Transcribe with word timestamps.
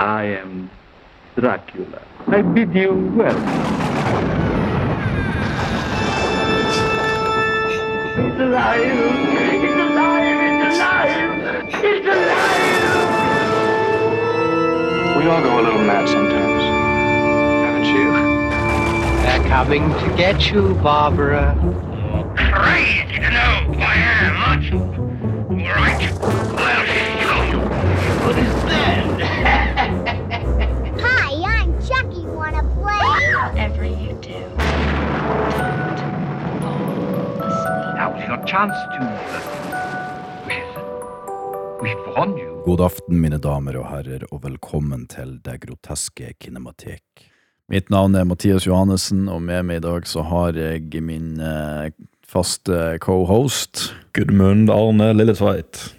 I 0.00 0.24
am 0.24 0.70
Dracula. 1.36 2.00
I 2.26 2.40
bid 2.40 2.74
you 2.74 2.94
welcome. 3.14 3.44
It's 8.16 8.40
alive! 8.40 8.80
It's 8.80 9.74
alive! 9.76 10.40
It's 10.48 10.78
alive! 10.78 11.68
It's 11.84 12.06
alive! 12.08 12.76
We 15.18 15.22
all 15.28 15.42
go 15.42 15.60
a 15.60 15.62
little 15.64 15.84
mad 15.84 16.08
sometimes. 16.08 16.64
Haven't 17.66 17.84
you? 17.84 18.10
They're 19.20 19.44
coming 19.50 19.82
to 19.82 20.16
get 20.16 20.50
you, 20.50 20.76
Barbara. 20.76 21.54
crazy 22.38 23.18
to 23.18 23.30
know 23.30 23.64
who 23.66 23.74
I 23.82 23.96
am, 23.96 24.36
aren't 24.48 24.64
you? 24.64 24.80
All 24.80 25.74
right, 25.76 26.02
I'll 26.22 26.86
show 27.20 27.42
you. 27.52 27.60
What 28.24 28.38
is 28.38 28.54
that? 28.64 28.99
God 42.64 42.80
aften, 42.82 43.20
mine 43.22 43.38
damer 43.38 43.76
og 43.78 43.84
herrer, 43.92 44.24
og 44.34 44.42
velkommen 44.42 45.04
til 45.06 45.36
Det 45.44 45.60
groteske 45.62 46.32
kinematek. 46.42 47.28
Mitt 47.70 47.92
navn 47.94 48.18
er 48.18 48.26
Mathias 48.26 48.66
Johannessen, 48.66 49.28
og 49.30 49.44
med 49.46 49.68
meg 49.68 49.78
i 49.78 49.84
dag 49.84 50.08
så 50.10 50.24
har 50.26 50.58
jeg 50.58 51.02
min 51.06 51.38
eh, 51.38 51.94
faste 52.26 52.98
cohost. 52.98 53.94
Gudmund 54.18 54.66
Arne 54.74 55.12
Lilletveit. 55.14 55.94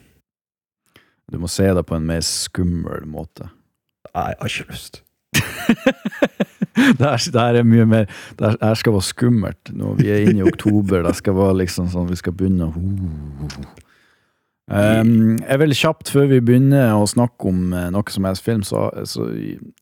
Du 1.31 1.39
må 1.39 1.47
se 1.47 1.71
det 1.71 1.85
på 1.87 1.95
en 1.95 2.09
mer 2.11 2.19
skummel 2.19 3.07
måte. 3.07 3.47
Nei, 4.11 4.27
jeg 4.33 4.41
har 4.41 4.51
ikke 4.51 4.75
lyst. 4.75 5.03
Det 6.99 7.35
er 7.35 7.63
mye 7.67 7.85
mer 7.85 8.05
Det 8.37 8.55
her- 8.61 8.75
skal 8.79 8.93
være 8.93 9.09
skummelt. 9.09 9.71
Nå, 9.73 9.95
vi 9.99 10.09
er 10.09 10.23
inne 10.25 10.41
i 10.43 10.49
oktober, 10.49 11.03
det 11.03 11.15
skal 11.19 11.33
være 11.37 11.59
liksom 11.65 11.89
sånn 11.93 12.09
vi 12.09 12.15
skal 12.19 12.33
begynne 12.33 12.63
å 12.69 12.73
Um, 14.71 15.35
jeg 15.41 15.59
vil 15.59 15.73
kjapt 15.75 16.07
før 16.13 16.29
vi 16.31 16.37
begynner 16.47 16.93
å 16.95 17.03
snakke 17.09 17.49
om 17.49 17.73
eh, 17.75 17.89
noe 17.91 18.07
som 18.13 18.23
helst 18.23 18.45
film, 18.45 18.61
så, 18.63 18.85
så, 19.09 19.25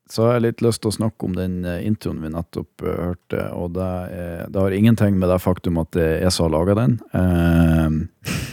så 0.09 0.23
har 0.25 0.31
jeg 0.37 0.45
litt 0.47 0.63
lyst 0.65 0.81
til 0.81 0.89
å 0.89 0.95
snakke 0.95 1.27
om 1.27 1.35
den 1.37 1.59
eh, 1.61 1.83
introen 1.85 2.23
vi 2.23 2.31
nettopp 2.33 2.81
eh, 2.87 2.95
hørte. 3.11 3.43
Og 3.53 3.75
det, 3.75 3.89
er, 4.15 4.47
det 4.49 4.57
har 4.63 4.73
ingenting 4.73 5.19
med 5.21 5.29
det 5.29 5.37
faktum 5.43 5.77
at 5.83 5.91
det 5.93 6.07
er 6.07 6.23
jeg 6.25 6.33
som 6.33 6.47
har 6.47 6.55
laga 6.55 6.73
den. 6.79 6.95
Um, 7.13 7.99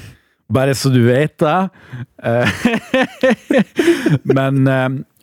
bare 0.58 0.74
så 0.76 0.92
du 0.92 1.00
vet 1.06 1.38
det. 1.40 1.60
Men 4.36 4.60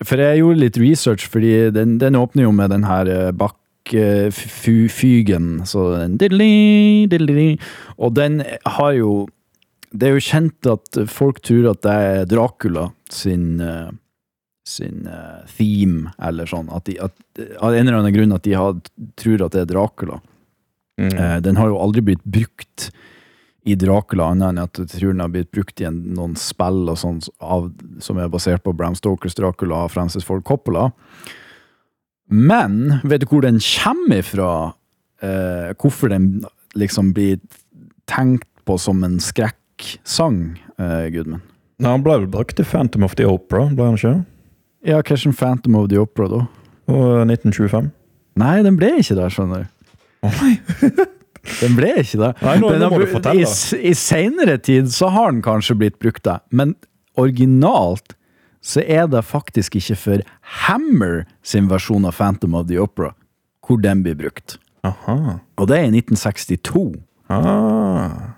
For 0.07 0.19
jeg 0.21 0.41
gjorde 0.41 0.59
litt 0.61 0.77
research, 0.81 1.27
fordi 1.31 1.71
den, 1.75 1.97
den 2.01 2.15
åpner 2.19 2.43
jo 2.47 2.51
med 2.55 2.69
den 2.73 2.83
her 2.87 3.09
eh, 3.11 3.31
bakkfygen. 3.35 4.67
Så 5.69 5.79
den 5.97 6.17
diddly, 6.21 7.05
diddly. 7.11 7.57
Og 7.97 8.15
den 8.19 8.43
har 8.77 8.91
jo 8.97 9.27
Det 9.93 10.07
er 10.07 10.15
jo 10.15 10.25
kjent 10.25 10.65
at 10.65 10.97
folk 11.05 11.37
tror 11.45 11.69
at 11.69 11.83
det 11.85 11.91
er 11.93 12.25
Dracula 12.25 12.87
sin 13.13 13.61
eh, 13.61 13.91
sin 14.65 15.05
eh, 15.05 15.43
theme, 15.57 16.09
eller 16.17 16.45
sånn. 16.49 16.69
At 16.73 16.85
de, 16.87 16.95
at, 17.03 17.13
av 17.59 17.75
en 17.75 17.83
eller 17.83 17.99
annen 17.99 18.15
grunn 18.15 18.33
at 18.33 18.45
de 18.47 18.53
had, 18.55 18.79
tror 19.19 19.43
at 19.45 19.51
det 19.53 19.61
er 19.61 19.69
Dracula. 19.73 20.21
Mm. 20.93 21.41
den 21.41 21.57
har 21.57 21.67
jo 21.71 21.81
aldri 21.81 22.03
blitt 22.05 22.21
brukt 22.21 22.91
i 23.63 23.75
Dracula, 23.79 24.27
annet 24.33 24.49
enn 24.51 24.61
at 24.63 24.79
jeg 24.81 24.89
tror 24.91 25.13
den 25.13 25.23
har 25.23 25.31
blitt 25.31 25.51
brukt 25.55 25.79
i 25.79 25.87
en, 25.87 26.01
noen 26.17 26.35
spill 26.39 26.89
og 26.91 26.97
sånt 26.99 27.29
av, 27.39 27.69
som 28.03 28.19
er 28.19 28.31
basert 28.31 28.63
på 28.65 28.73
Bram 28.75 28.95
Stokers 28.99 29.37
Dracula 29.39 29.85
og 29.85 29.93
Francis 29.93 30.27
Ford 30.27 30.43
Coppola. 30.47 30.89
Men 32.27 32.99
vet 33.07 33.23
du 33.23 33.29
hvor 33.31 33.45
den 33.45 33.61
kommer 33.63 34.19
ifra? 34.19 34.49
Eh, 35.23 35.71
hvorfor 35.79 36.11
den 36.11 36.43
liksom 36.75 37.13
blir 37.15 37.39
tenkt 38.11 38.49
på 38.67 38.77
som 38.79 39.03
en 39.07 39.19
skrekksang, 39.23 40.59
eh, 40.79 41.07
Gudmund? 41.15 41.47
Nei, 41.79 41.89
han 41.89 42.03
ble 42.03 42.19
vel 42.23 42.29
brukt 42.31 42.59
i 42.59 42.67
Phantom 42.67 43.03
of 43.07 43.15
the 43.19 43.27
Opera, 43.27 43.69
ble 43.71 43.89
han 43.89 43.99
ikke? 43.99 44.15
Ja, 44.87 44.99
kanskje 45.01 45.31
en 45.31 45.39
Phantom 45.39 45.79
of 45.79 45.89
the 45.91 45.99
Opera, 46.03 46.27
da? 46.27 46.45
Og 46.91 47.23
1925. 47.31 47.91
Nei, 48.39 48.55
den 48.65 48.75
ble 48.79 48.91
ikke 48.99 49.15
der, 49.15 49.31
skjønner 49.31 49.63
du. 49.63 49.91
Å 50.27 50.31
nei! 50.41 50.55
Den 51.59 51.75
ble 51.75 51.89
ikke 51.99 52.19
det. 52.21 52.31
Nei, 52.41 52.57
nå- 52.61 52.69
Den 52.71 52.79
nå 52.79 52.89
har 52.89 52.93
må 52.97 52.99
du 53.03 53.11
fortelle. 53.11 53.43
I, 53.43 53.89
I 53.91 53.93
senere 53.99 54.57
tid 54.63 54.87
så 54.93 55.09
har 55.11 55.31
den 55.31 55.41
kanskje 55.43 55.75
blitt 55.79 55.99
brukt, 55.99 56.23
det. 56.23 56.37
Men 56.51 56.75
originalt 57.19 58.15
så 58.63 58.79
er 58.87 59.07
det 59.11 59.25
faktisk 59.27 59.75
ikke 59.75 59.97
for 59.99 60.21
Hammer 60.67 61.25
sin 61.43 61.67
versjon 61.67 62.05
av 62.07 62.15
Phantom 62.15 62.55
of 62.55 62.67
the 62.69 62.77
Opera 62.79 63.11
hvor 63.67 63.79
den 63.83 64.01
blir 64.03 64.15
brukt. 64.19 64.57
Aha. 64.83 65.39
Og 65.59 65.67
det 65.69 65.77
er 65.79 65.85
i 65.87 65.91
1962. 65.99 66.85
Ah. 67.31 68.33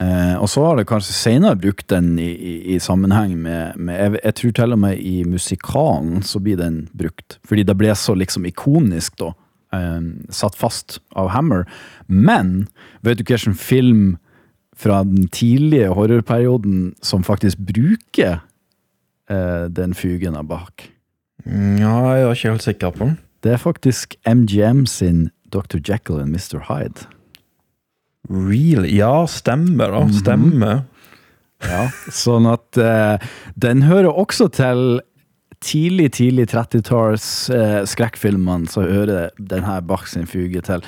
Eh, 0.00 0.34
og 0.40 0.48
så 0.48 0.64
har 0.64 0.76
det 0.80 0.86
kanskje 0.88 1.12
senere 1.16 1.56
brukt 1.60 1.86
den 1.92 2.14
i, 2.20 2.28
i, 2.32 2.52
i 2.74 2.78
sammenheng 2.80 3.34
med, 3.40 3.76
med 3.76 3.98
jeg, 4.00 4.20
jeg 4.24 4.34
tror 4.40 4.52
til 4.58 4.76
og 4.76 4.80
med 4.80 5.00
i 5.04 5.14
musikalen 5.28 6.22
så 6.24 6.40
blir 6.40 6.56
den 6.60 6.82
brukt. 6.96 7.38
Fordi 7.48 7.64
det 7.68 7.76
ble 7.80 7.92
så 7.96 8.16
liksom 8.16 8.48
ikonisk, 8.48 9.16
da. 9.20 9.32
Eh, 9.72 10.00
satt 10.34 10.56
fast 10.58 10.98
av 11.14 11.28
Hammer. 11.30 11.64
Men 12.08 12.68
vet 13.02 13.18
du 13.20 13.24
hvilken 13.24 13.54
film 13.54 14.16
fra 14.76 15.02
den 15.04 15.28
tidlige 15.28 15.90
horrorperioden 15.94 16.94
som 17.04 17.22
faktisk 17.22 17.58
bruker 17.58 18.40
eh, 19.30 19.64
den 19.70 19.94
fugen 19.94 20.34
av 20.36 20.48
bak? 20.50 20.88
Mm, 21.46 21.76
Ja, 21.80 21.94
jeg 22.16 22.24
er 22.26 22.32
ikke 22.34 22.50
helt 22.54 22.62
sikker 22.66 22.90
på 22.96 23.04
den. 23.06 23.18
Det 23.42 23.52
er 23.54 23.62
faktisk 23.62 24.16
MGM 24.28 24.86
sin 24.86 25.30
Dr. 25.52 25.78
Jekyll 25.80 26.20
and 26.20 26.34
Mr. 26.34 26.60
Hyde. 26.68 27.06
Real? 28.30 28.84
Ja, 28.86 29.26
stemmer 29.26 29.90
da. 29.94 30.02
Mhm. 30.04 30.12
Stemmer. 30.20 30.82
Ja, 31.60 31.86
sånn 32.08 32.46
at 32.48 32.78
eh, 32.80 33.18
den 33.60 33.82
hører 33.84 34.08
også 34.16 34.46
til 34.52 35.00
tidlig, 35.64 36.12
tidlig 36.16 36.48
30-talls 36.50 37.50
eh, 37.50 38.66
så 38.70 38.82
hører 38.82 39.30
denne 39.38 39.80
Bach 39.82 40.08
sin 40.08 40.26
fuge 40.26 40.60
til. 40.60 40.84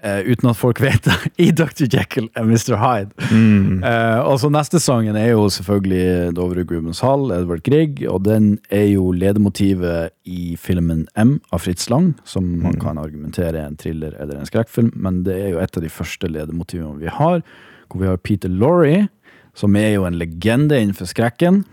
Uh, 0.00 0.22
uten 0.24 0.48
at 0.48 0.56
folk 0.56 0.78
vet 0.80 1.04
det, 1.04 1.14
i 1.44 1.50
Dr. 1.52 1.84
Jekyll 1.84 2.30
og 2.32 2.46
Mr. 2.48 2.72
Hyde. 2.80 3.10
Mm. 3.28 3.82
Uh, 3.84 4.30
og 4.30 4.38
så 4.40 4.48
neste 4.48 4.80
sangen 4.80 5.16
er 5.18 5.34
jo 5.34 5.42
selvfølgelig 5.52 6.32
Dovre 6.38 6.64
Grubens 6.64 7.02
Hall, 7.04 7.26
Edvard 7.36 7.60
Grieg, 7.66 8.00
og 8.08 8.24
den 8.24 8.54
er 8.72 8.86
jo 8.94 9.10
ledemotivet 9.12 10.14
i 10.24 10.56
filmen 10.56 11.04
M 11.20 11.36
av 11.52 11.66
Fritz 11.66 11.90
Lang, 11.92 12.14
som 12.24 12.48
man 12.62 12.80
kan 12.80 12.96
argumentere 12.96 13.60
er 13.60 13.68
en 13.68 13.76
thriller 13.76 14.16
eller 14.16 14.40
en 14.40 14.48
skrekkfilm, 14.48 14.94
men 14.96 15.20
det 15.28 15.36
er 15.36 15.52
jo 15.52 15.60
et 15.60 15.76
av 15.76 15.84
de 15.84 15.92
første 15.92 16.32
ledemotivene 16.32 16.96
vi 17.02 17.12
har, 17.12 17.44
hvor 17.90 18.00
vi 18.00 18.08
har 18.08 18.24
Peter 18.24 18.48
Lorre, 18.48 19.10
som 19.52 19.76
er 19.76 19.98
jo 19.98 20.08
en 20.08 20.16
legende 20.16 20.80
innenfor 20.80 21.12
skrekken. 21.12 21.66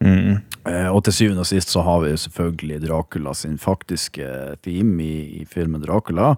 Mm. 0.00 0.40
Eh, 0.68 0.88
og 0.88 1.04
til 1.04 1.16
syvende 1.18 1.44
og 1.44 1.50
sist 1.50 1.72
så 1.72 1.84
har 1.84 2.02
vi 2.04 2.14
jo 2.14 2.22
selvfølgelig 2.24 2.80
Dracula 2.86 3.34
sin 3.36 3.58
faktiske 3.60 4.26
theme 4.64 5.04
i, 5.04 5.42
i 5.42 5.44
filmen 5.48 5.82
Dracula, 5.84 6.34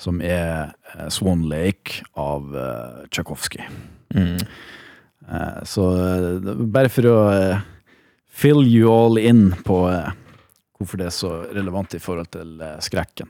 som 0.00 0.20
er 0.20 0.72
eh, 0.94 1.08
Swan 1.12 1.46
Lake 1.48 2.04
av 2.18 2.52
uh, 2.52 3.02
Tsjajkovskij. 3.08 3.68
Mm. 4.14 4.40
Uh, 5.22 5.60
så 5.64 5.88
uh, 5.96 6.64
bare 6.74 6.90
for 6.92 7.08
å 7.08 7.18
uh, 7.32 7.68
fill 8.32 8.66
you 8.66 8.92
all 8.92 9.18
in 9.18 9.54
på 9.64 9.90
eh, 9.90 10.08
hvorfor 10.78 10.98
det 10.98 11.10
er 11.10 11.14
så 11.14 11.34
relevant 11.52 11.94
i 11.94 12.00
forhold 12.02 12.32
til 12.32 12.56
eh, 12.64 12.78
skrekken. 12.82 13.28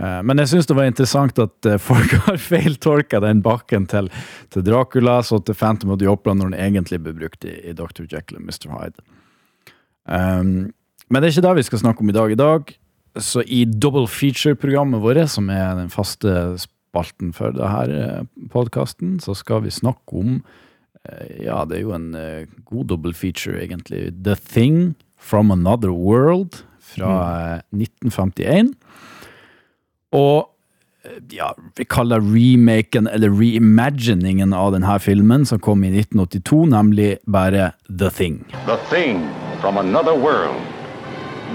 Eh, 0.00 0.20
men 0.26 0.40
jeg 0.40 0.54
syns 0.54 0.70
det 0.70 0.76
var 0.78 0.88
interessant 0.88 1.38
at 1.42 1.68
eh, 1.68 1.80
folk 1.80 2.16
har 2.26 2.40
feiltolka 2.40 3.20
den 3.22 3.44
bakken 3.44 3.86
til, 3.90 4.08
til 4.50 4.64
Dracula, 4.66 5.20
så 5.22 5.42
til 5.44 5.54
Phantom 5.56 5.92
of 5.94 6.00
the 6.00 6.08
Opera 6.10 6.34
når 6.34 6.54
den 6.54 6.60
egentlig 6.60 7.02
ble 7.04 7.14
brukt 7.20 7.44
i, 7.44 7.58
i 7.68 7.76
Dr. 7.76 8.08
Jekyll 8.08 8.40
og 8.40 8.48
Mr. 8.48 8.72
Hyde. 8.72 9.04
Um, 10.10 10.72
men 11.10 11.22
det 11.22 11.30
er 11.30 11.36
ikke 11.36 11.48
det 11.48 11.56
vi 11.58 11.66
skal 11.66 11.82
snakke 11.82 12.04
om 12.04 12.10
i 12.10 12.14
dag. 12.14 12.32
I 12.32 12.38
dag, 12.38 12.74
så 13.18 13.42
i 13.42 13.64
double 13.64 14.06
feature-programmet 14.06 15.02
vårt, 15.02 15.24
som 15.30 15.50
er 15.50 15.74
den 15.78 15.90
faste 15.90 16.34
spalten 16.62 17.32
for 17.34 17.54
denne 17.54 18.26
podkasten, 18.52 19.18
så 19.22 19.34
skal 19.34 19.64
vi 19.66 19.74
snakke 19.74 20.22
om 20.22 20.40
eh, 21.08 21.46
Ja, 21.46 21.64
det 21.66 21.80
er 21.80 21.82
jo 21.82 21.96
en 21.96 22.14
eh, 22.14 22.46
god 22.64 22.90
double 22.94 23.14
feature, 23.14 23.58
egentlig. 23.58 24.10
The 24.22 24.36
Thing 24.36 24.94
from 25.18 25.50
Another 25.50 25.90
World 25.90 26.62
fra 26.78 27.60
mm. 27.74 27.82
1951. 27.82 28.72
Og 30.14 30.46
eh, 31.04 31.18
ja, 31.34 31.52
vi 31.74 31.90
kaller 31.90 32.22
remaken, 32.22 33.10
eller 33.10 33.34
reimaginingen 33.34 34.54
av 34.54 34.74
denne 34.78 34.98
filmen, 35.02 35.46
som 35.46 35.58
kom 35.58 35.82
i 35.82 35.90
1982, 35.90 36.66
nemlig 36.70 37.16
bare 37.26 37.72
The 37.90 38.14
Thing. 38.14 38.44
The 38.66 38.78
Thing 38.90 39.26
from 39.60 39.76
Another 39.76 40.14
World. 40.14 40.62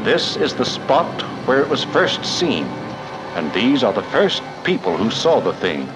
This 0.03 0.37
is 0.37 0.53
the 0.53 0.65
spot 0.65 1.21
where 1.47 1.59
it 1.59 1.67
was 1.67 1.83
first 1.85 2.23
seen, 2.23 2.65
and 3.35 3.51
these 3.53 3.83
are 3.83 3.93
the 3.93 4.03
first 4.03 4.43
people 4.63 4.95
who 4.95 5.09
saw 5.09 5.39
the 5.39 5.53
Thing. 5.53 5.87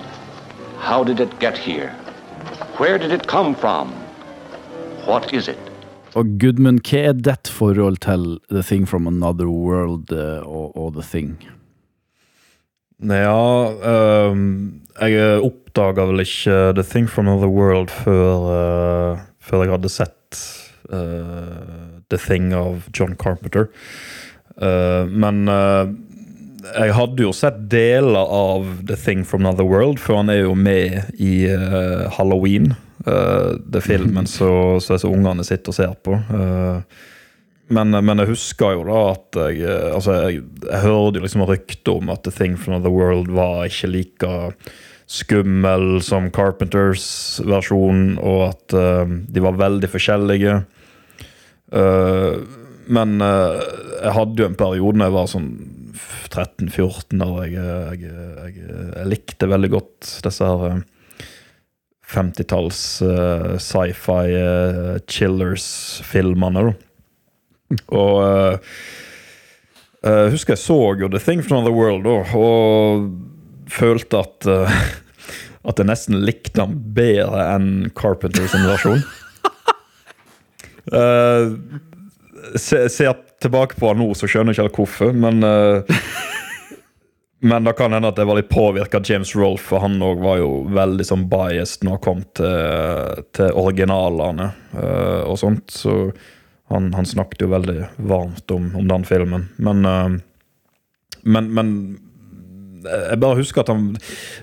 How 0.79 1.03
did 1.03 1.19
it 1.19 1.39
get 1.39 1.57
here? 1.57 1.91
Where 2.77 2.97
did 2.97 3.11
it 3.11 3.27
come 3.27 3.53
from? 3.53 3.91
What 5.06 5.33
is 5.33 5.47
it? 5.47 5.59
og 6.17 6.39
Gudmund, 6.41 6.81
hva 6.89 7.11
er 7.11 7.13
ditt 7.13 7.47
forhold 7.53 8.00
til 8.01 8.39
The 8.50 8.63
Thing 8.65 8.88
from 8.89 9.05
Another 9.07 9.45
World 9.45 10.09
eh, 10.12 10.41
og, 10.41 10.73
og 10.73 10.95
The 10.97 11.05
Thing? 11.05 11.35
Ja, 13.00 14.31
um, 14.31 14.81
jeg 15.00 15.44
oppdaga 15.45 16.07
vel 16.09 16.25
ikke 16.25 16.73
The 16.73 16.83
Thing 16.83 17.05
from 17.09 17.29
Another 17.29 17.51
World 17.53 17.94
før, 17.94 18.50
uh, 18.50 19.21
før 19.39 19.63
jeg 19.63 19.75
hadde 19.75 19.94
sett 19.94 20.41
The 20.89 22.18
Thing 22.18 22.53
av 22.57 22.89
John 22.94 23.15
Carpenter. 23.15 23.69
Eh, 24.62 25.06
men 25.06 25.47
eh, 25.47 25.91
jeg 26.75 26.95
hadde 26.97 27.24
jo 27.24 27.31
sett 27.36 27.62
deler 27.71 28.33
av 28.36 28.68
The 28.88 28.97
Thing 29.00 29.24
from 29.25 29.45
Another 29.45 29.68
World, 29.68 30.01
for 30.01 30.19
han 30.19 30.31
er 30.31 30.44
jo 30.44 30.56
med 30.59 31.15
i 31.15 31.47
uh, 31.47 32.09
Halloween. 32.18 32.74
Uh, 33.07 33.56
det 33.63 33.86
filmen 33.86 34.27
så, 34.27 34.51
så 34.83 34.97
disse 34.97 35.07
ungene 35.07 35.45
sitter 35.47 35.71
og 35.71 35.77
ser 35.77 35.95
på. 36.03 36.18
Uh, 36.27 36.83
men, 37.71 37.94
men 37.94 38.21
jeg 38.24 38.31
husker 38.31 38.75
jo 38.75 38.86
da 38.88 39.00
at 39.12 39.38
jeg 39.38 39.59
eh, 39.62 39.91
Altså, 39.94 40.15
jeg, 40.25 40.39
jeg 40.65 40.81
hørte 40.81 41.19
jo 41.19 41.25
liksom 41.27 41.44
rykter 41.45 42.00
om 42.00 42.09
at 42.09 42.24
The 42.25 42.33
Thing 42.33 42.56
from 42.57 42.75
Another 42.75 42.94
World 42.94 43.30
var 43.30 43.69
ikke 43.69 43.91
like 43.94 44.31
skummel 45.09 46.01
som 46.06 46.31
Carpenters 46.33 47.06
versjon, 47.45 48.18
og 48.21 48.41
at 48.51 48.75
uh, 48.77 49.06
de 49.06 49.41
var 49.41 49.57
veldig 49.57 49.89
forskjellige. 49.89 50.59
Eh, 51.71 52.39
men 52.89 53.19
uh, 53.21 53.60
jeg 54.00 54.13
hadde 54.16 54.42
jo 54.42 54.48
en 54.50 54.57
periode 54.57 54.98
når 54.98 55.10
jeg 55.10 55.13
var 55.13 55.27
sånn 55.30 55.50
13-14 56.30 57.19
der 57.21 57.36
jeg, 57.44 57.51
jeg, 57.54 58.00
jeg, 58.00 58.56
jeg 58.95 59.10
likte 59.12 59.50
veldig 59.50 59.69
godt 59.75 60.13
disse 60.25 60.48
her 60.50 60.63
eh, 60.71 60.80
50-talls 62.10 62.80
uh, 63.06 63.51
sci-fi 63.62 64.33
eh, 64.33 64.95
chillers-filmene. 65.06 66.71
Og 67.94 68.15
eh, 68.25 68.74
jeg 70.01 70.31
husker 70.33 70.56
jeg 70.56 70.63
så 70.63 70.80
jo 70.98 71.10
The 71.12 71.22
Thing 71.22 71.44
from 71.45 71.60
Another 71.60 71.75
World 71.75 72.07
da, 72.07 72.15
og 72.39 73.69
følte 73.69 74.24
at 74.24 74.50
eh, 74.50 74.81
at 75.69 75.81
jeg 75.81 75.89
nesten 75.89 76.22
likte 76.25 76.63
han 76.63 76.77
bedre 76.95 77.44
enn 77.51 77.92
Carpenters 77.98 78.56
versjon. 78.57 79.04
Uh, 80.94 81.56
ser, 82.56 82.88
se 82.91 83.13
tilbake 83.39 83.77
på 83.80 83.91
han 83.91 84.01
nå, 84.01 84.09
så 84.18 84.27
skjønner 84.27 84.53
jeg 84.53 84.59
ikke 84.59 84.68
helt 84.68 84.81
hvorfor, 84.81 85.15
men 85.15 85.45
uh, 85.45 86.01
Men 87.39 87.63
det 87.63 87.71
kan 87.80 87.94
hende 87.95 88.09
at 88.12 88.18
jeg 88.19 88.27
var 88.27 88.36
litt 88.36 88.50
påvirka 88.51 89.00
James 89.00 89.30
Rolfe, 89.31 89.63
for 89.69 89.80
han 89.80 89.94
òg 90.03 90.19
var 90.19 90.41
jo 90.41 90.50
veldig 90.75 91.06
sånn 91.07 91.21
biased 91.31 91.86
når 91.88 91.95
han 91.95 92.01
kom 92.03 92.24
til, 92.36 93.21
til 93.31 93.56
originalene 93.56 94.50
uh, 94.74 95.24
og 95.24 95.38
sånt. 95.39 95.71
Så 95.71 96.12
han, 96.74 96.89
han 96.91 97.07
snakket 97.07 97.45
jo 97.45 97.53
veldig 97.53 97.77
varmt 98.12 98.51
om, 98.51 98.68
om 98.75 98.91
den 98.91 99.07
filmen. 99.07 99.47
Men, 99.56 99.88
uh, 99.88 100.19
men, 101.24 101.47
men 101.56 101.71
jeg 102.83 103.19
bare 103.21 103.39
husker 103.39 103.63
at 103.63 103.71
han 103.73 103.89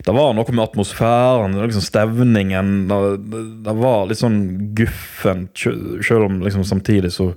Det 0.04 0.14
var 0.14 0.34
noe 0.36 0.52
med 0.52 0.64
atmosfæren, 0.64 1.56
liksom 1.60 1.84
stevningen. 1.84 2.74
Det, 2.90 3.40
det 3.66 3.76
var 3.78 4.06
litt 4.08 4.20
sånn 4.20 4.40
guffent, 4.76 5.66
selv 6.06 6.28
om 6.28 6.42
liksom 6.44 6.66
samtidig 6.66 7.12
så, 7.14 7.30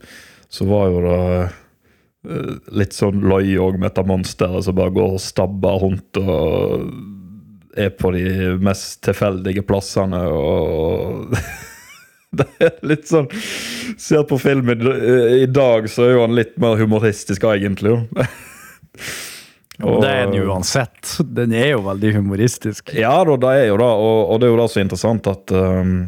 så 0.50 0.68
var 0.70 0.90
jo 0.92 1.06
det 1.06 1.22
eh, 1.40 2.52
litt 2.82 2.98
sånn 2.98 3.24
løy 3.24 3.56
òg 3.62 3.80
med 3.80 3.90
dette 3.90 4.06
monsteret 4.08 4.66
som 4.66 4.78
bare 4.78 4.96
går 4.96 5.16
og 5.18 5.24
stabber 5.24 5.82
rundt 5.86 6.22
og 6.22 6.86
er 7.80 7.92
på 7.96 8.12
de 8.16 8.58
mest 8.60 9.00
tilfeldige 9.06 9.64
plassene 9.68 10.22
og 10.34 11.36
Det 12.40 12.46
er 12.62 12.76
litt 12.86 13.08
sånn 13.10 13.26
Ser 13.98 14.22
på 14.30 14.38
filmen 14.38 14.84
i 14.86 15.48
dag, 15.50 15.88
så 15.90 16.06
er 16.06 16.12
jo 16.14 16.22
han 16.28 16.36
litt 16.38 16.60
mer 16.62 16.78
humoristisk, 16.78 17.48
egentlig. 17.50 17.96
jo. 17.96 18.28
Og- 19.80 20.02
det 20.04 20.12
er 20.12 20.26
den 20.28 20.38
jo 20.40 20.52
uansett. 20.52 21.16
Den 21.40 21.54
er 21.56 21.74
jo 21.74 21.82
veldig 21.86 22.14
humoristisk. 22.18 22.94
Ja 22.98 23.16
da, 23.24 23.36
det 23.40 23.52
er 23.56 23.68
jo 23.70 23.78
det, 23.80 23.90
og, 24.06 24.20
og 24.34 24.40
det 24.40 24.48
er 24.48 24.54
jo 24.54 24.62
det 24.62 24.70
så 24.74 24.84
interessant 24.84 25.30
at 25.32 25.54
um, 25.56 26.00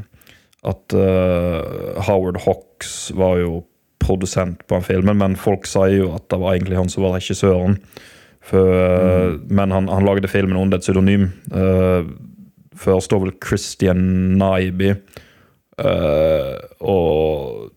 At 0.68 0.94
uh, 0.94 2.02
Howard 2.06 2.42
Hawks 2.44 3.12
var 3.18 3.40
jo 3.40 3.64
produsent 4.02 4.66
på 4.68 4.78
den 4.78 4.84
filmen, 4.86 5.18
men 5.18 5.38
folk 5.38 5.66
sier 5.70 6.04
jo 6.04 6.12
at 6.18 6.28
det 6.30 6.38
var 6.42 6.54
egentlig 6.54 6.78
han 6.78 6.90
som 6.90 7.06
var 7.06 7.16
regissøren. 7.16 7.80
For, 8.42 8.66
mm. 8.66 9.48
Men 9.54 9.74
han, 9.74 9.90
han 9.90 10.06
lagde 10.06 10.30
filmen 10.30 10.58
under 10.58 10.78
et 10.78 10.86
pseudonym. 10.86 11.30
Uh, 11.54 12.10
Før 12.78 13.02
står 13.02 13.24
vel 13.26 13.34
Christian 13.42 14.02
Nyby. 14.42 14.96
Uh, 15.82 16.58
og 16.82 17.72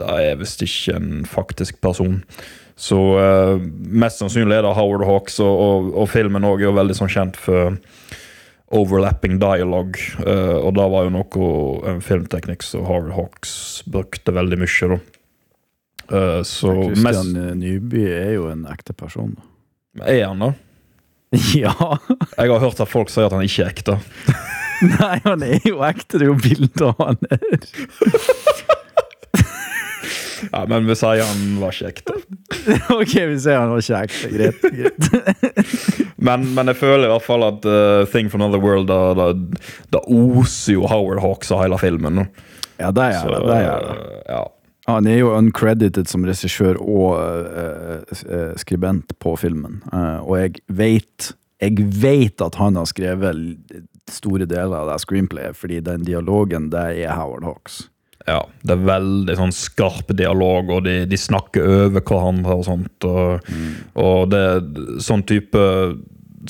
det 0.00 0.08
er 0.08 0.40
visst 0.40 0.64
ikke 0.64 0.96
en 0.96 1.24
faktisk 1.28 1.80
person. 1.84 2.22
Så 2.76 2.98
uh, 3.18 3.60
mest 3.92 4.22
sannsynlig 4.22 4.58
er 4.58 4.66
det 4.66 4.74
Howard 4.76 5.04
Hawks, 5.06 5.38
og, 5.44 5.52
og, 5.52 5.92
og 6.02 6.08
filmen 6.10 6.44
også 6.48 6.62
er 6.62 6.68
jo 6.68 6.76
veldig 6.78 6.96
sånn 6.98 7.12
kjent 7.12 7.38
for 7.40 7.76
overlapping 8.72 9.38
dialogue. 9.42 10.00
uh, 10.24 10.58
og 10.62 10.74
det 10.78 10.88
var 10.94 11.06
jo 11.06 11.14
noe 11.18 11.92
en 11.92 12.02
filmteknikk 12.04 12.64
som 12.66 12.86
Howard 12.88 13.12
Hawks 13.16 13.54
brukte 13.86 14.34
veldig 14.34 14.60
mye. 14.64 14.92
da. 14.94 15.00
Uh, 16.12 16.40
så 16.44 16.72
Christian 16.74 17.32
mest 17.32 17.56
Nyby 17.60 18.04
er 18.10 18.34
jo 18.36 18.48
en 18.52 18.66
ekte 18.68 18.96
person. 18.96 19.36
Er 20.00 20.26
han 20.26 20.46
da? 20.48 20.52
Ja! 21.56 21.72
Jeg 22.36 22.50
har 22.50 22.60
hørt 22.60 22.80
at 22.80 22.90
folk 22.92 23.08
sier 23.12 23.28
at 23.28 23.32
han 23.32 23.44
ikke 23.46 23.64
er 23.64 23.70
ekte. 23.72 23.94
Nei, 24.98 25.16
han 25.24 25.44
er 25.46 25.62
jo 25.64 25.80
ekte. 25.86 26.18
Det 26.18 26.26
er 26.26 26.32
jo 26.32 26.38
bilder 26.40 26.90
av 26.90 27.04
han 27.06 27.20
her. 27.30 27.68
Ja, 30.50 30.64
Men 30.68 30.86
vi 30.88 30.96
sier 30.98 31.22
han 31.26 31.42
var 31.60 31.74
kjekk, 31.76 32.02
da. 32.08 32.16
Ok, 33.00 33.14
vi 33.14 33.38
sier 33.40 33.60
han 33.60 33.72
var 33.72 33.84
kjekk. 33.84 34.16
Greit. 34.32 34.62
greit. 34.62 35.10
Men, 36.22 36.44
men 36.54 36.70
jeg 36.70 36.78
føler 36.78 37.08
i 37.08 37.10
hvert 37.10 37.24
fall 37.26 37.42
at 37.42 37.64
uh, 37.66 38.04
Thing 38.12 38.28
from 38.30 38.44
Another 38.44 38.62
World 38.62 38.86
Da, 38.86 39.32
da, 39.90 40.02
oser 40.06 40.76
jo 40.76 40.86
Howard 40.86 41.18
Hawks 41.24 41.50
av 41.50 41.64
hele 41.64 41.78
filmen. 41.82 42.20
Ja, 42.78 42.92
det 42.94 43.08
gjør 43.16 43.32
det. 43.32 43.40
det, 43.48 43.56
er 43.58 43.86
det. 43.88 43.96
uh, 43.96 44.20
ja. 44.28 44.42
Han 44.86 45.06
er 45.10 45.18
jo 45.20 45.32
uncredited 45.34 46.10
som 46.10 46.26
regissør 46.26 46.78
og 46.78 47.18
uh, 47.18 48.02
eh, 48.02 48.54
skribent 48.58 49.14
på 49.22 49.36
filmen. 49.38 49.80
uh, 49.92 50.22
og 50.22 50.36
jeg 50.40 50.62
vet, 50.66 51.32
jeg 51.62 51.86
vet 52.02 52.42
at 52.42 52.58
han 52.58 52.78
har 52.78 52.86
skrevet 52.90 53.82
store 54.10 54.46
deler 54.50 54.82
av 54.82 54.90
det 54.90 54.98
screenplayet, 55.04 55.58
fordi 55.58 55.80
den 55.86 56.06
dialogen, 56.06 56.70
det 56.74 56.86
er 57.04 57.14
Howard 57.14 57.46
Hawks. 57.46 57.84
Ja, 58.26 58.38
det 58.62 58.74
er 58.76 58.86
veldig 58.86 59.34
sånn 59.38 59.54
skarp 59.54 60.12
dialog, 60.14 60.70
og 60.70 60.84
de, 60.86 61.02
de 61.10 61.18
snakker 61.18 61.66
over 61.66 62.04
hverandre 62.06 62.58
og 62.60 62.66
sånt. 62.68 63.06
Og, 63.08 63.48
og 63.98 64.30
det 64.30 64.44
sånn 65.02 65.24
type 65.26 65.62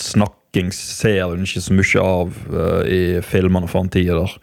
snakking 0.01 0.73
ser 0.77 1.31
hun 1.31 1.47
ikke 1.47 1.65
så 1.65 1.77
mye 1.77 2.03
av 2.03 2.43
uh, 2.53 2.83
i 2.85 3.03
filmene 3.25 3.71
for 3.71 3.85
en 3.85 3.93
tid 3.93 4.13
der. 4.13 4.37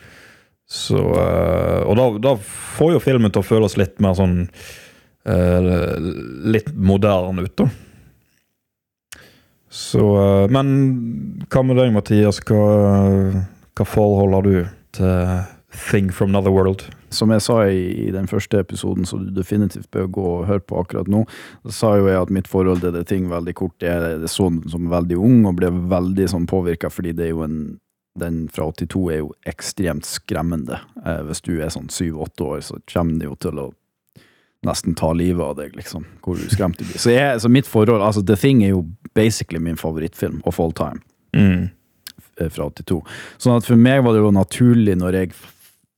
Så, 0.69 0.98
uh, 0.98 1.86
og 1.86 1.98
da, 1.98 2.07
da 2.29 2.33
får 2.41 2.95
jo 2.95 3.03
filmen 3.03 3.33
til 3.33 3.43
å 3.43 3.50
føles 3.50 3.77
litt 3.77 3.98
mer 4.03 4.17
sånn 4.17 4.41
uh, 4.45 5.69
Litt 6.50 6.74
moderne 6.74 7.45
ut, 7.45 7.55
da. 7.62 7.69
Så 9.69 10.01
Men 10.50 10.69
hva 11.45 11.62
med 11.62 11.77
deg, 11.77 11.93
Mathias? 11.93 12.41
Hva, 12.41 12.63
hva 13.77 13.86
forhold 13.86 14.33
har 14.33 14.48
du 14.48 14.55
til 14.98 15.43
Thing 15.69 16.09
from 16.09 16.33
Another 16.33 16.53
World? 16.53 16.88
Som 17.09 17.31
jeg 17.33 17.41
sa 17.41 17.55
i, 17.67 18.07
i 18.07 18.11
den 18.13 18.27
første 18.29 18.59
episoden, 18.61 19.05
som 19.09 19.23
du 19.25 19.31
definitivt 19.33 19.89
bør 19.91 20.07
gå 20.13 20.25
og 20.37 20.47
høre 20.49 20.61
på 20.61 20.77
akkurat 20.83 21.07
nå, 21.09 21.23
så 21.65 21.71
sa 21.73 21.91
jo 21.97 22.07
jeg 22.07 22.21
at 22.21 22.29
mitt 22.35 22.47
forhold 22.47 22.81
til 22.83 22.93
det 22.93 23.05
ting 23.09 23.29
veldig 23.31 23.53
kort. 23.57 23.75
Jeg, 23.81 24.27
så 24.29 24.49
den 24.49 24.63
som 24.69 24.89
veldig 24.91 25.17
ung 25.17 25.45
og 25.49 25.55
ble 25.57 25.71
veldig 25.89 26.27
sånn 26.29 26.45
påvirka, 26.49 26.91
fordi 26.93 27.15
det 27.17 27.25
er 27.29 27.33
jo 27.35 27.45
en 27.47 27.59
den 28.19 28.49
fra 28.51 28.65
82 28.73 29.01
er 29.13 29.19
jo 29.21 29.29
ekstremt 29.47 30.03
skremmende. 30.03 30.79
Eh, 31.05 31.21
hvis 31.29 31.39
du 31.45 31.53
er 31.61 31.69
sånn 31.71 31.87
syv-åtte 31.93 32.43
år, 32.43 32.61
så 32.65 32.79
kommer 32.91 33.19
det 33.21 33.29
jo 33.29 33.35
til 33.39 33.59
å 33.61 33.67
nesten 34.67 34.95
ta 34.99 35.13
livet 35.15 35.39
av 35.45 35.53
deg, 35.55 35.75
liksom. 35.77 36.03
Hvor 36.25 36.35
skremt 36.51 36.77
du 36.81 36.83
blir. 36.83 36.99
Så, 36.99 37.13
jeg, 37.13 37.37
så 37.39 37.47
mitt 37.51 37.69
forhold 37.69 38.03
Altså, 38.03 38.23
The 38.27 38.35
Thing 38.35 38.59
er 38.65 38.73
jo 38.73 38.81
basically 39.15 39.61
min 39.63 39.77
favorittfilm 39.79 40.41
of 40.49 40.59
all 40.59 40.73
time 40.75 40.99
Mm. 41.31 41.69
eh, 42.41 42.49
fra 42.49 42.65
82. 42.65 42.99
Sånn 43.37 43.57
at 43.61 43.65
for 43.69 43.77
meg 43.79 44.01
var 44.03 44.15
det 44.17 44.23
jo 44.25 44.31
naturlig 44.35 44.95
når 44.97 45.13
jeg 45.21 45.31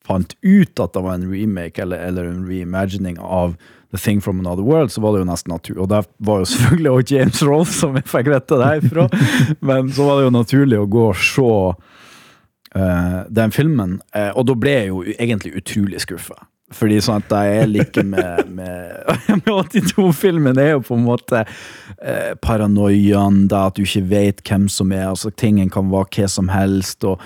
fant 0.08 0.36
ut 0.42 0.82
at 0.82 0.96
det 0.96 1.04
var 1.06 1.18
en 1.18 1.30
remake 1.32 1.82
eller, 1.82 2.02
eller 2.08 2.30
en 2.30 2.44
reimagining 2.48 3.20
av 3.22 3.56
The 3.92 3.98
Thing 3.98 4.22
from 4.22 4.40
Another 4.40 4.64
World, 4.64 4.92
så 4.92 5.02
var 5.02 5.14
det 5.14 5.24
jo 5.24 5.28
nesten 5.28 5.52
naturlig. 5.52 5.82
Og 5.84 5.90
det 5.92 6.04
var 6.18 6.40
jo 6.42 6.52
selvfølgelig 6.54 6.92
også 6.92 7.16
James 7.16 7.42
Rolfe 7.44 7.74
som 7.76 7.98
jeg 8.00 8.08
fikk 8.08 8.30
vite 8.32 8.60
det 8.62 8.70
herfra, 8.70 9.08
men 9.72 9.92
så 9.92 10.08
var 10.08 10.20
det 10.20 10.30
jo 10.30 10.38
naturlig 10.38 10.80
å 10.80 10.88
gå 10.88 11.10
og 11.10 11.20
se 11.20 11.50
uh, 12.80 13.20
den 13.28 13.52
filmen. 13.52 14.00
Uh, 14.16 14.32
og 14.32 14.48
da 14.48 14.56
ble 14.56 14.78
jeg 14.78 14.94
jo 14.94 15.04
egentlig 15.18 15.54
utrolig 15.60 16.02
skuffa. 16.06 16.40
Fordi 16.72 17.02
sånn 17.04 17.20
at 17.20 17.34
jeg 17.36 17.56
jeg 17.58 17.70
liker 17.74 18.06
med, 18.08 18.52
med, 18.56 19.02
med 19.42 19.50
82-filmen, 19.52 20.60
er 20.60 20.76
jo 20.78 20.84
på 20.88 20.96
en 20.96 21.04
måte 21.04 21.44
eh, 21.44 22.32
paranoiaen, 22.40 23.44
det 23.52 23.60
at 23.60 23.76
du 23.76 23.84
ikke 23.84 24.06
vet 24.14 24.44
hvem 24.48 24.70
som 24.72 24.94
er, 24.96 25.10
altså 25.10 25.34
tingen 25.36 25.72
kan 25.74 25.92
være 25.92 26.08
hva 26.16 26.30
som 26.32 26.52
helst, 26.52 27.04
og 27.04 27.20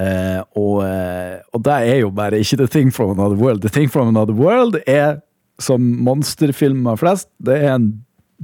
Eh, 0.00 0.40
og, 0.56 0.80
eh, 0.86 1.40
og 1.52 1.64
det 1.66 1.76
er 1.90 1.98
jo 2.02 2.12
bare 2.14 2.40
ikke 2.40 2.60
The 2.62 2.68
Thing 2.70 2.92
from 2.94 3.12
Another 3.16 3.36
World. 3.36 3.62
The 3.64 3.72
Thing 3.72 3.90
from 3.92 4.08
Another 4.12 4.36
World 4.36 4.80
er, 4.86 5.20
som 5.60 5.84
monsterfilmer 6.06 6.96
flest, 7.00 7.28
det 7.44 7.58
er 7.60 7.74
en 7.74 7.90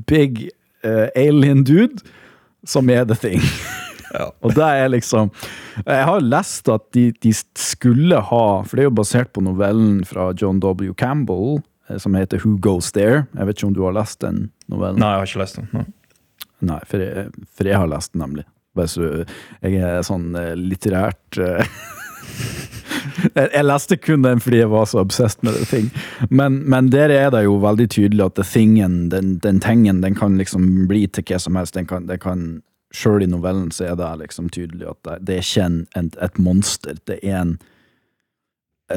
big 0.09 0.51
eh, 0.85 1.09
alien 1.17 1.65
dude 1.65 2.05
som 2.67 2.91
er 2.91 3.09
The 3.09 3.19
Thing. 3.27 3.43
Ja. 4.17 4.31
Og 4.41 4.55
det 4.55 4.65
er 4.65 4.87
liksom 4.89 5.33
Jeg 5.83 6.05
har 6.09 6.23
lest 6.25 6.69
at 6.73 6.85
de, 6.95 7.11
de 7.21 7.33
skulle 7.59 8.17
ha 8.29 8.45
For 8.63 8.79
det 8.79 8.85
er 8.85 8.87
jo 8.87 8.95
basert 8.97 9.33
på 9.35 9.43
novellen 9.45 10.07
fra 10.09 10.31
John 10.39 10.61
W. 10.63 10.95
Campbell 10.97 11.59
som 12.01 12.15
heter 12.17 12.41
Who 12.41 12.55
Goes 12.63 12.93
There. 12.95 13.27
Jeg 13.35 13.49
vet 13.51 13.59
ikke 13.59 13.67
om 13.67 13.75
du 13.77 13.83
har 13.85 13.97
lest 13.99 14.23
den 14.25 14.39
novellen? 14.73 15.03
Nei, 15.03 15.11
jeg 15.11 15.21
har 15.21 15.29
ikke 15.29 15.43
lest 15.43 15.59
den. 15.59 15.69
Nei. 15.75 15.85
Nei, 16.71 16.79
for 16.89 17.05
jeg, 17.05 17.27
for 17.59 17.69
jeg 17.69 17.83
har 17.83 17.91
lest 17.93 18.15
den 18.15 18.25
nemlig. 18.25 18.47
Bare 18.77 18.91
så 18.91 19.11
jeg 19.65 19.81
er 19.81 20.05
sånn 20.07 20.35
eh, 20.39 20.55
litterært 20.59 21.41
eh, 21.43 21.77
jeg, 23.37 23.65
leste 23.65 23.99
kun 24.01 24.25
den 24.25 24.43
fordi 24.43 24.63
jeg 24.63 24.73
var 24.73 24.87
så 24.91 25.03
obsessed 25.03 25.45
med 25.47 25.57
The 25.57 25.67
Thing. 25.71 25.91
Men, 26.31 26.61
men 26.69 26.91
der 26.93 27.13
er 27.15 27.31
det 27.35 27.45
jo 27.47 27.59
veldig 27.63 27.89
tydelig 27.93 28.27
at 28.27 28.39
The 28.39 28.47
Thingen, 28.47 29.07
den, 29.13 29.37
den 29.45 29.61
tingen, 29.65 30.03
den 30.05 30.19
kan 30.19 30.39
liksom 30.41 30.87
bli 30.91 31.07
til 31.09 31.27
hva 31.29 31.41
som 31.43 31.59
helst. 31.59 31.77
Den 31.77 31.89
kan, 31.91 32.09
den 32.11 32.23
kan 32.23 32.49
Sjøl 32.95 33.25
i 33.25 33.29
novellen 33.29 33.73
så 33.75 33.91
er 33.91 33.97
det 33.99 34.09
liksom 34.23 34.47
tydelig 34.55 34.87
at 34.89 35.01
det, 35.05 35.17
det 35.27 35.35
er 35.35 35.43
ikke 35.43 35.65
en, 35.67 35.81
en, 35.99 36.11
et 36.23 36.39
monster. 36.41 37.01
Det 37.05 37.19
er 37.19 37.41
en 37.43 37.57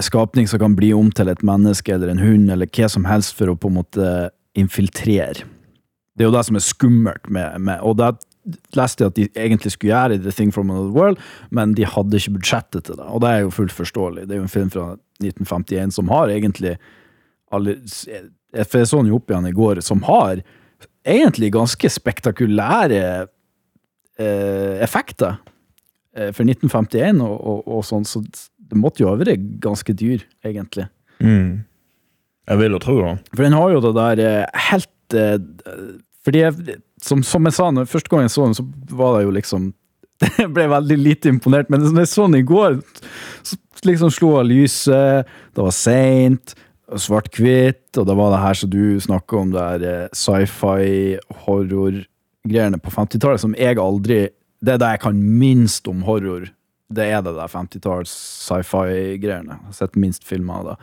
skapning 0.05 0.47
som 0.47 0.61
kan 0.61 0.75
bli 0.77 0.91
om 0.93 1.09
til 1.11 1.31
et 1.31 1.41
menneske 1.43 1.95
eller 1.95 2.11
en 2.13 2.21
hund 2.21 2.51
eller 2.53 2.69
hva 2.69 2.89
som 2.91 3.07
helst 3.09 3.35
for 3.35 3.51
å 3.51 3.57
på 3.57 3.71
en 3.71 3.79
måte 3.79 4.11
infiltrere. 4.57 5.47
Det 6.15 6.25
er 6.25 6.29
jo 6.29 6.35
det 6.35 6.45
som 6.47 6.59
er 6.59 6.65
skummelt 6.65 7.29
med, 7.31 7.57
med 7.63 7.81
Og 7.81 7.97
det 7.97 8.11
leste 8.77 9.03
jeg 9.03 9.11
at 9.11 9.17
de 9.17 9.27
egentlig 9.33 9.73
skulle 9.73 9.93
gjøre 9.93 10.19
The 10.23 10.33
Thing 10.35 10.53
from 10.55 10.71
Another 10.71 10.95
World, 10.95 11.21
men 11.55 11.75
de 11.77 11.87
hadde 11.87 12.19
ikke 12.19 12.37
budsjettet 12.37 12.87
til 12.87 12.99
det. 12.99 13.07
Og 13.07 13.23
det 13.23 13.31
er 13.31 13.43
jo 13.43 13.53
fullt 13.55 13.75
forståelig. 13.75 14.27
Det 14.27 14.35
er 14.35 14.41
jo 14.41 14.47
en 14.47 14.55
film 14.55 14.71
fra 14.73 14.87
1951 15.23 15.95
som 15.97 16.11
har 16.13 16.33
egentlig 16.33 16.77
alle, 17.51 17.79
For 18.67 18.81
jeg 18.81 18.89
så 18.89 19.01
den 19.01 19.11
jo 19.11 19.19
opp 19.19 19.31
igjen 19.31 19.49
i 19.49 19.55
går, 19.57 19.81
som 19.85 20.03
har 20.05 20.43
egentlig 21.05 21.51
ganske 21.53 21.89
spektakulære 21.89 23.03
eh, 24.19 24.75
effekter 24.83 25.39
eh, 26.15 26.29
for 26.35 26.45
1951 26.45 27.21
og, 27.25 27.35
og, 27.39 27.67
og 27.67 27.85
sånn, 27.87 28.05
så 28.05 28.21
det 28.69 28.77
måtte 28.77 29.03
jo 29.03 29.09
ha 29.09 29.17
vært 29.17 29.41
ganske 29.63 29.95
dyr, 29.97 30.25
egentlig. 30.45 30.85
Mm. 31.23 31.65
Jeg 32.49 32.61
vil 32.63 32.75
jo 32.75 32.81
tro 32.81 32.97
det. 33.01 33.15
For 33.33 33.45
den 33.45 33.57
har 33.57 33.73
jo 33.73 33.81
det 33.85 33.95
der 33.97 34.21
eh, 34.25 34.61
helt 34.69 35.17
eh, 35.17 35.37
Fordi 36.25 36.41
jeg, 36.41 36.77
som, 37.03 37.23
som 37.25 37.47
jeg 37.47 37.55
sa, 37.55 37.69
når 37.73 37.89
første 37.89 38.11
gang 38.11 38.25
jeg 38.25 38.33
så 38.33 38.47
den, 38.47 38.57
så 38.57 38.65
var 38.95 39.17
det 39.17 39.27
jo 39.27 39.35
liksom 39.35 39.71
Jeg 40.41 40.49
ble 40.51 40.65
veldig 40.67 40.97
lite 40.99 41.31
imponert, 41.31 41.69
men 41.71 41.85
når 41.85 42.03
jeg 42.03 42.11
så 42.11 42.25
den 42.27 42.41
i 42.41 42.47
går, 42.47 42.81
så 43.47 43.55
liksom 43.87 44.11
slo 44.11 44.33
av 44.41 44.49
lyset, 44.49 45.29
det 45.55 45.63
var 45.63 45.75
seint, 45.75 46.55
svart-hvitt, 46.89 47.87
og 47.95 48.07
det 48.09 48.15
var 48.19 48.33
det 48.33 48.41
her 48.43 48.59
som 48.59 48.71
du 48.73 48.83
snakker 48.99 49.39
om, 49.39 49.53
det 49.53 49.63
her 49.63 49.85
eh, 49.87 50.17
sci-fi, 50.17 51.19
horror-greiene 51.45 52.81
på 52.83 52.93
50-tallet, 52.95 53.43
som 53.45 53.55
jeg 53.55 53.79
aldri 53.79 54.25
Det 54.59 54.73
er 54.73 54.79
det 54.81 54.89
jeg 54.91 54.99
kan 55.05 55.19
minst 55.39 55.87
om 55.87 56.01
horror. 56.03 56.49
Det 56.89 57.05
er 57.05 57.19
det 57.21 57.35
der 57.37 57.51
50-talls 57.51 58.09
sci-fi-greiene. 58.47 59.53
Jeg 59.59 59.65
har 59.67 59.75
sett 59.77 59.97
minst 60.01 60.23
filmer 60.25 60.55
av 60.63 60.69
det. 60.71 60.77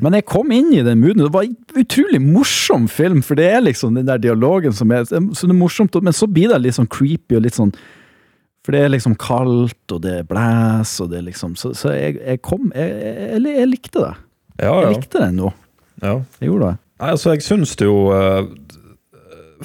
Men 0.00 0.14
jeg 0.16 0.24
kom 0.30 0.52
inn 0.56 0.70
i 0.72 0.80
den 0.86 1.02
mooden. 1.02 1.20
Det 1.26 1.32
var 1.34 1.44
en 1.44 1.82
utrolig 1.82 2.20
morsom 2.24 2.86
film, 2.88 3.20
for 3.26 3.36
det 3.36 3.50
er 3.52 3.60
liksom 3.66 3.98
den 3.98 4.06
der 4.08 4.22
dialogen 4.22 4.72
som 4.72 4.92
er 4.94 5.04
Så 5.04 5.18
det 5.20 5.50
er 5.52 5.58
morsomt, 5.58 5.98
men 6.04 6.16
så 6.16 6.28
blir 6.30 6.48
det 6.52 6.62
litt 6.64 6.78
sånn 6.78 6.88
creepy 6.88 7.36
og 7.36 7.44
litt 7.44 7.58
sånn 7.58 7.74
For 8.64 8.72
det 8.72 8.80
er 8.86 8.94
liksom 8.94 9.16
kaldt, 9.20 9.82
og 9.92 10.00
det 10.06 10.22
blæs, 10.30 10.94
og 11.04 11.10
det 11.12 11.18
er 11.20 11.26
liksom 11.28 11.56
Så, 11.60 11.74
så 11.76 11.92
jeg, 11.92 12.16
jeg 12.24 12.40
kom 12.44 12.70
jeg, 12.72 12.94
jeg, 13.36 13.42
jeg 13.58 13.68
likte 13.68 14.00
det. 14.06 14.14
Ja, 14.64 14.74
Jeg 14.86 14.96
likte 14.96 15.26
den 15.26 15.36
nå. 15.42 15.52
ja. 16.00 16.16
Jeg 16.40 16.48
gjorde 16.52 16.70
det. 16.72 16.78
Nei, 17.02 17.10
altså, 17.18 17.34
jeg 17.34 17.42
syns 17.44 17.76
det 17.76 17.88
jo 17.90 17.98
eh, 18.14 18.48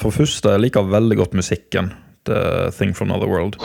For 0.02 0.12
første, 0.12 0.56
jeg 0.58 0.66
liker 0.68 0.92
veldig 0.92 1.22
godt 1.24 1.38
musikken. 1.40 1.94
The 2.28 2.70
Thing 2.76 2.92
from 2.98 3.12
Another 3.14 3.30
World. 3.32 3.56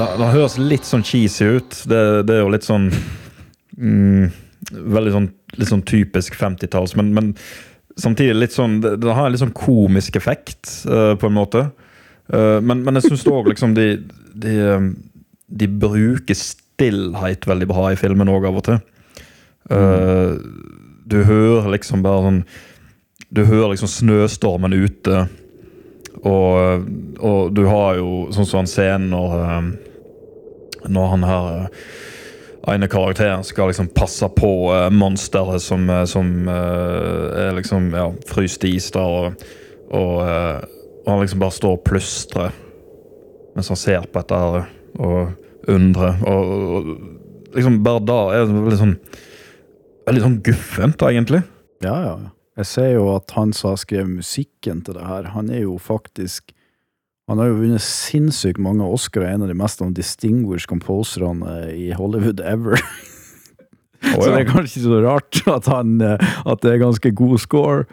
Det, 0.00 0.06
det 0.16 0.28
høres 0.32 0.56
litt 0.60 0.86
sånn 0.88 1.04
cheesy 1.04 1.56
ut. 1.58 1.82
Det, 1.90 2.04
det 2.28 2.36
er 2.36 2.44
jo 2.44 2.52
litt 2.54 2.66
sånn 2.66 2.88
mm, 3.76 4.30
Veldig 4.70 5.12
sånn, 5.12 5.26
litt 5.58 5.70
sånn 5.70 5.82
typisk 5.88 6.36
50-talls, 6.38 6.92
men, 6.98 7.10
men 7.16 7.30
samtidig 7.98 8.36
litt 8.36 8.54
sånn 8.54 8.78
Det, 8.84 8.94
det 9.02 9.14
har 9.16 9.26
en 9.26 9.34
litt 9.34 9.42
sånn 9.42 9.56
komisk 9.56 10.16
effekt, 10.20 10.68
uh, 10.88 11.14
på 11.20 11.28
en 11.28 11.36
måte. 11.36 11.66
Uh, 12.30 12.60
men, 12.62 12.84
men 12.86 13.00
jeg 13.00 13.10
syns 13.10 13.26
òg 13.28 13.50
liksom 13.50 13.74
de, 13.76 13.88
de, 14.32 14.54
eh, 14.62 14.88
de 15.60 15.68
bruker 15.82 16.38
stillhet 16.38 17.48
veldig 17.50 17.68
bra 17.72 17.88
i 17.90 17.98
filmen 17.98 18.30
òg, 18.30 18.46
av 18.46 18.60
og 18.60 18.66
til. 18.68 18.80
Uh, 19.70 20.38
du 21.10 21.22
hører 21.26 21.72
liksom 21.74 22.00
bare 22.02 22.24
sånn 22.24 22.38
Du 23.30 23.44
hører 23.44 23.72
liksom 23.72 23.90
snøstormen 23.90 24.74
ute. 24.74 25.24
Og, 26.26 26.86
og 27.22 27.52
du 27.54 27.62
har 27.68 27.98
jo 28.00 28.26
sånn 28.34 28.48
som 28.48 28.62
han 28.62 28.70
scenen 28.70 29.12
når 29.12 29.36
Når 30.88 31.12
han 31.14 31.26
her 31.28 31.50
eh, 31.50 31.68
ene 32.68 32.88
karakteren 32.90 33.44
skal 33.44 33.70
liksom 33.70 33.88
passe 33.96 34.28
på 34.36 34.50
uh, 34.72 34.88
monsteret 34.92 35.62
som, 35.62 35.86
eh, 35.90 36.04
som 36.08 36.48
uh, 36.48 37.30
er 37.40 37.54
liksom 37.56 37.90
ja, 37.96 38.10
fryst 38.28 38.64
i 38.68 38.74
is. 38.76 38.90
Og, 38.96 39.32
og, 39.90 40.12
uh, 40.20 40.60
og 41.04 41.08
han 41.08 41.22
liksom 41.24 41.40
bare 41.42 41.56
står 41.56 41.78
og 41.78 41.86
plystrer 41.86 42.58
mens 43.50 43.66
han 43.72 43.78
ser 43.80 44.04
på 44.06 44.20
dette 44.20 44.36
her 44.38 44.68
og 45.02 45.70
undrer. 45.70 46.20
Og, 46.28 46.52
og 46.76 47.56
liksom 47.56 47.80
bare 47.84 48.04
da 48.06 48.20
er 48.36 48.46
det 48.46 48.68
litt 48.68 48.82
sånn 48.84 48.96
Veldig 50.10 50.22
sånn 50.24 50.38
guffent, 50.42 51.02
egentlig. 51.06 51.38
Ja. 51.84 51.92
ja. 52.02 52.14
Jeg 52.58 52.66
ser 52.66 52.88
jo 52.96 53.02
at 53.12 53.30
han 53.36 53.52
som 53.54 53.74
har 53.74 53.76
skrevet 53.78 54.10
musikken 54.10 54.80
til 54.82 54.96
det 54.96 55.04
her, 55.06 55.28
han 55.36 55.52
er 55.52 55.60
jo 55.60 55.76
faktisk 55.78 56.50
Han 57.30 57.38
har 57.38 57.52
jo 57.52 57.60
vunnet 57.60 57.84
sinnssykt 57.84 58.58
mange 58.58 58.82
Oscar, 58.82 59.22
en 59.22 59.44
av 59.46 59.50
de 59.52 59.54
mest 59.54 59.78
sånn 59.78 59.94
distinguished 59.94 60.66
composerne 60.66 61.68
i 61.70 61.92
Hollywood 61.94 62.42
ever. 62.42 62.82
Å, 64.00 64.16
Så 64.16 64.32
det 64.32 64.40
er 64.40 64.48
kanskje 64.48 64.80
ikke 64.80 64.88
så 64.88 65.00
rart 65.04 65.40
at, 65.52 65.68
han, 65.70 65.98
eh, 66.02 66.30
at 66.42 66.62
det 66.64 66.72
er 66.72 66.82
ganske 66.82 67.12
god 67.14 67.42
score. 67.42 67.84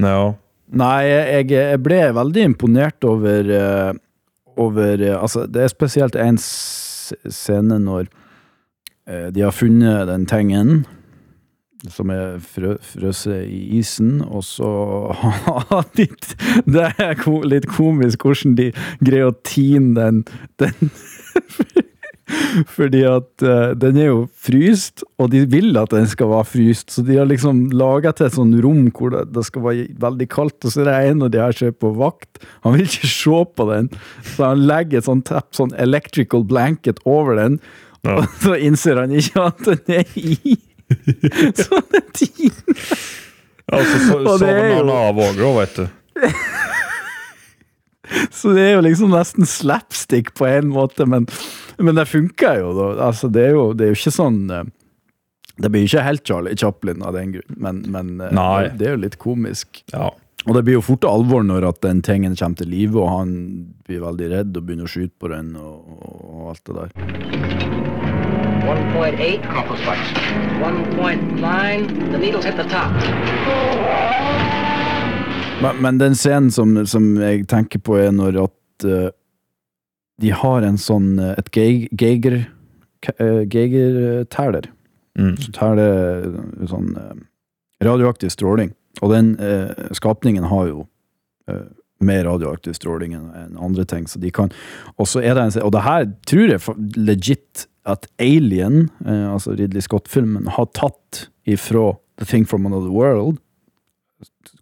No. 0.00 0.38
Nei, 0.72 1.06
jeg, 1.10 1.50
jeg 1.52 1.82
ble 1.84 2.00
veldig 2.16 2.44
imponert 2.54 3.04
over, 3.06 3.50
eh, 3.52 3.92
over 4.56 5.02
eh, 5.04 5.14
Altså, 5.18 5.44
det 5.44 5.66
er 5.66 5.74
spesielt 5.74 6.16
en 6.18 6.40
scene 6.40 7.76
når 7.82 8.08
eh, 8.08 9.28
de 9.34 9.44
har 9.44 9.54
funnet 9.54 10.08
den 10.08 10.24
tingen 10.30 10.86
som 11.92 12.10
er 12.10 12.38
frø, 12.40 12.76
frøs 12.82 13.26
i 13.30 13.78
isen, 13.78 14.20
og 14.24 14.44
så 14.46 14.70
Det 16.66 16.86
er 16.98 17.26
litt 17.46 17.68
komisk 17.70 18.24
hvordan 18.26 18.56
de 18.58 18.70
greier 19.04 19.30
å 19.30 19.36
tine 19.46 19.94
den, 19.98 20.22
den 20.62 20.90
Fordi 22.74 23.04
at 23.06 23.42
eh, 23.46 23.72
den 23.78 23.98
er 24.02 24.08
jo 24.08 24.22
fryst, 24.42 25.04
og 25.22 25.30
de 25.30 25.44
vil 25.46 25.76
at 25.78 25.92
den 25.94 26.08
skal 26.10 26.32
være 26.32 26.48
fryst, 26.50 26.90
så 26.90 27.04
de 27.06 27.20
har 27.20 27.28
liksom 27.30 27.68
laga 27.76 28.10
til 28.16 28.26
et 28.26 28.34
sånt 28.34 28.56
rom 28.64 28.88
hvor 28.96 29.12
det, 29.14 29.20
det 29.36 29.44
skal 29.46 29.62
være 29.62 29.84
veldig 30.02 30.26
kaldt, 30.32 30.58
og 30.66 30.74
så 30.74 30.82
er 30.82 30.88
det 30.90 30.96
en 31.12 31.22
av 31.28 31.30
de 31.30 31.42
her 31.44 31.54
som 31.54 31.70
er 31.70 31.76
på 31.78 31.92
vakt. 32.00 32.42
Han 32.66 32.74
vil 32.74 32.88
ikke 32.88 33.12
se 33.12 33.42
på 33.60 33.68
den, 33.70 33.90
så 34.32 34.50
han 34.50 34.64
legger 34.66 34.98
et 34.98 35.06
sånt 35.06 35.28
tepp, 35.30 35.52
sånn 35.54 35.74
electrical 35.78 36.46
blanket 36.50 37.02
over 37.06 37.38
den, 37.38 37.60
Ja. 38.06 38.20
og 38.20 38.34
så 38.42 38.52
innser 38.62 39.00
han 39.00 39.14
ikke 39.18 39.46
at 39.48 39.62
den 39.66 39.94
er 40.00 40.10
i. 40.18 40.56
Så 41.56 41.80
ting. 42.14 42.52
Altså, 43.66 43.98
så, 43.98 44.18
er 44.18 44.38
sovner 44.38 44.74
han 44.76 44.90
av 44.94 45.16
òg, 45.18 45.40
vet 45.58 45.78
du. 45.80 45.86
Så 48.30 48.52
det 48.54 48.62
er 48.62 48.76
jo 48.76 48.84
liksom 48.86 49.10
nesten 49.10 49.48
slapstick 49.50 50.30
på 50.38 50.46
en 50.46 50.68
måte, 50.70 51.02
men, 51.10 51.26
men 51.78 51.98
det 51.98 52.06
funker 52.06 52.60
jo, 52.62 52.70
da. 52.76 52.86
Altså, 53.08 53.28
det 53.32 53.48
er 53.48 53.56
jo, 53.56 53.64
det 53.74 53.88
er 53.88 53.90
jo 53.90 53.98
ikke 53.98 54.14
sånn 54.14 54.38
eh, 54.54 54.62
Det 55.58 55.72
blir 55.74 55.88
ikke 55.88 56.04
helt 56.06 56.22
Charlie 56.28 56.58
Chaplin 56.58 57.02
av 57.02 57.18
den 57.18 57.34
grunn, 57.34 57.58
men, 57.66 57.82
men 57.90 58.14
eh, 58.28 58.70
det 58.78 58.86
er 58.86 58.94
jo 58.94 59.02
litt 59.08 59.18
komisk. 59.18 59.82
Ja. 59.90 60.12
Og 60.46 60.54
det 60.54 60.62
blir 60.62 60.78
jo 60.78 60.86
fort 60.86 61.02
alvor 61.08 61.42
når 61.42 61.66
at 61.72 61.82
den 61.82 62.04
tingen 62.06 62.38
kommer 62.38 62.62
til 62.62 62.70
live, 62.70 63.02
og 63.02 63.10
han 63.10 63.34
blir 63.88 64.06
veldig 64.06 64.30
redd 64.36 64.54
og 64.54 64.68
begynner 64.68 64.86
å 64.86 64.94
skyte 64.94 65.18
på 65.18 65.34
den 65.34 65.56
og, 65.58 66.06
og 66.06 66.54
alt 66.54 66.70
det 66.70 66.84
der. 66.84 68.05
1.8. 68.66 69.42
Compass 69.54 69.86
lights. 69.86 70.10
1.9. 70.60 72.12
The 72.12 72.18
needle's 72.18 72.44
hit 72.44 72.56
the 72.56 72.64
top. 72.64 72.90
Men, 75.62 75.82
men 75.82 75.98
den 75.98 76.14
scenen 76.14 76.50
som, 76.50 76.86
som 76.86 77.16
jeg 77.20 77.46
tenker 77.48 77.78
på, 77.78 77.96
er 77.96 78.10
når 78.10 78.40
at 78.44 78.86
uh, 78.86 79.08
de 80.20 80.32
har 80.32 80.64
en 80.64 80.78
sånn 80.80 81.18
eh, 81.20 81.34
et 81.36 81.50
Geiger 81.52 81.88
Geiger, 82.00 82.36
uh, 83.20 83.44
Geiger-teller. 83.44 84.70
Mm. 85.18 85.36
Så 85.40 85.52
tar 85.56 85.80
eh, 85.80 86.26
sånn 86.68 86.92
eh, 87.00 87.16
radioaktiv 87.86 88.32
stråling. 88.34 88.74
Og 89.04 89.12
den 89.12 89.34
uh, 89.36 89.68
skapningen 89.96 90.46
har 90.48 90.68
jo 90.70 90.86
uh, 91.52 91.66
mer 92.00 92.22
radioaktiv 92.24 92.72
stråling 92.78 93.12
enn 93.16 93.26
enn 93.36 93.58
andre 93.60 93.84
ting, 93.88 94.06
så 94.08 94.20
de 94.20 94.30
kan 94.32 94.48
Og 94.96 95.08
så 95.08 95.20
er 95.20 95.36
det 95.36 95.42
en 95.42 95.52
Og 95.66 95.72
det 95.74 95.82
her 95.84 96.06
tror 96.28 96.52
jeg 96.54 96.60
legit 96.96 97.66
at 97.86 98.08
Alien, 98.22 98.88
eh, 99.06 99.26
altså 99.32 99.56
Ridley 99.56 99.84
Scott-filmen, 99.84 100.48
har 100.56 100.70
tatt 100.76 101.26
ifra 101.46 101.92
The 102.18 102.26
Thing 102.28 102.46
from 102.48 102.66
Another 102.66 102.92
World, 102.92 103.38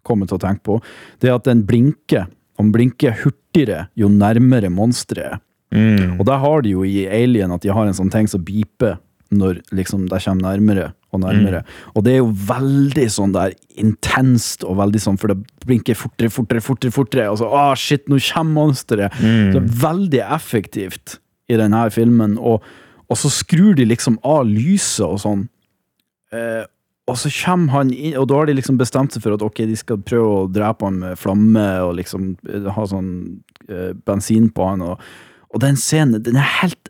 kommer 0.05 0.29
til 0.29 0.37
å 0.37 0.43
tenke 0.43 0.65
på, 0.67 0.79
det 1.21 1.31
er 1.31 1.39
at 1.39 1.47
den 1.47 1.63
blinker. 1.65 2.27
Den 2.59 2.69
blinker 2.71 3.15
hurtigere 3.23 3.87
jo 3.99 4.09
nærmere 4.11 4.69
monsteret 4.71 5.35
er. 5.35 5.41
Mm. 5.75 6.19
Og 6.19 6.27
der 6.29 6.39
har 6.39 6.61
de 6.63 6.75
jo 6.75 6.85
i 6.87 7.03
Alien 7.09 7.51
at 7.51 7.65
de 7.65 7.73
har 7.73 7.87
en 7.87 7.97
sånn 7.97 8.11
ting 8.13 8.29
som 8.31 8.43
beeper 8.45 8.99
når 9.35 9.59
liksom 9.75 10.05
de 10.07 10.19
kommer 10.21 10.45
nærmere 10.45 10.85
og 11.15 11.21
nærmere. 11.23 11.63
Og 11.95 12.05
det 12.05 12.13
er 12.13 12.21
jo 12.21 12.29
veldig 12.47 13.05
sånn 13.11 13.33
der 13.35 13.55
intenst 13.81 14.63
og 14.67 14.77
veldig 14.79 15.01
sånn, 15.01 15.19
for 15.19 15.31
det 15.31 15.65
blinker 15.65 15.97
fortere, 15.97 16.31
fortere, 16.31 16.63
fortere, 16.63 16.93
fortere, 16.93 17.27
og 17.31 17.39
så 17.41 17.49
ah, 17.49 17.73
shit, 17.79 18.05
nå 18.11 18.19
kommer 18.29 18.59
monsteret. 18.59 19.15
Mm. 19.19 19.51
Så 19.51 19.57
det 19.57 19.61
er 19.63 19.79
veldig 19.83 20.23
effektivt 20.37 21.17
i 21.51 21.59
denne 21.59 21.85
filmen, 21.93 22.37
og, 22.39 22.63
og 23.09 23.19
så 23.19 23.31
skrur 23.33 23.75
de 23.77 23.85
liksom 23.87 24.17
av 24.25 24.45
lyset 24.49 25.05
og 25.05 25.19
sånn. 25.21 25.43
Eh, 26.33 26.63
og 27.05 27.19
så 27.21 27.29
kommer 27.29 27.73
han 27.75 27.93
inn, 27.93 28.15
og 28.17 28.27
da 28.31 28.39
har 28.39 28.49
de 28.49 28.55
liksom 28.57 28.79
bestemt 28.81 29.13
seg 29.13 29.21
for 29.21 29.35
at 29.35 29.45
ok, 29.45 29.61
de 29.69 29.77
skal 29.77 30.01
prøve 30.01 30.31
å 30.39 30.49
drepe 30.49 30.87
han 30.87 30.97
med 31.03 31.19
flamme 31.21 31.65
og 31.85 31.95
liksom 31.99 32.31
eh, 32.49 32.65
ha 32.73 32.85
sånn 32.89 33.11
eh, 33.69 33.93
bensin 34.07 34.49
på 34.53 34.71
han. 34.71 34.81
Og, 34.81 35.05
og 35.53 35.61
den 35.61 35.77
scenen, 35.77 36.23
den 36.25 36.39
er 36.41 36.49
helt 36.63 36.89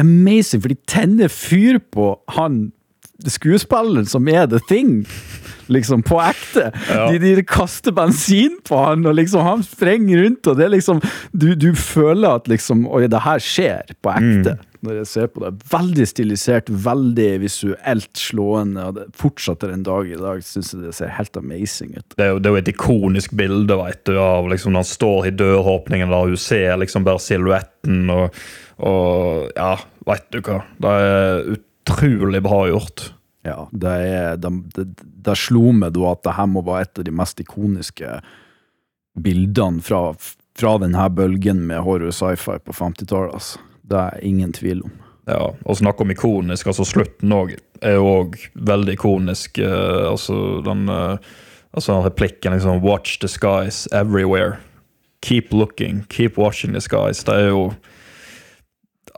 amazing, 0.00 0.60
for 0.60 0.72
de 0.72 0.80
tenner 0.90 1.32
fyr 1.32 1.80
på 1.94 2.12
han 2.36 2.66
skuespilleren 3.30 4.08
som 4.10 4.28
er 4.28 4.46
The 4.50 4.60
Thing. 4.68 5.04
Liksom, 5.72 6.02
på 6.04 6.18
ekte. 6.20 6.66
Ja. 6.90 7.06
De, 7.08 7.16
de 7.38 7.42
kaster 7.48 7.94
bensin 7.96 8.58
på 8.68 8.76
han, 8.84 9.06
og 9.08 9.14
liksom 9.16 9.46
han 9.46 9.62
sprenger 9.64 10.20
rundt, 10.20 10.44
og 10.50 10.58
det 10.58 10.66
er 10.66 10.74
liksom 10.74 11.00
Du, 11.32 11.54
du 11.56 11.70
føler 11.72 12.36
at 12.36 12.50
liksom 12.52 12.82
Oi, 12.84 13.06
det 13.08 13.22
her 13.24 13.40
skjer 13.40 13.94
på 14.04 14.12
ekte. 14.12 14.58
Når 14.84 15.00
jeg 15.00 15.08
ser 15.08 15.30
på 15.32 15.42
det. 15.44 15.52
Veldig 15.70 16.06
stilisert, 16.10 16.68
veldig 16.68 17.28
visuelt 17.42 18.20
slående, 18.20 18.84
og 18.90 18.98
det 18.98 19.06
fortsetter 19.18 19.72
en 19.72 19.86
dag 19.86 20.10
i 20.10 20.20
dag. 20.20 20.44
Syns 20.44 20.74
jeg 20.74 20.84
det 20.84 20.94
ser 20.98 21.14
helt 21.16 21.40
amazing 21.40 21.96
ut. 21.96 22.06
Det 22.16 22.26
er, 22.26 22.34
jo, 22.34 22.42
det 22.42 22.50
er 22.50 22.56
jo 22.56 22.62
et 22.62 22.72
ikonisk 22.74 23.34
bilde 23.38 23.78
vet 23.80 24.04
du, 24.08 24.14
av 24.20 24.50
liksom, 24.52 24.74
når 24.74 24.84
han 24.84 24.92
står 24.92 25.30
i 25.30 25.34
døråpningen 25.40 26.12
der 26.12 26.30
hun 26.34 26.44
ser 26.44 26.78
liksom 26.82 27.08
bare 27.08 27.22
silhuetten. 27.22 28.04
Og, 28.12 28.40
og 28.84 29.50
ja, 29.56 29.74
veit 30.08 30.30
du 30.34 30.40
hva. 30.44 30.60
Det 30.84 30.94
er 31.08 31.52
utrolig 31.56 32.44
bra 32.44 32.64
gjort. 32.70 33.08
Ja, 33.44 33.66
det, 33.72 33.90
er, 34.08 34.38
det, 34.40 34.52
det, 34.76 34.86
det 35.26 35.36
slo 35.36 35.68
meg 35.76 35.92
da 35.96 36.14
at 36.14 36.24
det 36.24 36.38
her 36.38 36.48
må 36.48 36.64
være 36.64 36.86
et 36.86 37.02
av 37.02 37.04
de 37.04 37.12
mest 37.12 37.40
ikoniske 37.44 38.16
bildene 39.20 39.84
fra, 39.84 40.14
fra 40.58 40.78
denne 40.82 41.04
bølgen 41.12 41.60
med 41.68 41.84
horror 41.84 42.14
sci-fi 42.14 42.56
på 42.64 42.74
50-tallet. 42.74 43.36
Altså. 43.36 43.60
Det 43.90 43.98
er 43.98 44.22
ingen 44.22 44.52
tvil 44.52 44.82
om. 44.82 44.92
Ja, 45.28 45.50
og 45.64 45.76
snakke 45.76 46.00
om 46.04 46.10
ikonisk. 46.10 46.66
altså 46.66 46.84
Slutten 46.84 47.32
òg 47.32 47.54
er 47.82 47.94
jo 47.96 48.04
òg 48.04 48.36
veldig 48.54 48.92
ikonisk. 48.92 49.58
eh, 49.58 50.10
altså 50.10 50.60
den 50.64 50.88
eh, 50.88 51.16
altså 51.74 52.00
replikken 52.04 52.52
liksom 52.52 52.82
'Watch 52.84 53.18
the 53.20 53.28
skies 53.28 53.88
everywhere'. 53.92 54.56
Keep 55.22 55.52
looking, 55.52 56.04
keep 56.10 56.38
watching 56.38 56.72
the 56.72 56.80
skies. 56.80 57.24
Det 57.24 57.34
er 57.34 57.48
jo 57.48 57.72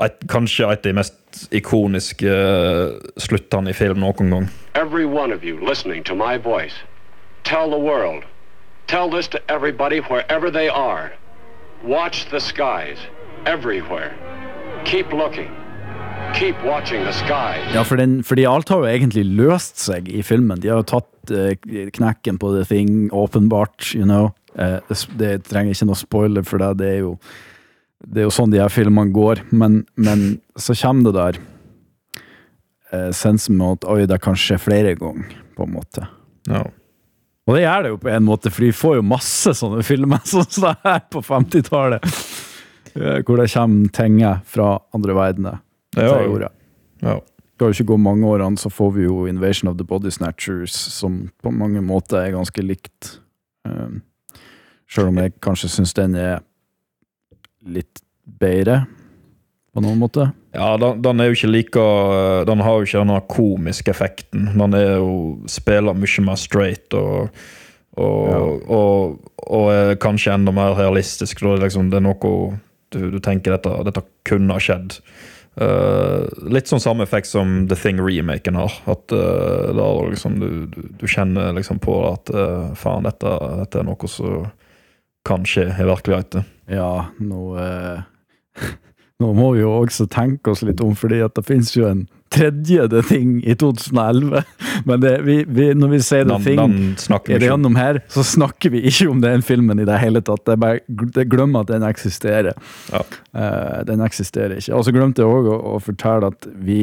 et, 0.01 0.13
kanskje 0.29 0.65
et 0.73 0.79
av 0.79 0.83
de 0.83 0.93
mest 0.93 1.49
ikoniske 1.53 2.29
eh, 2.29 2.93
sluttene 3.19 3.71
i 3.71 3.73
film 3.73 3.99
noen 3.99 4.31
gang. 4.31 4.49
Every 4.75 5.05
one 5.05 5.35
of 5.35 5.43
you 5.43 5.59
listening 5.69 6.05
to 6.05 6.15
my 6.15 6.39
voice, 6.39 6.75
tell 7.45 7.71
the 7.71 7.79
world. 7.91 8.23
Tell 8.87 9.11
this 9.11 9.29
to 9.29 9.39
everybody 9.49 9.99
wherever 10.01 10.51
they 10.51 10.69
are. 10.69 11.11
Watch 11.85 12.27
the 12.31 12.41
skies 12.41 12.99
everywhere. 13.47 14.13
Keep 14.87 15.13
looking. 15.13 15.51
Keep 16.35 16.57
watching 16.65 17.03
the 17.03 17.13
sky. 17.13 17.59
Ja, 17.75 17.83
for 17.85 17.97
den, 17.97 18.21
fordi 18.23 18.45
alt 18.47 18.69
har 18.69 18.85
jo 18.85 18.87
egentlig 18.87 19.25
løst 19.27 19.81
seg 19.83 20.07
i 20.07 20.21
filmen. 20.23 20.61
De 20.63 20.71
har 20.71 20.79
jo 20.79 20.87
tatt 20.87 21.33
eh, 21.35 21.57
knekken 21.97 22.39
på 22.39 22.53
The 22.55 22.63
Thing, 22.69 23.09
åpenbart, 23.11 23.89
you 23.99 24.07
know. 24.07 24.31
Eh, 24.55 24.79
det, 24.87 25.01
det 25.19 25.33
trenger 25.51 25.75
ikke 25.75 25.91
noe 25.91 25.99
spoiler 25.99 26.47
for 26.47 26.63
det, 26.63 26.71
det 26.79 26.93
er 26.93 27.01
jo, 27.01 27.13
det 28.07 28.23
er 28.23 28.29
jo 28.29 28.37
sånn 28.39 28.55
de 28.55 28.63
her 28.63 28.71
filmene 28.71 29.11
går. 29.11 29.43
Men, 29.51 29.83
men 29.99 30.27
så 30.55 30.79
kommer 30.79 31.11
det 31.11 31.19
der 31.19 31.43
eh, 32.95 33.11
sensen 33.11 33.59
med 33.59 33.81
at 33.81 33.91
oi, 33.91 34.05
det 34.07 34.23
kan 34.23 34.39
skje 34.39 34.63
flere 34.63 34.95
ganger, 35.03 35.35
på 35.59 35.67
en 35.67 35.79
måte. 35.81 36.07
No. 36.47 36.63
Og 37.51 37.59
det 37.59 37.67
gjør 37.67 37.83
det 37.83 37.97
jo 37.97 38.03
på 38.07 38.15
en 38.15 38.31
måte, 38.31 38.55
for 38.55 38.71
de 38.71 38.75
får 38.87 39.01
jo 39.01 39.11
masse 39.19 39.59
sånne 39.65 39.83
filmer 39.87 40.23
sånn 40.31 40.47
som 40.61 40.71
det 40.71 40.77
her 40.87 41.09
på 41.11 41.27
50-tallet. 41.27 42.13
Eh, 42.97 43.23
Hvor 43.23 43.37
det 43.41 43.51
kommer 43.53 43.89
ting 43.93 44.21
fra 44.45 44.79
andre 44.95 45.15
verdener. 45.15 45.63
Ja, 45.97 46.27
ordet. 46.27 46.53
ja. 47.03 47.21
Det 47.21 47.57
skal 47.57 47.71
jo 47.71 47.75
ikke 47.75 47.93
gå 47.95 47.97
mange 47.97 48.27
årene, 48.29 48.59
så 48.61 48.69
får 48.69 48.91
vi 48.93 49.07
jo 49.07 49.27
Invasion 49.27 49.71
of 49.71 49.79
the 49.79 49.85
Body 49.85 50.11
Snatchers, 50.11 50.73
som 50.73 51.31
på 51.43 51.51
mange 51.51 51.81
måter 51.81 52.19
er 52.21 52.35
ganske 52.35 52.61
likt. 52.61 53.15
Um, 53.65 54.03
Sjøl 54.87 55.09
om 55.09 55.17
jeg 55.23 55.33
kanskje 55.41 55.71
syns 55.73 55.95
den 55.97 56.15
er 56.21 56.43
litt 57.65 58.03
bedre, 58.27 58.85
på 59.73 59.81
noen 59.81 59.99
måte. 60.01 60.29
Ja, 60.57 60.75
den, 60.81 61.01
den 61.05 61.21
er 61.21 61.31
jo 61.31 61.37
ikke 61.37 61.51
like 61.53 61.87
Den 62.49 62.63
har 62.65 62.77
jo 62.77 62.87
ikke 62.87 63.01
denne 63.03 63.17
komiske 63.29 63.93
effekten. 63.93 64.47
Den 64.57 64.77
er 64.77 64.99
jo 65.01 65.17
spiller 65.53 65.97
mye 65.97 66.25
mer 66.25 66.39
straight 66.41 66.97
og 66.97 67.33
og, 67.97 68.69
og, 68.69 69.31
og 69.47 69.71
er 69.73 69.95
kanskje 70.01 70.35
enda 70.35 70.53
mer 70.53 70.75
realistisk. 70.77 71.41
Det 71.41 71.55
er 71.55 71.63
Liksom, 71.65 71.91
det 71.91 71.97
er 72.01 72.05
noe 72.05 72.33
du, 72.95 73.01
du 73.15 73.19
tenker 73.23 73.57
dette, 73.57 73.73
dette 73.87 74.05
kunne 74.29 74.57
ha 74.57 74.63
skjedd. 74.63 75.01
Uh, 75.57 76.29
litt 76.53 76.69
sånn 76.69 76.83
samme 76.85 77.07
effekt 77.07 77.31
som 77.31 77.63
The 77.71 77.79
Thing-remaken 77.81 78.59
har. 78.61 78.75
At 78.93 79.15
uh, 79.15 79.73
da 79.77 79.87
liksom, 80.11 80.37
du, 80.43 80.67
du, 80.73 80.83
du 81.01 81.07
kjenner 81.09 81.55
liksom 81.57 81.81
på 81.83 81.97
at 82.11 82.33
uh, 82.35 82.75
faen, 82.77 83.09
dette, 83.09 83.33
dette 83.63 83.81
er 83.81 83.89
noe 83.89 84.11
som 84.13 84.51
kan 85.27 85.49
skje 85.49 85.71
i 85.73 85.89
virkeligheten. 85.89 86.45
Ja, 86.71 87.09
nå 87.19 87.57
Nå 89.23 89.31
må 89.33 89.55
vi 89.55 89.63
jo 89.63 89.71
også 89.73 90.05
tenke 90.13 90.53
oss 90.53 90.61
litt 90.67 90.83
om, 90.85 90.93
fordi 90.99 91.23
at 91.25 91.33
det 91.39 91.47
finnes 91.47 91.71
jo 91.73 91.87
en 91.89 92.03
tredje 92.35 93.01
ting 93.09 93.39
i 93.49 93.55
2011. 93.57 94.43
Men 94.89 95.01
det, 95.01 95.13
vi, 95.25 95.39
vi, 95.49 95.71
når 95.79 95.95
vi 95.95 96.01
sier 96.05 96.27
er 96.27 96.35
det 96.35 96.53
ikke 96.53 97.39
gjennom 97.47 97.79
her, 97.81 98.03
så 98.13 98.25
snakker 98.27 98.75
vi 98.75 98.83
ikke 98.91 99.09
om 99.09 99.23
den 99.25 99.45
filmen 99.47 99.81
i 99.81 99.89
det 99.89 99.97
hele 100.03 100.21
tatt. 100.21 100.45
Det 100.45 100.57
er 100.57 100.61
bare 100.61 101.09
det 101.17 101.29
glemmer 101.33 101.65
at 101.65 101.73
den 101.73 101.87
eksisterer. 101.89 102.61
Ja. 102.93 103.03
Uh, 103.33 103.81
den 103.89 104.05
eksisterer 104.05 104.59
ikke. 104.59 104.75
Og 104.77 104.85
så 104.85 104.93
glemte 104.93 105.25
jeg 105.25 105.33
òg 105.33 105.49
å, 105.49 105.59
å 105.77 105.81
fortelle 105.81 106.33
at 106.35 106.49
vi 106.67 106.81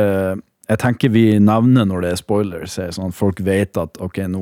eh, 0.00 0.34
Jeg 0.66 0.80
tenker 0.82 1.12
vi 1.14 1.24
nevner 1.38 1.86
når 1.86 2.02
det 2.02 2.08
er 2.10 2.18
spoilers, 2.18 2.74
er 2.82 2.94
sånn 2.94 3.12
at 3.12 3.16
folk 3.18 3.38
vet 3.46 3.78
at 3.78 4.00
ok, 4.02 4.24
nå 4.32 4.40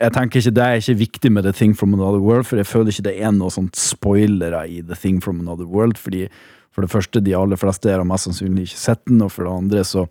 Jeg 0.00 0.14
tenker 0.14 0.40
ikke 0.40 0.54
det 0.56 0.64
er 0.64 0.80
ikke 0.80 1.00
viktig 1.02 1.32
med 1.36 1.44
The 1.44 1.52
Thing 1.52 1.74
from 1.76 1.92
Another 1.96 2.22
World, 2.22 2.48
for 2.48 2.56
jeg 2.56 2.68
føler 2.70 2.94
ikke 2.94 3.08
det 3.10 3.18
er 3.20 3.34
noe 3.36 3.52
sånt 3.52 3.76
spoilere 3.76 4.64
i 4.68 4.80
The 4.80 4.96
Thing 4.96 5.20
from 5.20 5.42
Another 5.44 5.68
World, 5.68 6.00
fordi 6.00 6.26
for 6.72 6.86
det 6.86 6.92
første, 6.92 7.20
de 7.20 7.36
aller 7.36 7.60
fleste 7.60 7.90
har 7.92 8.06
mest 8.06 8.28
sannsynlig 8.28 8.68
ikke 8.70 8.80
sett 8.80 9.02
den, 9.10 9.20
og 9.26 9.34
for 9.34 9.44
det 9.44 9.56
andre 9.58 9.84
så 9.84 10.06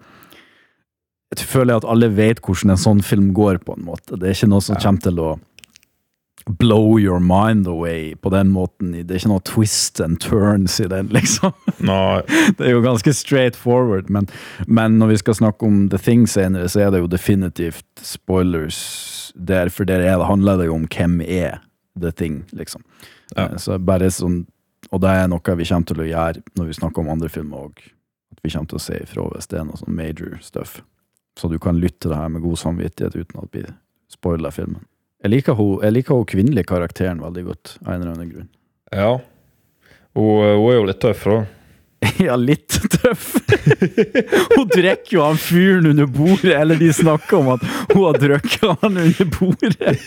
jeg 1.29 1.45
føler 1.45 1.75
jeg 1.75 1.83
at 1.83 1.91
alle 1.93 2.09
vet 2.17 2.39
hvordan 2.41 2.73
en 2.73 2.81
sånn 2.81 3.01
film 3.05 3.27
går, 3.37 3.59
på 3.61 3.75
en 3.77 3.85
måte. 3.85 4.17
Det 4.17 4.25
er 4.25 4.33
ikke 4.33 4.49
noe 4.49 4.65
som 4.65 4.79
kommer 4.81 5.03
til 5.05 5.19
å 5.21 5.33
blow 6.45 6.97
your 6.99 7.19
mind 7.19 7.67
away 7.67 8.15
på 8.15 8.29
den 8.33 8.49
måten. 8.53 8.91
Det 8.93 9.11
er 9.11 9.19
ikke 9.21 9.31
noe 9.31 9.43
twist 9.45 9.99
and 10.01 10.19
turns 10.23 10.79
i 10.79 10.87
den, 10.89 11.07
liksom. 11.17 11.51
No. 11.85 12.21
Det 12.57 12.65
er 12.67 12.71
jo 12.75 12.81
ganske 12.85 13.13
straight 13.13 13.55
forward, 13.59 14.09
men, 14.09 14.27
men 14.67 14.97
når 14.99 15.07
vi 15.13 15.17
skal 15.23 15.37
snakke 15.41 15.65
om 15.67 15.89
The 15.89 15.97
Thing 16.01 16.27
senere, 16.29 16.69
så 16.69 16.85
er 16.87 16.91
det 16.95 17.03
jo 17.03 17.07
definitivt 17.11 17.85
spoilers 18.01 18.79
der, 19.35 19.69
for 19.69 19.85
der 19.85 20.01
er 20.05 20.17
det, 20.17 20.25
handler 20.29 20.57
det 20.57 20.69
jo 20.69 20.75
om 20.79 20.87
hvem 20.89 21.19
er 21.21 21.59
The 21.99 22.11
Thing, 22.11 22.43
liksom. 22.55 22.83
Ja. 23.35 23.49
Eh, 23.49 23.57
Så 23.61 23.77
bare 23.79 24.09
sånn, 24.13 24.45
og 24.91 25.01
det 25.03 25.09
er 25.11 25.27
noe 25.29 25.55
vi 25.59 25.65
kommer 25.69 25.85
til 25.89 26.01
å 26.01 26.07
gjøre 26.09 26.41
når 26.57 26.69
vi 26.71 26.77
snakker 26.79 27.03
om 27.03 27.11
andre 27.13 27.29
filmer 27.29 27.67
òg. 27.69 27.83
At 28.33 28.39
vi 28.45 28.49
kommer 28.53 28.69
til 28.71 28.79
å 28.79 28.83
se 28.87 28.97
ifra 29.03 29.25
hvis 29.33 29.49
det 29.51 29.59
er 29.59 29.67
noe 29.67 29.77
sånn 29.77 29.95
major 29.97 30.37
stuff. 30.41 30.79
Så 31.37 31.49
du 31.51 31.59
kan 31.61 31.77
lytte 31.79 32.05
til 32.07 32.11
det 32.13 32.17
her 32.19 32.31
med 32.33 32.41
god 32.43 32.57
samvittighet 32.59 33.15
uten 33.15 33.43
at 33.43 33.53
vi 33.55 33.63
spoiler 34.11 34.51
filmen. 34.51 34.81
Jeg 35.19 35.33
liker 35.33 35.57
hun, 35.59 35.79
jeg 35.83 35.97
liker 35.97 36.15
hun 36.15 36.27
kvinnelige 36.29 36.69
karakteren 36.69 37.19
veldig 37.19 37.45
godt, 37.49 37.75
av 37.83 37.93
en 37.93 38.01
eller 38.01 38.13
annen 38.15 38.33
grunn. 38.33 38.49
ja. 38.95 39.17
Hun, 40.17 40.39
hun 40.41 40.71
er 40.71 40.75
jo 40.75 40.85
litt 40.89 40.99
tøff, 41.03 41.25
da. 41.29 41.39
Ja, 42.25 42.35
litt 42.39 42.77
tøff. 42.95 43.27
hun 44.55 44.69
drikker 44.71 45.13
jo 45.13 45.25
han 45.27 45.37
fyren 45.39 45.91
under 45.91 46.07
bordet, 46.09 46.55
eller 46.55 46.79
de 46.79 46.89
snakker 46.95 47.37
om 47.39 47.51
at 47.53 47.65
hun 47.93 48.01
har 48.07 48.19
drukket 48.19 48.83
han 48.83 48.99
under 49.05 49.33
bordet. 49.37 49.95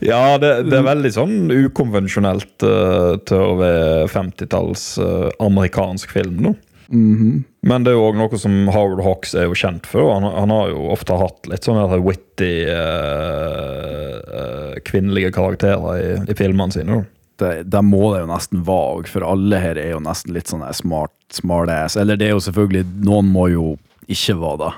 Ja, 0.00 0.38
det, 0.40 0.48
det 0.70 0.76
er 0.78 0.84
veldig 0.86 1.10
sånn 1.12 1.50
ukonvensjonelt 1.50 2.62
uh, 2.64 3.18
til 3.26 3.42
å 3.42 3.56
være 3.58 4.06
50-talls 4.08 4.84
uh, 5.02 5.26
amerikansk 5.42 6.14
film 6.14 6.38
nå. 6.46 6.52
Mhm. 6.90 7.44
Men 7.62 7.84
det 7.84 7.92
er 7.92 7.98
jo 7.98 8.06
òg 8.08 8.16
noe 8.18 8.38
som 8.40 8.54
Howard 8.74 9.02
Hawks 9.04 9.34
er 9.38 9.46
jo 9.46 9.54
kjent 9.58 9.86
for. 9.86 10.10
Han, 10.10 10.26
han 10.26 10.50
har 10.50 10.72
jo 10.72 10.88
ofte 10.90 11.14
hatt 11.20 11.46
litt 11.50 11.66
sånne 11.68 12.00
witty 12.02 12.64
uh, 12.66 14.16
uh, 14.18 14.74
kvinnelige 14.88 15.30
karakterer 15.36 16.00
i, 16.00 16.10
i 16.32 16.36
filmene 16.38 16.74
sine. 16.74 17.02
det, 17.40 17.52
det 17.70 17.82
må 17.86 18.10
det 18.14 18.24
jo 18.24 18.30
nesten 18.32 18.64
være, 18.66 19.06
for 19.12 19.28
alle 19.28 19.60
her 19.62 19.78
er 19.80 19.94
jo 19.94 20.02
nesten 20.02 20.34
litt 20.34 20.50
sånn 20.50 20.66
smart, 20.76 21.14
smartass. 21.32 21.98
Eller 22.00 22.18
det 22.18 22.30
er 22.30 22.34
jo 22.34 22.44
selvfølgelig, 22.48 22.86
noen 23.06 23.30
må 23.30 23.48
jo 23.52 23.66
ikke 24.10 24.38
være 24.40 24.62
det. 24.64 24.72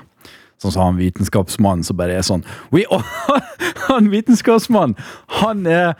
Sånn 0.63 0.75
som 0.75 0.85
han 0.85 0.99
vitenskapsmannen 1.01 1.83
som 1.83 1.97
bare 1.99 2.15
er 2.15 2.23
sånn 2.23 2.45
We, 2.71 2.85
oh, 2.93 3.03
Han 3.89 4.07
vitenskapsmannen, 4.13 4.95
han 5.41 5.65
er 5.67 5.97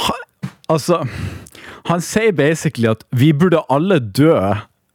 han, 0.00 0.22
Altså, 0.72 1.02
han 1.90 2.02
sier 2.02 2.32
basically 2.34 2.88
at 2.88 3.04
vi 3.14 3.28
burde 3.36 3.60
alle 3.70 4.00
dø 4.00 4.32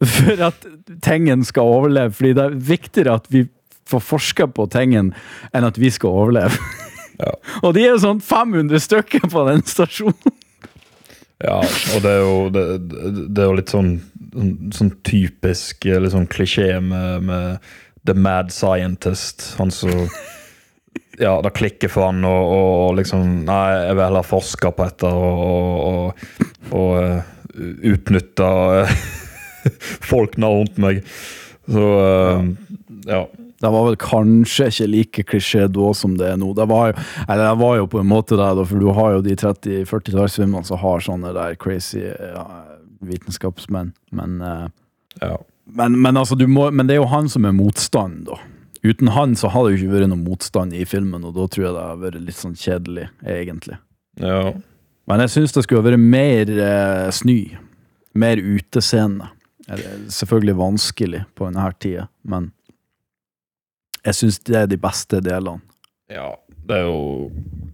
for 0.16 0.44
at 0.48 0.66
tingen 1.04 1.44
skal 1.44 1.68
overleve, 1.76 2.14
fordi 2.16 2.34
det 2.36 2.44
er 2.44 2.60
viktigere 2.70 3.18
at 3.20 3.26
vi 3.32 3.44
får 3.90 4.04
forska 4.06 4.46
på 4.54 4.66
tingen 4.72 5.12
enn 5.52 5.66
at 5.66 5.80
vi 5.80 5.90
skal 5.92 6.14
overleve. 6.22 6.56
Og 7.64 7.74
de 7.76 7.84
er 7.84 7.92
jo 7.92 8.04
sånn 8.06 8.22
500 8.24 8.80
stykker 8.80 9.26
på 9.28 9.44
den 9.50 9.66
stasjonen. 9.68 10.38
Ja, 11.40 11.56
og 11.60 12.02
det 12.04 12.10
er 12.10 12.18
jo, 12.20 12.32
det, 12.52 12.62
det 13.32 13.40
er 13.40 13.46
jo 13.48 13.56
litt 13.56 13.70
sånn, 13.72 13.94
sånn 14.76 14.90
typisk 15.08 15.86
eh, 15.88 15.96
litt 15.96 16.12
sånn 16.12 16.28
klisjé 16.28 16.74
med, 16.84 17.24
med 17.24 17.70
the 18.04 18.12
mad 18.12 18.52
scientist. 18.52 19.54
Han 19.60 19.72
som 19.72 20.04
Ja, 21.20 21.34
det 21.44 21.52
klikker 21.56 21.88
for 21.92 22.08
han, 22.08 22.20
og, 22.24 22.42
og, 22.48 22.68
og 22.84 22.94
liksom 22.96 23.42
Nei, 23.44 23.64
jeg 23.86 23.96
vil 23.96 24.04
heller 24.06 24.24
forske 24.24 24.70
på 24.72 24.86
dette 24.88 25.08
og, 25.08 25.40
og, 25.40 26.22
og, 26.70 26.76
og 26.76 26.92
eh, 27.00 27.32
utnytte 27.92 28.52
eh, 28.80 28.94
folkene 30.12 30.50
rundt 30.50 30.80
meg. 30.82 31.04
Så 31.70 31.86
uh, 32.00 32.50
ja. 33.08 33.24
Det 33.60 33.68
var 33.68 33.84
vel 33.90 33.96
kanskje 34.00 34.70
ikke 34.70 34.86
like 34.88 35.22
klisjé 35.28 35.66
da 35.68 35.90
som 35.92 36.14
det 36.16 36.30
er 36.32 36.38
nå. 36.40 36.54
Det 36.56 36.64
var 36.70 36.90
jo, 36.90 36.94
eller 37.26 37.42
det 37.44 37.56
var 37.60 37.74
jo 37.76 37.88
på 37.92 37.98
en 38.00 38.08
måte 38.08 38.38
det, 38.38 38.46
da, 38.56 38.64
for 38.64 38.80
du 38.80 38.88
har 38.96 39.16
jo 39.18 39.24
de 39.26 39.34
30-40-tallsfilmene 39.36 40.64
som 40.64 40.80
har 40.80 41.04
sånne 41.04 41.34
der 41.36 41.58
crazy 41.60 42.06
ja, 42.06 42.46
vitenskapsmenn. 43.04 43.92
Men, 44.16 44.38
eh, 44.40 45.34
men, 45.76 45.98
men, 46.00 46.16
altså, 46.16 46.38
du 46.40 46.46
må, 46.48 46.70
men 46.72 46.88
det 46.88 46.96
er 46.96 47.02
jo 47.02 47.10
han 47.12 47.28
som 47.28 47.44
er 47.44 47.52
motstand, 47.52 48.24
da. 48.30 48.40
Uten 48.80 49.12
han 49.12 49.36
så 49.36 49.50
hadde 49.52 49.68
det 49.68 49.74
jo 49.74 49.82
ikke 49.82 49.96
vært 49.98 50.08
noen 50.14 50.24
motstand 50.24 50.72
i 50.72 50.86
filmen, 50.88 51.26
og 51.28 51.36
da 51.36 51.44
tror 51.52 51.66
jeg 51.66 51.74
det 51.76 51.84
hadde 51.84 52.04
vært 52.06 52.24
litt 52.30 52.38
sånn 52.38 52.56
kjedelig, 52.56 53.10
egentlig. 53.28 53.76
Ja. 54.24 54.54
Men 55.10 55.24
jeg 55.26 55.34
syns 55.34 55.52
det 55.52 55.66
skulle 55.66 55.84
vært 55.84 56.00
mer 56.00 56.48
eh, 56.54 57.10
snø. 57.12 57.42
Mer 58.16 58.40
utescene. 58.40 59.28
Eller, 59.70 60.06
Selvfølgelig 60.10 60.56
vanskelig 60.58 61.24
på 61.38 61.46
denne 61.46 61.66
tida, 61.78 62.08
men 62.22 62.50
jeg 64.00 64.16
syns 64.16 64.40
det 64.48 64.56
er 64.56 64.70
de 64.70 64.78
beste 64.80 65.20
delene. 65.22 65.60
Ja, 66.10 66.32
det 66.66 66.80
er, 66.80 66.88
jo, 66.88 67.28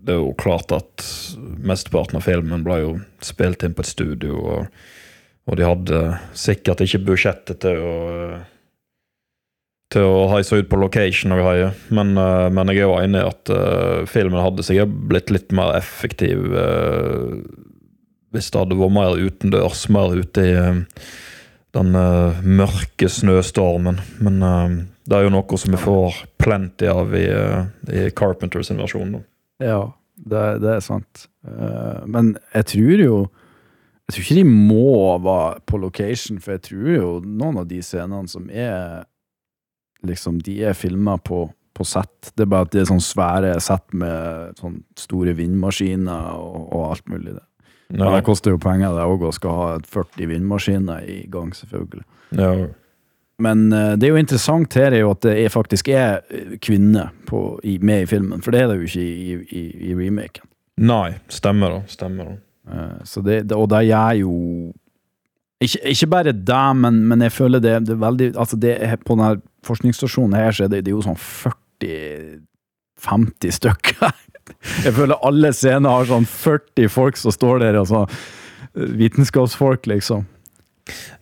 det 0.04 0.12
er 0.12 0.18
jo 0.20 0.34
klart 0.36 0.74
at 0.74 1.04
mesteparten 1.38 2.18
av 2.18 2.26
filmen 2.26 2.66
ble 2.66 2.80
jo 2.82 2.90
spilt 3.24 3.64
inn 3.64 3.76
på 3.76 3.84
et 3.84 3.92
studio, 3.94 4.42
og, 4.42 4.82
og 5.48 5.56
de 5.56 5.64
hadde 5.64 6.02
sikkert 6.36 6.84
ikke 6.84 7.04
budsjettet 7.06 7.62
til 7.64 7.80
å 7.80 7.96
til 9.94 10.02
å 10.02 10.24
heise 10.32 10.58
ut 10.58 10.66
på 10.66 10.80
location 10.82 11.30
og 11.30 11.44
greier. 11.44 11.76
Men, 11.94 12.16
eh, 12.18 12.48
men 12.50 12.72
jeg 12.72 12.80
er 12.80 12.88
jo 12.88 12.96
enig 12.98 13.20
i 13.20 13.28
at 13.28 13.52
uh, 13.54 14.00
filmen 14.10 14.42
hadde 14.42 14.64
sikkert 14.66 14.96
blitt 15.12 15.30
litt 15.30 15.54
mer 15.54 15.76
effektiv 15.78 16.42
uh, 16.50 17.38
hvis 18.36 18.50
det 18.52 18.60
hadde 18.60 18.78
vært 18.78 18.96
mer 18.96 19.20
utendørs, 19.20 19.86
mer 19.92 20.14
ute 20.16 20.44
i 20.44 20.52
eh, 20.58 20.80
den 21.76 21.96
uh, 21.96 22.42
mørke 22.42 23.08
snøstormen. 23.12 24.00
Men 24.24 24.42
uh, 24.42 24.76
det 25.06 25.18
er 25.18 25.26
jo 25.26 25.34
noe 25.36 25.60
som 25.60 25.74
vi 25.74 25.80
får 25.80 26.22
plenty 26.42 26.88
av 26.90 27.14
i, 27.16 27.26
uh, 27.30 27.66
i 27.92 28.08
Carpenters 28.16 28.72
versjon. 28.74 29.18
Ja, 29.62 29.82
det, 30.16 30.44
det 30.64 30.76
er 30.76 30.84
sant. 30.84 31.26
Men 32.10 32.32
jeg 32.50 32.66
tror 32.72 33.00
jo 33.04 33.16
Jeg 34.06 34.14
tror 34.14 34.24
ikke 34.24 34.38
de 34.38 34.42
må 34.46 35.18
være 35.22 35.60
på 35.66 35.78
location, 35.82 36.40
for 36.42 36.54
jeg 36.54 36.62
tror 36.62 36.90
jo 36.90 37.08
noen 37.26 37.56
av 37.58 37.64
de 37.66 37.80
scenene 37.82 38.28
som 38.30 38.44
er 38.50 39.02
liksom, 40.06 40.38
de 40.46 40.60
er 40.62 40.76
filma 40.78 41.16
på, 41.18 41.40
på 41.74 41.86
sett. 41.86 42.30
Det 42.36 42.44
er 42.44 42.52
bare 42.52 42.68
at 42.68 42.74
det 42.74 42.84
er 42.84 42.90
sånn 42.92 43.02
svære 43.02 43.56
sett 43.64 43.96
med 43.98 44.54
sånn 44.60 44.76
store 44.98 45.34
vindmaskiner 45.34 46.38
og, 46.38 46.68
og 46.68 46.84
alt 46.92 47.10
mulig. 47.10 47.34
det. 47.34 47.42
Ja. 47.88 48.00
Men 48.00 48.16
det 48.16 48.24
koster 48.26 48.54
jo 48.54 48.62
penger 48.62 48.96
det 48.96 49.06
òg, 49.06 49.28
å 49.28 49.34
skal 49.34 49.60
ha 49.60 49.68
40 49.86 50.32
vindmaskiner 50.32 51.06
i 51.06 51.20
gang, 51.30 51.52
selvfølgelig. 51.54 52.06
Ja. 52.34 52.50
Men 53.42 53.66
eh, 53.72 53.92
det 54.00 54.08
er 54.08 54.14
jo 54.14 54.22
interessant 54.22 54.74
her 54.78 54.94
er 54.94 55.04
jo 55.04 55.12
at 55.12 55.26
det 55.26 55.52
faktisk 55.52 55.90
er 55.92 56.22
kvinne 56.26 56.58
kvinner 56.64 57.12
på, 57.28 57.42
i, 57.62 57.76
med 57.78 58.06
i 58.06 58.10
filmen, 58.10 58.42
for 58.42 58.54
det 58.54 58.62
er 58.62 58.72
det 58.72 58.80
jo 58.80 58.88
ikke 58.88 59.04
i, 59.04 59.36
i, 59.44 59.64
i 59.90 59.98
remaken. 59.98 60.48
Nei, 60.86 61.16
stemmer 61.32 61.76
da. 61.76 61.82
Stemmer 61.88 62.32
da. 62.32 62.36
Eh, 62.72 63.04
så 63.04 63.20
det, 63.24 63.52
og 63.54 63.68
det 63.70 63.86
gjør 63.86 64.12
jo 64.22 64.32
ikke, 65.60 65.78
ikke 65.92 66.06
bare 66.12 66.32
det, 66.32 66.76
men, 66.76 66.94
men 67.08 67.22
jeg 67.24 67.32
føler 67.32 67.58
det, 67.64 67.86
det 67.88 67.94
er 67.94 68.02
veldig 68.02 68.26
altså 68.36 68.56
det 68.60 68.98
På 69.06 69.14
denne 69.16 69.40
forskningsstasjonen 69.64 70.36
her 70.36 70.50
så 70.52 70.64
er 70.64 70.68
det, 70.72 70.84
det 70.84 70.90
er 70.92 70.98
jo 70.98 71.06
sånn 71.06 71.16
40-50 71.16 73.56
stykker. 73.56 74.12
Jeg 74.84 74.94
føler 74.96 75.20
alle 75.26 75.52
scener 75.56 75.90
har 75.98 76.08
sånn 76.08 76.26
40 76.28 76.90
folk 76.92 77.18
som 77.20 77.34
står 77.34 77.62
der, 77.64 77.78
altså 77.82 78.06
vitenskapsfolk, 78.76 79.86
liksom. 79.90 80.26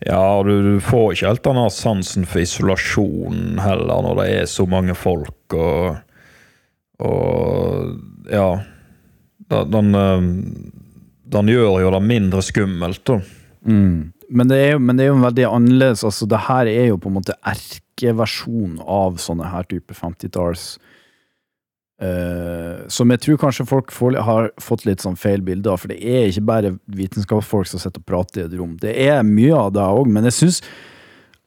Ja, 0.05 0.43
du, 0.43 0.53
du 0.61 0.81
får 0.83 1.13
ikke 1.13 1.29
helt 1.31 1.45
den 1.47 1.61
sansen 1.73 2.27
for 2.29 2.43
isolasjon 2.43 3.61
heller, 3.63 4.03
når 4.05 4.19
det 4.19 4.27
er 4.35 4.49
så 4.49 4.67
mange 4.69 4.93
folk, 4.97 5.55
og, 5.57 5.95
og 7.01 8.29
ja. 8.31 8.49
Den, 9.45 9.71
den, 9.71 9.89
eh, 9.93 10.27
den 11.35 11.49
gjør 11.49 11.79
jo 11.83 11.89
det 11.93 12.01
mindre 12.01 12.41
skummelt, 12.45 13.03
da. 13.05 13.19
Mm. 13.65 14.11
Men, 14.29 14.49
det 14.49 14.57
er, 14.57 14.79
men 14.81 14.97
det 14.97 15.05
er 15.05 15.11
jo 15.11 15.21
veldig 15.21 15.45
annerledes. 15.49 16.03
Altså, 16.07 16.25
det 16.29 16.45
her 16.47 16.69
er 16.69 16.87
jo 16.89 16.97
på 17.01 17.11
en 17.11 17.17
måte 17.19 17.35
erkeversjon 17.45 18.79
av 18.81 19.19
sånne 19.21 19.51
her 19.51 19.67
type 19.69 19.93
50-talls 19.93 20.75
eh, 22.01 22.87
Som 22.91 23.11
jeg 23.13 23.21
tror 23.23 23.37
kanskje 23.37 23.67
folk 23.67 23.91
får, 23.91 24.17
har 24.25 24.51
fått 24.61 24.85
litt 24.85 25.01
sånn 25.03 25.15
feil 25.19 25.41
bilde 25.45 25.71
av, 25.71 25.79
for 25.81 25.91
det 25.93 25.99
er 26.01 26.27
ikke 26.29 26.45
bare 26.47 26.73
vitenskapsfolk 26.87 27.67
som 27.67 27.79
sitter 27.79 28.03
og 28.03 28.05
prater 28.09 28.43
i 28.43 28.45
et 28.49 28.57
rom. 28.59 28.75
Det 28.81 28.95
er 29.07 29.23
mye 29.23 29.55
av 29.55 29.71
det 29.73 29.81
òg, 29.85 30.07
men 30.11 30.27
jeg 30.29 30.37
syns 30.41 30.61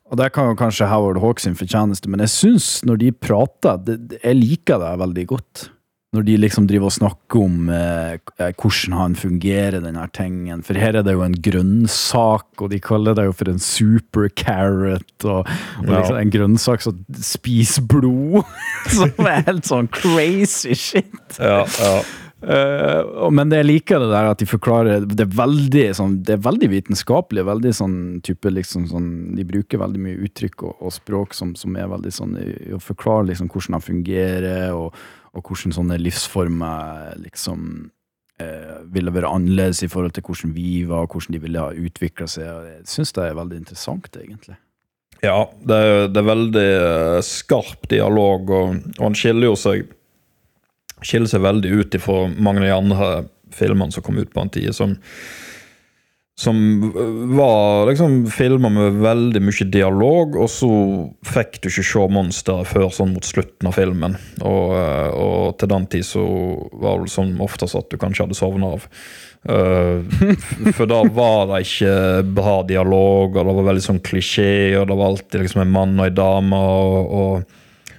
og 0.09 0.17
det 0.17 0.31
kan 0.33 0.47
jo 0.49 0.55
kanskje 0.57 0.87
Howard 0.89 1.19
Hawks 1.21 1.45
sin 1.45 1.57
fortjeneste, 1.59 2.09
men 2.09 2.23
jeg 2.25 2.33
syns 2.33 2.69
når 2.89 2.97
de 3.03 3.11
prater 3.13 3.77
det- 3.85 4.21
Jeg 4.23 4.37
liker 4.37 4.79
det 4.81 4.99
veldig 4.99 5.27
godt. 5.27 5.69
Når 6.17 6.25
de 6.25 6.35
liksom 6.41 6.65
driver 6.65 6.89
og 6.89 6.95
snakker 6.95 7.43
om 7.45 7.67
eh, 7.69 8.15
hvordan 8.57 8.95
han 8.97 9.17
fungerer, 9.19 9.83
den 9.85 9.99
her 10.01 10.09
tingen. 10.17 10.63
For 10.65 10.79
her 10.81 10.97
er 10.97 11.05
det 11.05 11.13
jo 11.13 11.25
en 11.27 11.37
grønnsak, 11.45 12.47
og 12.65 12.71
de 12.73 12.79
kaller 12.81 13.19
det 13.19 13.27
jo 13.27 13.35
for 13.37 13.51
en 13.53 13.61
super 13.61 14.31
carrot. 14.33 15.11
Og, 15.25 15.45
og 15.83 15.91
liksom 15.91 16.17
en 16.17 16.33
grønnsak 16.33 16.87
som 16.87 17.03
spiser 17.21 17.85
blod. 17.85 18.41
som 18.97 19.29
er 19.29 19.45
helt 19.51 19.69
sånn 19.69 19.93
crazy 19.93 20.73
shit. 20.73 21.37
Ja, 21.37 21.67
ja. 21.67 22.01
Og- 22.41 23.33
men 23.35 23.51
jeg 23.51 23.67
liker 23.67 23.99
det 23.99 24.11
der 24.13 24.29
at 24.31 24.39
de 24.39 24.47
forklarer 24.47 25.07
Det 25.09 25.21
er 25.25 25.33
veldig, 25.35 25.87
sånn, 25.99 26.23
det 26.23 26.37
er 26.37 26.45
veldig 26.45 26.69
vitenskapelig. 26.71 27.45
Veldig 27.45 27.73
sånn 27.75 28.23
type 28.23 28.47
liksom 28.53 28.87
sånn 28.87 29.35
De 29.35 29.43
bruker 29.45 29.79
veldig 29.83 29.99
mye 29.99 30.21
uttrykk 30.29 30.63
og, 30.69 30.77
og 30.81 30.93
språk 30.95 31.35
som, 31.35 31.55
som 31.59 31.75
er 31.77 31.89
veldig 31.91 32.13
sånn 32.15 32.37
å 32.77 32.81
forklare 32.81 33.27
liksom 33.33 33.49
hvordan 33.51 33.75
han 33.75 33.83
fungerer, 33.89 34.71
og, 34.73 34.95
og 35.35 35.43
hvordan 35.43 35.75
sånne 35.75 35.99
livsformer 35.99 37.19
liksom 37.25 37.91
uh, 38.41 38.79
ville 38.87 39.11
være 39.11 39.35
annerledes 39.35 39.83
i 39.83 39.91
forhold 39.91 40.15
til 40.15 40.23
hvordan 40.23 40.55
vi 40.55 40.85
var, 40.87 41.07
hvordan 41.11 41.35
de 41.35 41.43
ville 41.43 41.59
ha 41.59 41.75
utvikla 41.75 42.29
seg. 42.31 42.47
Jeg 42.47 42.87
syns 42.87 43.13
det 43.17 43.25
er 43.27 43.39
veldig 43.39 43.59
interessant, 43.65 44.09
egentlig. 44.15 44.57
Ja, 45.25 45.49
det 45.67 45.75
er, 45.75 46.09
det 46.15 46.21
er 46.21 46.29
veldig 46.29 46.67
eh, 46.79 47.21
skarp 47.27 47.89
dialog, 47.91 48.51
og, 48.55 48.77
og 49.01 49.03
han 49.03 49.17
skiller 49.19 49.51
jo 49.51 49.57
seg 49.59 49.89
skiller 51.03 51.31
seg 51.31 51.45
veldig 51.45 51.75
ut 51.81 51.99
ifra 51.99 52.25
mange 52.37 52.63
av 52.63 52.67
de 52.67 52.77
andre 52.77 53.11
filmene 53.55 53.95
som 53.95 54.05
kom 54.05 54.19
ut 54.19 54.33
på 54.33 54.41
den 54.41 54.53
tida, 54.55 54.73
som, 54.77 54.95
som 56.39 56.59
var 57.37 57.89
liksom 57.91 58.27
filmer 58.31 58.73
med 58.73 59.01
veldig 59.03 59.43
mye 59.43 59.69
dialog, 59.73 60.37
og 60.39 60.51
så 60.53 60.73
fikk 61.27 61.61
du 61.63 61.71
ikke 61.71 61.87
se 61.91 62.05
monsteret 62.15 62.71
før 62.71 62.91
sånn 62.95 63.15
mot 63.17 63.27
slutten 63.27 63.71
av 63.71 63.79
filmen. 63.79 64.19
Og, 64.43 64.77
eh, 64.79 65.09
og 65.15 65.57
til 65.59 65.73
den 65.73 65.89
tid 65.91 66.07
så 66.07 66.27
var 66.79 67.03
det 67.03 67.15
sånn 67.15 67.39
oftest 67.45 67.79
at 67.79 67.91
du 67.91 67.99
kanskje 68.01 68.27
hadde 68.27 68.39
sovna 68.39 68.77
av. 68.77 68.87
Uh, 69.49 70.03
for 70.77 70.89
da 70.91 70.99
var 71.15 71.47
det 71.47 71.61
ikke 71.63 71.93
bra 72.37 72.57
dialog, 72.67 73.37
og 73.37 73.47
det 73.47 73.55
var 73.61 73.69
veldig 73.71 73.85
sånn 73.85 74.01
klisjé, 74.05 74.75
og 74.81 74.89
det 74.91 74.97
var 74.99 75.13
alltid 75.13 75.45
liksom 75.45 75.63
en 75.63 75.73
mann 75.73 75.95
og 75.95 76.09
en 76.09 76.17
dame, 76.19 76.59
og, 76.59 77.13
og, 77.21 77.58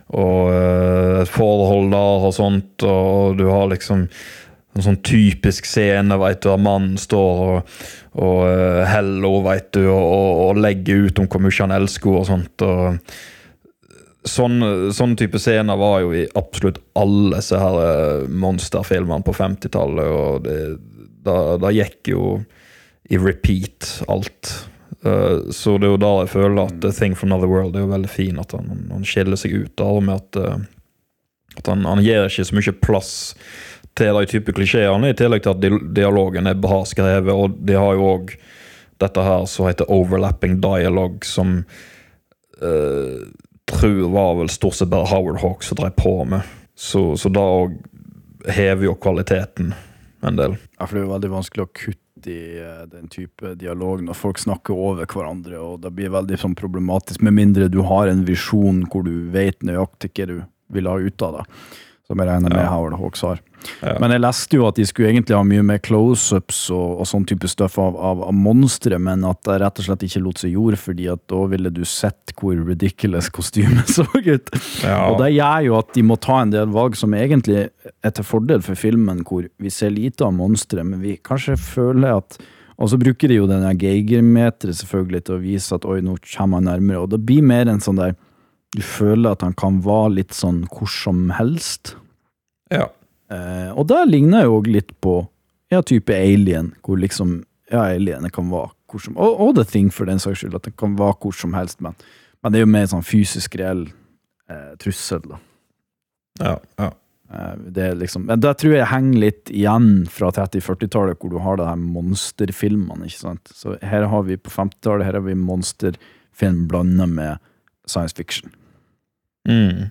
og 0.10 0.52
eh, 0.54 1.16
et 1.24 1.32
forhold 1.32 1.92
der 1.94 2.28
og 2.30 2.36
sånt, 2.36 2.86
og 2.88 3.40
du 3.40 3.48
har 3.52 3.68
liksom 3.72 4.08
en 4.78 4.86
sånn 4.86 5.02
typisk 5.06 5.68
scene, 5.68 6.18
veit 6.22 6.44
du, 6.44 6.52
der 6.52 6.62
mannen 6.62 6.96
står 7.02 7.40
og, 7.44 7.74
og 8.22 8.44
uh, 8.46 8.84
heller, 8.88 9.42
veit 9.44 9.72
du, 9.76 9.82
og, 9.90 10.06
og, 10.06 10.30
og 10.46 10.62
legger 10.62 11.10
ut 11.10 11.20
om 11.20 11.28
hvor 11.28 11.42
mye 11.44 11.58
han 11.58 11.74
elsker 11.76 12.20
og 12.22 12.28
sånt. 12.30 12.64
og 12.64 13.00
sånn, 14.30 14.62
sånn 14.94 15.16
type 15.20 15.42
scener 15.42 15.80
var 15.80 16.04
jo 16.04 16.14
i 16.16 16.26
absolutt 16.38 16.80
alle 17.00 17.38
disse 17.38 17.60
her 17.60 17.78
eh, 17.82 18.30
monsterfilmene 18.30 19.26
på 19.26 19.36
50-tallet. 19.36 20.10
og 20.22 20.46
det, 20.46 20.58
da, 21.26 21.58
da 21.62 21.72
gikk 21.76 22.12
jo 22.14 22.24
i 23.10 23.20
repeat 23.20 24.04
alt. 24.12 24.69
Eh, 25.04 25.52
så 25.52 25.78
det 25.78 25.88
er 25.88 25.94
jo 25.94 26.02
da 26.02 26.12
jeg 26.24 26.34
føler 26.34 26.62
at 26.66 26.82
The 26.84 26.92
Thing 26.96 27.16
from 27.16 27.32
Another 27.32 27.52
World 27.52 27.78
er 27.78 27.86
jo 27.86 27.94
veldig 27.94 28.12
fin. 28.12 28.40
At 28.42 28.56
han, 28.58 28.88
han 28.92 29.08
skiller 29.08 29.40
seg 29.40 29.56
ut. 29.56 29.74
da, 29.80 29.90
med 30.00 30.16
at, 30.16 30.40
eh, 30.40 31.58
at 31.58 31.72
han, 31.72 31.86
han 31.88 32.04
gir 32.04 32.28
ikke 32.28 32.48
så 32.48 32.60
mye 32.60 32.78
plass 32.84 33.14
til 34.00 34.16
de 34.16 34.32
type 34.32 34.54
klisjeene, 34.56 35.12
i 35.12 35.18
tillegg 35.18 35.44
til 35.44 35.56
at 35.56 35.94
dialogen 35.96 36.48
er 36.48 36.60
bra 36.60 36.84
skrevet. 36.88 37.34
Og 37.34 37.58
de 37.68 37.76
har 37.76 37.98
jo 37.98 38.14
òg 38.14 38.34
dette 39.00 39.24
her 39.24 39.46
som 39.48 39.68
heter 39.68 39.92
overlapping 39.92 40.60
dialogue, 40.64 41.28
som 41.28 41.62
uh, 42.62 43.20
tror 43.72 44.10
var 44.12 44.34
vel 44.40 44.52
stort 44.52 44.76
sett 44.76 44.92
bare 44.92 45.08
Howard 45.08 45.40
Hawks 45.40 45.72
som 45.72 45.80
drev 45.80 45.96
på 46.00 46.14
med. 46.28 46.48
Så, 46.76 47.18
så 47.20 47.32
da 47.32 47.44
òg 47.44 47.76
hever 48.48 48.88
jo 48.90 48.96
kvaliteten 49.00 49.74
en 50.24 50.40
del. 50.40 50.56
Ja, 50.78 50.86
for 50.86 50.96
det 50.96 51.02
er 51.02 51.08
jo 51.08 51.14
veldig 51.16 51.32
vanskelig 51.32 51.66
å 51.66 51.72
kutte 51.72 52.09
i 52.28 52.60
eh, 52.60 52.86
den 52.92 53.08
type 53.08 53.54
dialog 53.56 54.04
når 54.04 54.18
folk 54.18 54.42
snakker 54.42 54.76
over 54.76 55.08
hverandre, 55.10 55.60
og 55.60 55.84
det 55.84 55.94
blir 55.96 56.12
veldig 56.14 56.40
sånn 56.42 56.58
problematisk, 56.60 57.24
med 57.26 57.38
mindre 57.38 57.70
du 57.72 57.82
har 57.88 58.10
en 58.10 58.26
visjon 58.28 58.84
hvor 58.90 59.06
du 59.08 59.30
vet 59.32 59.62
nøyaktig 59.64 60.12
hva 60.18 60.28
du 60.30 60.40
vil 60.74 60.90
ha 60.90 60.98
ut 61.00 61.26
av 61.26 61.40
det. 61.40 61.46
Som 62.10 62.18
jeg 62.24 62.26
regner 62.26 62.50
med 62.50 62.64
Ja. 62.64 62.72
Howard 62.74 62.98
Hawks 62.98 63.22
har. 63.22 63.40
Ja. 63.84 63.98
Men 64.02 64.14
jeg 64.16 64.22
leste 64.24 64.58
jo 64.58 64.64
at 64.66 64.78
de 64.80 64.86
skulle 64.88 65.12
egentlig 65.12 65.36
ha 65.36 65.44
mye 65.46 65.62
mer 65.68 65.82
close-ups 65.84 66.62
og, 66.74 67.02
og 67.04 67.08
sånn 67.10 67.26
type 67.30 67.46
støff 67.52 67.76
av, 67.82 67.98
av, 68.00 68.24
av 68.30 68.34
monstre, 68.34 68.98
men 68.98 69.26
at 69.28 69.42
det 69.46 69.60
rett 69.62 69.82
og 69.82 69.86
slett 69.86 70.06
ikke 70.08 70.22
lot 70.24 70.42
seg 70.42 70.56
gjøre, 70.56 70.80
fordi 70.80 71.10
at 71.12 71.22
da 71.30 71.42
ville 71.52 71.72
du 71.76 71.84
sett 71.86 72.34
hvor 72.40 72.58
ridiculous 72.66 73.30
kostymet 73.36 73.92
så 73.98 74.08
ut. 74.16 74.50
Ja. 74.82 75.12
Og 75.12 75.20
det 75.22 75.34
gjør 75.36 75.68
jo 75.68 75.76
at 75.82 75.92
de 75.94 76.06
må 76.08 76.18
ta 76.24 76.40
en 76.42 76.56
del 76.56 76.72
valg 76.74 76.98
som 76.98 77.14
egentlig 77.14 77.68
er 77.68 78.16
til 78.16 78.26
fordel 78.26 78.64
for 78.66 78.80
filmen, 78.80 79.22
hvor 79.28 79.46
vi 79.60 79.74
ser 79.74 79.94
lite 79.94 80.26
av 80.26 80.34
monstre, 80.40 80.86
men 80.88 81.04
vi 81.04 81.20
kanskje 81.22 81.60
føler 81.60 82.24
at 82.24 82.40
Og 82.80 82.88
så 82.88 82.96
bruker 82.96 83.28
de 83.28 83.36
jo 83.36 83.48
denne 83.50 83.74
Geiger-meteret 83.76 84.78
selvfølgelig 84.80 85.26
til 85.28 85.36
å 85.36 85.42
vise 85.44 85.76
at 85.76 85.84
oi, 85.84 85.98
nå 86.00 86.14
kommer 86.24 86.62
han 86.62 86.70
nærmere, 86.70 87.02
og 87.04 87.10
det 87.12 87.20
blir 87.28 87.44
mer 87.44 87.68
en 87.68 87.82
sånn 87.84 88.00
der 88.00 88.14
Du 88.76 88.82
føler 88.86 89.34
at 89.34 89.42
han 89.46 89.56
kan 89.58 89.80
være 89.86 90.14
litt 90.20 90.36
sånn 90.38 90.64
hvor 90.70 90.90
som 90.94 91.30
helst. 91.34 91.96
Ja. 92.70 92.88
Eh, 93.34 93.70
og 93.74 93.88
det 93.90 94.04
ligner 94.10 94.46
jo 94.46 94.60
også 94.60 94.74
litt 94.76 94.94
på 95.02 95.16
ja, 95.74 95.82
type 95.86 96.14
Alien, 96.16 96.74
hvor 96.86 97.00
liksom 97.02 97.44
Ja, 97.70 97.84
alienet 97.94 98.34
kan 98.34 98.48
være 98.50 98.72
hvor 98.90 99.02
som 99.04 99.18
og, 99.22 99.36
og 99.38 99.52
The 99.60 99.64
Thing, 99.70 99.92
for 99.94 100.10
den 100.10 100.18
saks 100.18 100.40
skyld, 100.42 100.56
at 100.58 100.66
det 100.66 100.72
kan 100.82 100.96
være 100.98 101.14
hvor 101.22 101.36
som 101.38 101.54
helst, 101.54 101.78
men, 101.86 101.94
men 102.42 102.52
det 102.54 102.58
er 102.58 102.64
jo 102.66 102.72
mer 102.74 102.88
sånn 102.90 103.06
fysisk 103.06 103.60
reell 103.62 103.84
eh, 104.50 104.72
trussel, 104.82 105.22
da. 105.30 105.38
Ja, 106.42 106.56
ja. 106.82 106.88
Eh, 107.30 107.54
Det 107.78 107.92
liksom, 108.00 108.26
men 108.26 108.42
det 108.42 108.56
tror 108.58 108.74
jeg 108.74 108.90
henger 108.90 109.22
litt 109.22 109.52
igjen 109.54 110.08
fra 110.10 110.32
30-40-tallet, 110.34 111.20
hvor 111.22 111.30
du 111.36 111.38
har 111.46 111.62
det 111.62 111.68
her 111.70 111.78
monsterfilmene. 111.78 113.06
ikke 113.06 113.22
sant? 113.22 113.54
Så 113.54 113.78
her 113.86 114.08
har 114.10 114.26
vi 114.26 114.40
på 114.42 114.50
50-tallet 114.56 115.06
her 115.06 115.20
har 115.20 115.28
vi 115.28 115.38
monsterfilm 115.38 116.66
blanda 116.72 117.06
med 117.06 117.38
science 117.86 118.18
fiction, 118.18 118.50
Mm. 119.48 119.90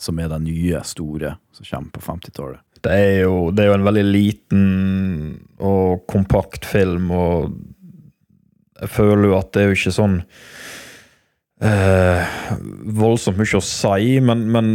som 0.00 0.18
er 0.18 0.28
det 0.32 0.40
nye, 0.42 0.80
store 0.84 1.34
som 1.52 1.66
kommer 1.68 1.90
på 1.94 2.00
50-tallet. 2.00 2.60
Det 2.80 2.94
det 3.52 3.62
er 3.64 3.68
jo 3.68 3.74
en 3.76 3.84
veldig 3.84 4.04
liten 4.08 4.64
og 5.60 6.06
kompakt 6.08 6.64
film, 6.64 7.10
og 7.12 7.52
jeg 8.80 8.88
føler 8.88 9.28
jo 9.28 9.36
at 9.36 9.50
det 9.52 9.60
er 9.62 9.68
jo 9.68 9.76
ikke 9.76 9.92
sånn 9.92 10.14
eh, 11.60 12.36
voldsomt 12.96 13.36
mye 13.40 13.58
å 13.60 13.64
si, 13.64 14.14
men, 14.24 14.46
men 14.54 14.70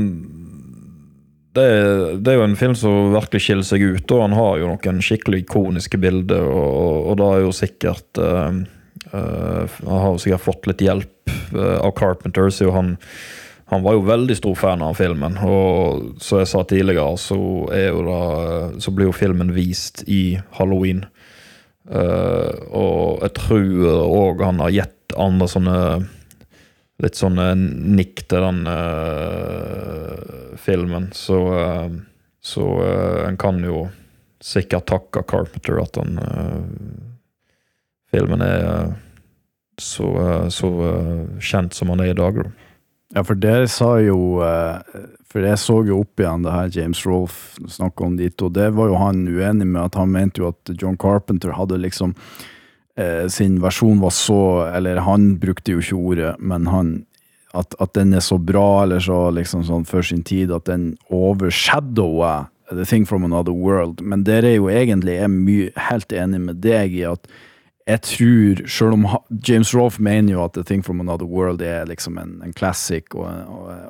det, 1.56 1.64
er- 1.66 2.18
det 2.22 2.32
er 2.34 2.38
jo 2.40 2.46
en 2.46 2.58
film 2.60 2.76
som 2.78 3.14
virkelig 3.16 3.42
skiller 3.46 3.66
seg 3.68 3.86
ut, 3.96 4.12
og 4.14 4.22
han 4.28 4.38
har 4.38 4.60
jo 4.62 4.70
noen 4.74 5.02
skikkelig 5.06 5.46
ikoniske 5.46 5.98
bilder, 6.02 6.46
og, 6.46 7.10
og 7.12 7.18
da 7.22 7.32
er 7.38 7.46
jo 7.48 7.54
sikkert 7.56 8.22
eh, 8.22 8.62
uh, 9.16 9.80
Han 9.86 9.98
har 10.04 10.12
jo 10.14 10.22
sikkert 10.22 10.46
fått 10.46 10.70
litt 10.70 10.84
hjelp 10.86 11.34
uh, 11.56 11.80
av 11.82 11.94
Carpenter, 11.98 12.52
så 12.54 12.68
jo 12.70 12.76
han 12.76 12.96
han 13.66 13.82
var 13.82 13.96
jo 13.98 14.06
veldig 14.06 14.36
stor 14.38 14.56
fan 14.56 14.84
av 14.86 14.98
filmen, 15.00 15.40
og 15.42 16.22
som 16.22 16.42
jeg 16.42 16.50
sa 16.52 16.62
tidligere, 16.70 17.18
så, 17.18 17.38
da, 18.06 18.20
så 18.78 18.94
blir 18.94 19.10
jo 19.10 19.16
filmen 19.16 19.56
vist 19.56 20.04
i 20.06 20.38
halloween. 20.60 21.02
Uh, 21.86 22.54
og 22.74 23.24
jeg 23.26 23.34
tror 23.38 23.90
òg 24.06 24.40
han 24.42 24.62
har 24.64 24.74
gitt 24.74 25.18
andre 25.22 25.50
sånne 25.50 25.80
Litt 27.04 27.18
sånne 27.20 27.50
nikk 27.60 28.22
til 28.32 28.40
den 28.40 28.62
uh, 28.72 30.56
filmen, 30.56 31.10
så 31.14 31.40
uh, 31.52 31.98
Så 32.40 32.64
en 33.28 33.36
kan 33.38 33.60
jo 33.62 33.84
sikkert 34.40 34.88
takke 34.88 35.26
Carpenter 35.28 35.82
at 35.84 36.00
den 36.00 36.16
Filmen 38.14 38.42
er 38.46 38.96
så, 39.82 40.08
så 40.54 40.70
kjent 41.44 41.76
som 41.76 41.92
han 41.92 42.06
er 42.06 42.14
i 42.14 42.18
dag, 42.18 42.38
da. 42.46 42.65
Ja, 43.16 43.24
for 43.24 43.40
dere 43.40 43.68
sa 43.72 43.96
jo 44.04 44.42
eh, 44.44 45.06
For 45.32 45.46
jeg 45.46 45.60
så 45.62 45.80
jo 45.88 46.02
opp 46.04 46.20
igjen 46.20 46.44
det 46.44 46.52
her 46.52 46.74
James 46.74 47.06
Rolfe 47.08 47.64
snakka 47.72 48.10
om 48.10 48.18
de 48.20 48.28
og 48.44 48.52
det 48.58 48.70
var 48.76 48.92
jo 48.92 49.00
han 49.00 49.24
uenig 49.28 49.68
med. 49.70 49.82
at 49.82 49.96
Han 49.96 50.12
mente 50.12 50.44
jo 50.44 50.52
at 50.52 50.76
John 50.82 50.98
Carpenter 51.00 51.56
hadde 51.56 51.80
liksom 51.80 52.16
eh, 53.00 53.28
Sin 53.32 53.62
versjon 53.64 54.04
var 54.04 54.12
så 54.16 54.68
Eller 54.68 55.04
han 55.08 55.38
brukte 55.40 55.78
jo 55.78 55.84
ikke 55.84 56.00
ordet, 56.00 56.34
men 56.40 56.68
han 56.68 56.96
at, 57.56 57.72
at 57.80 57.94
den 57.96 58.12
er 58.12 58.20
så 58.20 58.36
bra, 58.36 58.84
eller 58.84 59.00
så 59.00 59.30
liksom 59.32 59.62
sånn 59.64 59.86
for 59.88 60.04
sin 60.04 60.26
tid, 60.28 60.52
at 60.52 60.66
den 60.68 60.98
overshadower 61.08 62.50
The 62.68 62.84
Thing 62.84 63.06
From 63.08 63.24
Another 63.24 63.56
World. 63.56 64.02
Men 64.04 64.26
dere 64.28 64.50
er 64.50 64.58
jo 64.58 64.68
egentlig 64.68 65.16
er 65.24 65.86
helt 65.88 66.12
enig 66.12 66.42
med 66.50 66.60
deg 66.66 66.98
i 66.98 67.06
at 67.08 67.30
jeg 67.86 68.02
tror, 68.02 68.62
selv 68.66 68.96
om 68.96 69.04
James 69.48 69.70
Rolfe 69.76 70.02
mener 70.02 70.34
jo 70.34 70.42
at 70.42 70.56
The 70.56 70.64
Thing 70.66 70.82
From 70.86 71.04
Another 71.04 71.28
World 71.30 71.62
er 71.62 71.86
liksom 71.86 72.18
en, 72.18 72.40
en 72.42 72.54
classic, 72.58 73.14
og, 73.14 73.28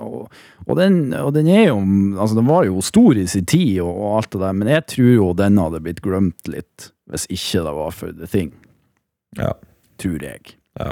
og, 0.04 0.34
og, 0.66 0.74
den, 0.76 1.14
og 1.16 1.32
den 1.38 1.48
er 1.48 1.70
jo 1.70 1.78
Altså, 2.20 2.36
den 2.36 2.50
var 2.50 2.66
jo 2.68 2.82
stor 2.84 3.16
i 3.16 3.24
sin 3.32 3.46
tid, 3.48 3.80
og, 3.86 4.18
alt 4.18 4.34
det 4.34 4.42
der, 4.42 4.52
men 4.52 4.68
jeg 4.68 4.86
tror 4.92 5.14
jo 5.14 5.32
den 5.40 5.62
hadde 5.64 5.82
blitt 5.86 6.04
glemt 6.04 6.52
litt 6.52 6.92
hvis 7.06 7.28
ikke 7.30 7.64
det 7.68 7.74
var 7.78 7.92
for 7.94 8.14
The 8.18 8.28
Thing. 8.28 8.52
Ja. 9.38 9.52
Tror 10.02 10.24
jeg. 10.26 10.56
Ja. 10.80 10.92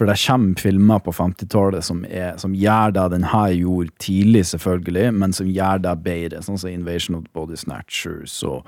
For 0.00 0.08
det 0.08 0.16
kommer 0.24 0.58
filmer 0.58 1.02
på 1.04 1.12
50-tallet 1.12 1.84
som, 1.84 2.00
som 2.40 2.54
gjør 2.56 2.94
det 2.96 3.04
den 3.12 3.26
her 3.28 3.52
gjorde 3.52 3.92
tidlig, 4.00 4.46
selvfølgelig, 4.48 5.12
men 5.14 5.36
som 5.36 5.50
gjør 5.52 5.84
det 5.84 5.92
bedre. 6.06 6.40
Sånn 6.42 6.58
som 6.58 6.72
Invasion 6.72 7.18
of 7.18 7.26
the 7.26 7.34
Body 7.36 7.60
Snatchers 7.60 8.40
og 8.48 8.64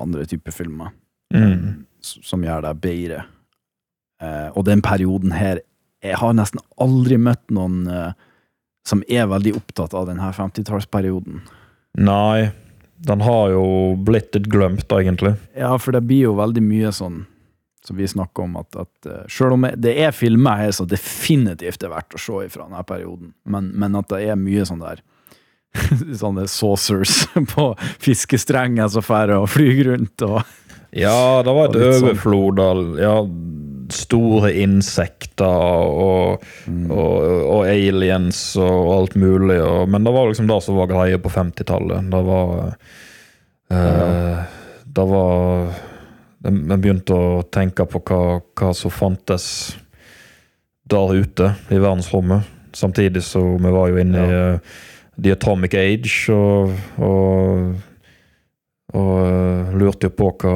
andre 0.00 0.24
typer 0.26 0.56
filmer 0.56 0.96
Mm. 1.30 1.86
Som 2.04 2.44
gjør 2.44 2.64
deg 2.66 2.80
bedre. 2.82 3.24
Eh, 4.22 4.48
og 4.54 4.66
den 4.68 4.82
perioden 4.84 5.32
her 5.32 5.62
Jeg 6.00 6.16
har 6.16 6.32
nesten 6.32 6.60
aldri 6.80 7.18
møtt 7.20 7.50
noen 7.52 7.82
eh, 7.92 8.12
som 8.88 9.02
er 9.04 9.28
veldig 9.28 9.52
opptatt 9.58 9.92
av 9.92 10.06
denne 10.08 10.30
50-tallsperioden. 10.32 11.42
Nei, 12.00 12.48
den 13.04 13.20
har 13.20 13.50
jo 13.52 13.64
blitt 14.00 14.32
litt 14.32 14.48
glemt, 14.48 14.88
egentlig. 14.96 15.34
Ja, 15.52 15.74
for 15.76 15.92
det 15.92 16.00
blir 16.08 16.30
jo 16.30 16.38
veldig 16.38 16.62
mye 16.64 16.92
sånn 16.96 17.26
som 17.84 17.96
vi 17.96 18.08
snakker 18.08 18.44
om, 18.44 18.56
at, 18.60 18.76
at 18.76 19.06
eh, 19.08 19.22
selv 19.28 19.56
om 19.56 19.68
det 19.76 19.94
er 20.04 20.12
filmer 20.12 20.60
her 20.60 20.74
som 20.76 20.88
definitivt 20.88 21.84
er 21.84 21.92
verdt 21.92 22.16
å 22.16 22.20
se 22.20 22.44
ifra 22.44 22.66
denne 22.66 22.82
perioden, 22.88 23.32
men, 23.48 23.70
men 23.76 23.96
at 24.00 24.10
det 24.12 24.24
er 24.28 24.40
mye 24.40 24.66
sånn 24.68 24.84
der 24.84 25.04
Sånne 26.20 26.48
saucers 26.50 27.28
på 27.52 27.64
fiskestrenger 28.02 28.88
som 28.90 29.04
drar 29.06 29.36
og 29.36 29.52
flyr 29.52 29.92
rundt 29.92 30.24
og 30.26 30.40
Ja, 30.96 31.42
det 31.46 31.52
var 31.54 31.70
et 31.70 31.76
sånn. 31.78 32.08
overflod 32.08 32.60
av 32.62 32.80
ja, 32.98 33.14
store 33.94 34.52
insekter 34.62 35.46
og, 35.46 36.44
og, 36.66 37.14
og 37.50 37.68
aliens 37.68 38.40
og 38.60 38.90
alt 38.94 39.16
mulig. 39.18 39.58
Og, 39.62 39.88
men 39.90 40.06
det 40.06 40.14
var 40.14 40.30
liksom 40.30 40.48
det 40.50 40.58
som 40.64 40.78
var 40.78 40.90
greia 40.90 41.20
på 41.22 41.32
50-tallet. 41.32 42.10
Det 42.10 42.22
var 42.26 42.54
eh, 43.70 44.56
Det 44.84 45.06
var 45.10 45.70
Vi 46.40 46.76
begynte 46.76 47.14
å 47.14 47.42
tenke 47.52 47.86
på 47.86 48.02
hva, 48.10 48.40
hva 48.40 48.72
som 48.74 48.90
fantes 48.94 49.76
der 50.90 51.14
ute 51.14 51.52
i 51.70 51.78
verdensrommet. 51.78 52.48
Samtidig 52.74 53.22
så 53.26 53.42
vi 53.58 53.70
var 53.74 53.90
jo 53.90 54.00
inne 54.00 54.24
i 54.24 54.34
eh, 54.38 54.76
The 55.20 55.34
Atomic 55.36 55.74
Age 55.76 56.32
og, 56.32 56.70
og, 57.02 57.72
og 58.96 59.16
eh, 59.26 59.74
lurte 59.78 60.08
jo 60.08 60.16
på 60.16 60.30
hva 60.40 60.54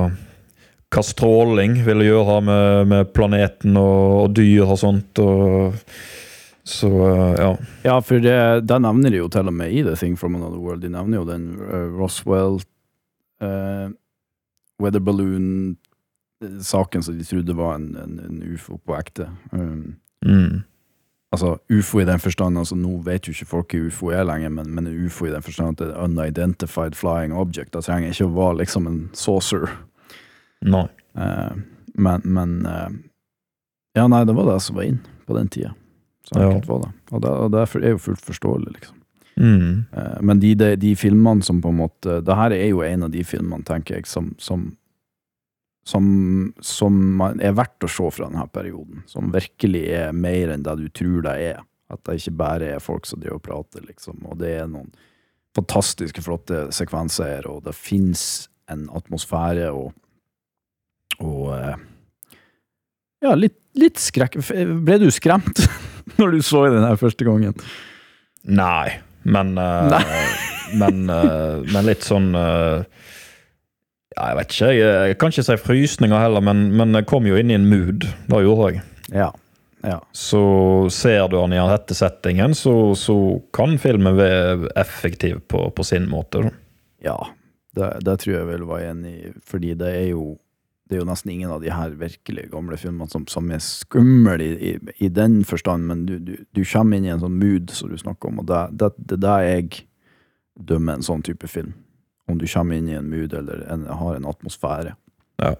hva 0.94 1.02
stråling 1.04 1.78
ville 1.86 2.06
gjøre 2.06 2.36
med, 2.46 2.90
med 2.92 3.10
planeten 3.16 3.76
og, 3.80 4.02
og 4.22 4.28
dyr 4.36 4.64
og 4.68 4.78
sånt. 4.80 5.18
Og, 5.22 5.74
så 6.64 6.88
eh, 7.08 7.34
ja. 7.40 7.50
Ja, 7.84 7.96
for 8.00 8.22
det, 8.24 8.36
det 8.68 8.78
nevner 8.84 9.12
de 9.12 9.20
jo 9.20 9.28
til 9.32 9.50
og 9.50 9.56
med 9.58 9.68
i 9.74 9.82
The 9.84 9.96
Thing 10.00 10.14
From 10.20 10.38
Another 10.38 10.60
World. 10.62 10.84
De 10.86 10.92
nevner 10.94 11.16
jo 11.20 11.26
den 11.28 11.44
uh, 11.60 11.88
Roswell 11.98 12.56
uh, 13.42 13.88
weather 14.80 15.02
balloon-saken 15.04 17.04
som 17.04 17.18
de 17.18 17.26
trodde 17.28 17.56
var 17.58 17.72
en, 17.76 17.90
en, 18.00 18.14
en 18.28 18.38
ufo 18.54 18.78
på 18.80 18.96
ekte. 18.98 19.28
Um, 19.52 19.98
Mm. 20.24 20.62
altså 21.34 21.58
ufo 21.68 21.98
i 22.00 22.04
den 22.08 22.20
forstand, 22.22 22.56
altså 22.58 22.76
nå 22.78 22.94
vet 23.04 23.26
jo 23.28 23.32
ikke 23.34 23.46
folk 23.50 23.74
hva 23.74 23.80
ufo 23.90 24.06
er 24.08 24.22
lenger, 24.24 24.48
men, 24.54 24.70
men 24.72 24.86
ufo 25.04 25.26
i 25.26 25.32
den 25.34 25.42
forstand 25.44 25.74
at 25.74 25.82
det 25.82 25.88
er 25.90 25.98
unidentified 26.00 26.94
flying 26.96 27.34
object. 27.36 27.74
Det 27.74 27.82
trenger 27.84 28.08
ikke 28.14 28.28
å 28.30 28.36
være 28.38 28.56
liksom 28.62 28.86
en 28.88 29.02
saucer. 29.12 29.66
Nei. 30.64 30.86
Eh, 31.16 31.56
men 31.94 32.22
men 32.24 32.54
eh, 32.66 32.88
Ja, 33.94 34.08
nei, 34.10 34.24
det 34.26 34.34
var 34.34 34.48
det 34.52 34.60
som 34.64 34.76
var 34.76 34.88
inn 34.88 35.00
på 35.28 35.36
den 35.36 35.48
tida. 35.48 35.74
Så 36.26 36.40
Ja. 36.40 36.48
var 36.66 36.80
det. 36.86 36.92
Og 37.12 37.20
det, 37.22 37.30
og 37.30 37.50
det 37.52 37.60
er 37.84 37.90
jo 37.92 37.98
fullt 38.00 38.24
forståelig, 38.24 38.72
liksom. 38.78 38.96
Mm. 39.36 39.84
Eh, 39.92 40.18
Men 40.22 40.40
de, 40.40 40.54
de, 40.54 40.76
de 40.76 40.94
filmene 40.96 41.42
som 41.42 41.60
på 41.60 41.68
en 41.72 41.76
måte 41.80 42.20
Det 42.22 42.36
her 42.38 42.52
er 42.54 42.68
jo 42.70 42.82
en 42.86 43.02
av 43.02 43.10
de 43.10 43.22
filmene, 43.26 43.64
tenker 43.66 43.96
jeg, 43.96 44.06
som 44.06 44.34
som, 44.38 44.76
som, 45.84 46.54
som 46.62 47.20
er 47.40 47.52
verdt 47.58 47.84
å 47.84 47.90
se 47.90 48.10
fra 48.16 48.28
denne 48.30 48.46
perioden. 48.54 49.02
Som 49.10 49.32
virkelig 49.34 49.84
er 49.92 50.12
mer 50.16 50.54
enn 50.54 50.62
det 50.64 50.76
du 50.80 50.88
tror 50.88 51.22
det 51.26 51.34
er. 51.50 51.58
At 51.92 52.00
det 52.06 52.16
ikke 52.22 52.36
bare 52.40 52.70
er 52.76 52.80
folk 52.80 53.06
som 53.06 53.20
driver 53.20 53.36
og 53.36 53.42
prater, 53.44 53.84
liksom. 53.84 54.22
Og 54.30 54.38
det 54.40 54.54
er 54.62 54.66
noen 54.70 54.88
fantastiske, 55.54 56.22
flotte 56.24 56.64
sekvenser, 56.74 57.44
og 57.46 57.64
det 57.66 57.74
fins 57.76 58.48
en 58.72 58.86
atmosfære 58.96 59.68
og 59.70 59.92
Og 61.22 61.50
eh, 61.56 61.76
ja, 63.24 63.34
litt, 63.38 63.56
litt 63.78 64.00
skrekk. 64.02 64.38
Ble 64.84 64.98
du 65.02 65.10
skremt 65.14 65.64
når 66.20 66.36
du 66.36 66.40
så 66.44 66.66
den 66.72 66.86
her 66.86 66.98
første 67.00 67.26
gangen? 67.26 67.54
Nei, 68.44 68.98
men 69.24 69.54
eh, 69.60 69.92
Nei. 69.92 70.02
men, 70.80 71.06
eh, 71.12 71.62
men 71.70 71.88
litt 71.88 72.04
sånn 72.04 72.32
Ja, 72.34 72.84
jeg 74.18 74.36
vet 74.40 74.52
ikke. 74.52 74.72
Jeg, 74.78 75.16
kan 75.20 75.32
ikke 75.32 75.46
si 75.46 75.56
frysninger 75.62 76.20
heller, 76.20 76.44
men, 76.44 76.68
men 76.76 76.94
jeg 77.00 77.08
kom 77.10 77.26
jo 77.26 77.38
inn 77.38 77.50
i 77.50 77.58
en 77.58 77.70
mood. 77.70 78.06
Det 78.30 78.44
gjorde 78.44 78.68
jeg. 78.70 78.84
Ja. 79.14 79.30
ja. 79.82 79.98
Så 80.16 80.42
ser 80.94 81.26
du 81.32 81.38
han 81.40 81.54
i 81.56 81.62
dette 81.72 81.96
settingen, 81.98 82.54
så, 82.54 82.94
så 82.98 83.16
kan 83.56 83.74
filmen 83.82 84.14
være 84.20 84.70
effektiv 84.80 85.42
på, 85.50 85.66
på 85.74 85.82
sin 85.86 86.06
måte. 86.12 86.46
Ja, 87.04 87.18
det, 87.74 87.90
det 88.06 88.20
tror 88.22 88.36
jeg 88.36 88.48
vel 88.48 88.66
var 88.68 88.84
enig 88.86 89.14
i, 89.18 89.32
fordi 89.44 89.74
det 89.78 89.90
er 89.90 90.08
jo 90.12 90.34
det 90.88 90.96
er 90.98 91.00
jo 91.00 91.06
nesten 91.08 91.30
ingen 91.32 91.50
av 91.54 91.62
de 91.64 91.70
her 91.72 91.94
virkelig 91.96 92.50
gamle 92.52 92.76
filmene 92.76 93.08
som, 93.08 93.22
som 93.30 93.48
er 93.54 93.62
skumle 93.64 94.36
i, 94.44 94.50
i, 94.72 94.72
i 95.06 95.08
den 95.08 95.38
forstand, 95.48 95.86
men 95.88 96.02
du, 96.08 96.18
du, 96.20 96.34
du 96.52 96.62
kommer 96.68 96.98
inn 97.00 97.06
i 97.08 97.12
en 97.14 97.22
sånn 97.22 97.38
mood 97.40 97.72
som 97.72 97.88
du 97.88 97.96
snakker 98.00 98.28
om, 98.28 98.42
og 98.42 98.48
det 98.50 98.60
det, 98.82 98.90
det 98.98 99.16
er 99.16 99.22
det 99.24 99.36
jeg 99.48 99.70
dømmer 100.68 100.98
en 100.98 101.06
sånn 101.06 101.24
type 101.26 101.48
film. 101.50 101.72
Om 102.28 102.38
du 102.40 102.44
kommer 102.48 102.76
inn 102.78 102.88
i 102.92 102.98
en 102.98 103.08
mood 103.10 103.32
eller 103.36 103.64
en, 103.72 103.86
har 103.90 104.18
en 104.18 104.28
atmosfære 104.30 104.94
Ja. 105.42 105.54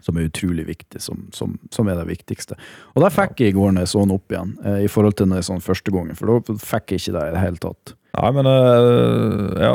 som 0.00 0.16
er 0.16 0.28
utrolig 0.30 0.64
viktig, 0.68 1.00
som, 1.02 1.26
som, 1.34 1.58
som 1.74 1.88
er 1.90 1.98
det 1.98 2.06
viktigste. 2.08 2.54
Og 2.94 3.02
det 3.02 3.10
fikk 3.14 3.40
jeg 3.42 3.52
i 3.52 3.56
går 3.58 3.72
når 3.74 3.84
jeg 3.84 3.90
så 3.92 4.04
den 4.06 4.14
opp 4.14 4.30
igjen, 4.32 4.52
eh, 4.64 4.80
i 4.86 4.88
forhold 4.90 5.16
til 5.18 5.26
når 5.28 5.40
jeg 5.42 5.48
så 5.48 5.56
den 5.58 5.66
første 5.66 5.94
gangen, 5.94 6.14
for 6.18 6.30
da 6.30 6.56
fikk 6.62 6.94
jeg 6.94 7.02
ikke 7.02 7.14
det 7.18 7.24
i 7.26 7.34
det 7.34 7.42
hele 7.42 7.60
tatt. 7.66 7.94
Nei, 8.16 8.30
men 8.32 8.46
øh, 8.48 9.56
ja. 9.60 9.72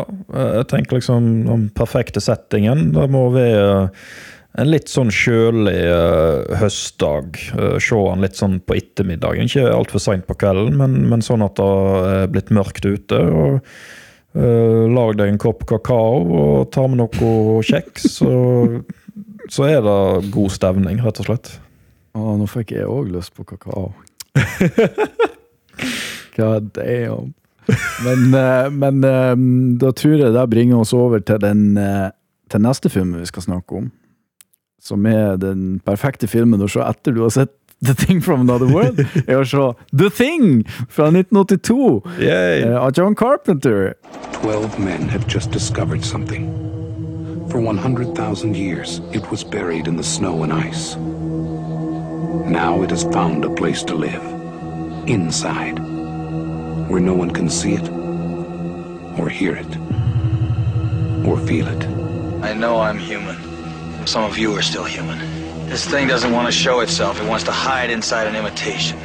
Jeg 0.55 0.67
tenker 0.71 0.97
liksom 0.97 1.27
den 1.45 1.65
perfekte 1.77 2.23
settingen. 2.23 2.87
Det 2.95 3.03
må 3.13 3.27
være 3.35 3.89
en 4.59 4.71
litt 4.71 4.91
sånn 4.91 5.11
kjølig 5.13 5.79
uh, 5.87 6.43
høstdag. 6.59 7.39
Uh, 7.55 7.77
se 7.79 7.95
han 7.95 8.25
litt 8.25 8.39
sånn 8.39 8.59
på 8.65 8.75
ettermiddagen. 8.79 9.47
Ikke 9.47 9.71
altfor 9.71 10.03
seint 10.03 10.27
på 10.27 10.37
kvelden, 10.41 10.75
men, 10.79 10.91
men 11.11 11.25
sånn 11.25 11.45
at 11.45 11.59
det 11.59 11.71
er 12.11 12.31
blitt 12.33 12.51
mørkt 12.53 12.87
ute. 12.87 13.21
og 13.21 13.51
uh, 14.35 14.83
Lag 14.91 15.15
deg 15.19 15.31
en 15.31 15.41
kopp 15.41 15.65
kakao 15.69 16.23
og 16.41 16.71
ta 16.75 16.87
med 16.87 17.03
noe 17.03 17.61
kjeks, 17.65 18.09
så, 18.19 18.31
så 19.51 19.69
er 19.69 19.83
det 19.87 20.31
god 20.35 20.57
stemning, 20.57 21.03
rett 21.05 21.23
og 21.23 21.31
slett. 21.31 21.53
Å, 22.11 22.35
nå 22.35 22.47
fikk 22.51 22.75
jeg 22.75 22.91
òg 22.91 23.13
lyst 23.15 23.35
på 23.37 23.47
kakao. 23.47 23.93
God 26.35 26.73
damn. 26.75 27.31
Men, 28.03 28.33
eh, 28.33 28.71
men 28.71 29.03
eh, 29.03 29.35
da 29.79 29.91
tror 29.95 30.17
jeg 30.17 30.33
det 30.33 30.47
bringer 30.51 30.81
oss 30.81 30.93
over 30.97 31.21
til 31.23 31.39
den 31.41 31.77
eh, 31.77 32.09
til 32.51 32.63
neste 32.63 32.91
film 32.91 33.13
vi 33.19 33.27
skal 33.29 33.45
snakke 33.45 33.79
om. 33.79 33.91
Som 34.81 35.05
er 35.05 35.35
den 35.37 35.79
perfekte 35.85 36.25
filmen 36.27 36.61
å 36.65 36.67
se 36.71 36.81
etter 36.81 37.13
du 37.13 37.21
har 37.21 37.29
sett 37.35 37.51
The 37.85 37.93
Thing 37.97 38.19
from 38.21 38.41
Another 38.41 38.65
World. 38.69 38.99
Er 39.29 39.41
å 39.41 39.45
se 39.45 39.61
The 39.93 40.09
Thing 40.09 40.63
fra 40.89 41.07
1982 41.13 42.01
Yay! 42.21 42.63
eh, 42.65 42.75
av 42.77 42.91
John 42.97 43.13
Carpenter. 43.15 43.95
Twelve 44.41 44.79
men 44.79 45.07
have 45.09 45.27
just 45.27 45.51
discovered 45.51 46.03
something. 46.05 46.49
For 47.49 47.59
100,000 47.59 48.55
years, 48.55 49.01
it 49.13 49.29
was 49.29 49.43
buried 49.43 49.87
in 49.87 49.97
the 49.97 50.03
snow 50.03 50.43
and 50.43 50.53
ice. 50.53 50.95
Now 52.47 52.81
it 52.81 52.89
has 52.91 53.03
found 53.03 53.45
a 53.45 53.49
place 53.53 53.83
to 53.83 53.95
live. 53.95 54.23
Inside. 55.07 55.77
Where 56.89 57.01
no 57.01 57.13
one 57.13 57.31
can 57.31 57.49
see 57.49 57.73
it, 57.73 57.87
or 59.19 59.27
hear 59.29 59.55
it, 59.55 59.77
or 61.27 61.37
feel 61.45 61.67
it. 61.67 61.83
I 62.41 62.53
know 62.53 62.79
I'm 62.79 62.97
human. 62.97 63.37
Some 64.05 64.23
of 64.23 64.37
you 64.37 64.51
are 64.57 64.63
still 64.63 64.83
human. 64.83 65.19
This 65.69 65.85
thing 65.85 66.07
doesn't 66.07 66.31
want 66.31 66.47
to 66.47 66.51
show 66.51 66.79
itself. 66.81 67.21
It 67.21 67.27
wants 67.27 67.43
to 67.45 67.51
hide 67.51 67.91
inside 67.91 68.27
an 68.27 68.35
imitation. 68.35 68.97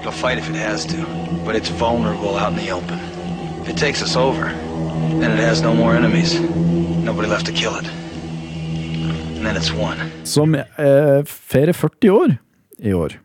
It'll 0.00 0.12
fight 0.12 0.38
if 0.38 0.48
it 0.48 0.56
has 0.56 0.86
to, 0.86 0.96
but 1.44 1.56
it's 1.56 1.68
vulnerable 1.68 2.36
out 2.36 2.52
in 2.52 2.58
the 2.58 2.70
open. 2.70 2.98
If 3.62 3.68
it 3.68 3.76
takes 3.76 4.02
us 4.02 4.16
over, 4.16 4.52
then 5.20 5.32
it 5.32 5.40
has 5.40 5.62
no 5.62 5.74
more 5.74 5.96
enemies. 5.96 6.40
Nobody 7.04 7.28
left 7.28 7.46
to 7.46 7.52
kill 7.52 7.74
it. 7.76 7.86
And 9.36 9.44
then 9.44 9.56
it's 9.56 9.72
one. 9.72 9.98
Som 10.24 10.54
eh, 10.54 11.24
feirer 11.26 11.72
40 11.72 12.10
år 12.10 12.36
i 12.78 12.92
år. 12.92 13.18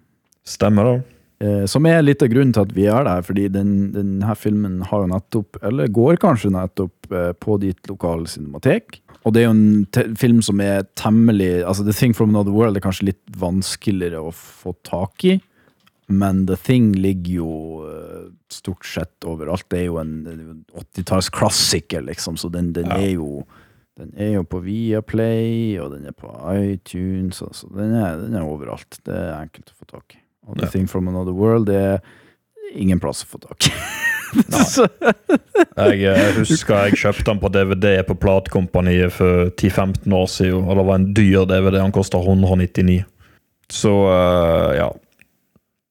Stemmer 0.46 0.84
det. 0.84 1.04
Eh, 1.40 1.66
som 1.66 1.86
er 1.86 2.02
litt 2.02 2.24
av 2.26 2.32
grunnen 2.34 2.52
til 2.52 2.66
at 2.66 2.74
vi 2.76 2.88
er 2.92 3.06
der, 3.08 3.22
fordi 3.24 3.48
den, 3.48 3.92
denne 3.94 4.36
filmen 4.36 4.82
har 4.90 5.06
jo 5.06 5.12
nettopp, 5.14 5.62
eller 5.64 5.88
går 5.88 6.20
kanskje 6.20 6.52
nettopp 6.52 7.14
eh, 7.14 7.32
på 7.40 7.60
ditt 7.62 7.88
lokale 7.88 8.28
cinematek. 8.28 9.00
Og 9.28 9.36
det 9.36 9.42
er 9.42 9.50
jo 9.50 9.56
en 9.56 10.16
film 10.18 10.40
som 10.46 10.62
er 10.64 10.86
temmelig 11.00 11.64
altså 11.68 11.84
The 11.84 11.96
Thing 11.96 12.16
from 12.16 12.32
Another 12.32 12.56
World 12.56 12.80
er 12.80 12.84
kanskje 12.86 13.10
litt 13.12 13.24
vanskeligere 13.40 14.22
å 14.24 14.32
få 14.36 14.74
tak 14.88 15.26
i. 15.28 15.38
Men 16.10 16.46
The 16.50 16.56
Thing 16.58 16.94
ligger 16.98 17.34
jo 17.42 17.50
eh, 17.86 18.30
stort 18.50 18.88
sett 18.88 19.28
overalt. 19.30 19.68
Det 19.70 19.84
er 19.84 19.90
jo 19.90 20.00
en 20.02 20.14
80-tallsklassiker, 20.74 22.02
liksom, 22.08 22.40
så 22.40 22.50
den, 22.50 22.72
den 22.74 22.90
er 22.96 23.12
jo 23.12 23.44
den 24.00 24.14
er 24.16 24.38
jo 24.38 24.46
på 24.48 24.62
Viaplay, 24.64 25.76
og 25.84 25.92
den 25.92 26.08
er 26.08 26.16
på 26.16 26.32
iTunes, 26.56 27.42
så 27.44 27.68
den 27.76 27.92
er, 28.00 28.16
den 28.22 28.38
er 28.40 28.48
overalt. 28.48 28.96
Det 29.04 29.12
er 29.12 29.34
enkelt 29.42 29.74
å 29.74 29.80
få 29.82 29.90
tak 29.90 30.16
i. 30.16 30.22
Og 30.48 30.56
The 30.56 30.70
Ja. 30.70 30.72
Thing 30.72 30.88
from 30.88 31.12
Another 31.12 31.36
World 31.36 31.68
det 31.68 31.76
er 31.76 32.00
ingen 32.76 33.00
plass 33.02 33.24
å 33.26 33.32
få 33.34 33.42
tak 33.44 33.70
i. 33.70 33.74
Jeg, 35.80 35.96
jeg 36.04 36.34
husker 36.38 36.86
jeg 36.86 37.00
kjøpte 37.02 37.26
den 37.32 37.40
på 37.42 37.50
DVD 37.50 38.04
på 38.06 38.16
platekompaniet 38.20 39.14
for 39.16 39.50
10-15 39.58 40.14
år 40.14 40.28
siden, 40.30 40.68
og 40.68 40.78
det 40.78 40.86
var 40.86 41.00
en 41.00 41.08
dyr 41.18 41.48
DVD. 41.50 41.80
Den 41.80 41.96
kosta 41.96 42.20
199. 42.22 43.00
Så 43.74 43.94
uh, 44.06 44.70
ja. 44.78 44.90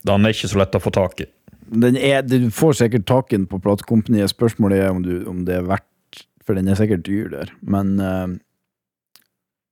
Den 0.07 0.23
er 0.23 0.35
ikke 0.35 0.51
så 0.51 0.61
lett 0.61 0.77
å 0.77 0.81
få 0.83 0.93
tak 0.95 1.19
i. 1.25 1.27
den 1.69 1.97
er, 1.97 2.21
du 2.23 2.49
får 2.51 2.79
sikkert 2.79 3.07
tak 3.07 3.33
i 3.33 3.37
den 3.37 3.47
på 3.49 3.59
platekompaniet. 3.59 4.31
Spørsmålet 4.31 4.85
er 4.85 4.93
om, 4.93 5.03
du, 5.03 5.25
om 5.29 5.43
det 5.45 5.59
er 5.59 5.67
verdt 5.67 6.23
For 6.47 6.57
den 6.57 6.71
er 6.71 6.79
sikkert 6.79 7.03
dyr 7.05 7.27
der. 7.29 7.51
Men 7.61 7.99
uh, 7.99 8.27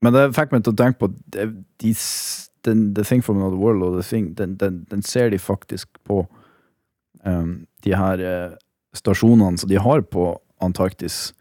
Men 0.04 0.14
det 0.14 0.36
fikk 0.36 0.52
meg 0.54 0.66
til 0.66 0.76
å 0.76 0.78
tenke 0.78 1.00
på 1.02 1.14
de, 1.34 1.48
de, 1.82 1.94
den, 2.68 2.84
The 2.94 3.04
Thing 3.08 3.24
from 3.24 3.40
Another 3.40 3.58
World 3.58 3.84
og 3.84 3.96
The 4.02 4.06
Thing, 4.06 4.34
den, 4.38 4.58
den, 4.62 4.84
den 4.92 5.02
ser 5.02 5.32
de 5.32 5.40
faktisk 5.40 5.88
på 6.06 6.28
de 7.84 7.96
her 7.98 8.24
eh, 8.24 8.56
stasjonene 8.98 9.60
som 9.60 9.70
de 9.70 9.80
har 9.82 10.04
på 10.08 10.30
Antarktis. 10.64 11.34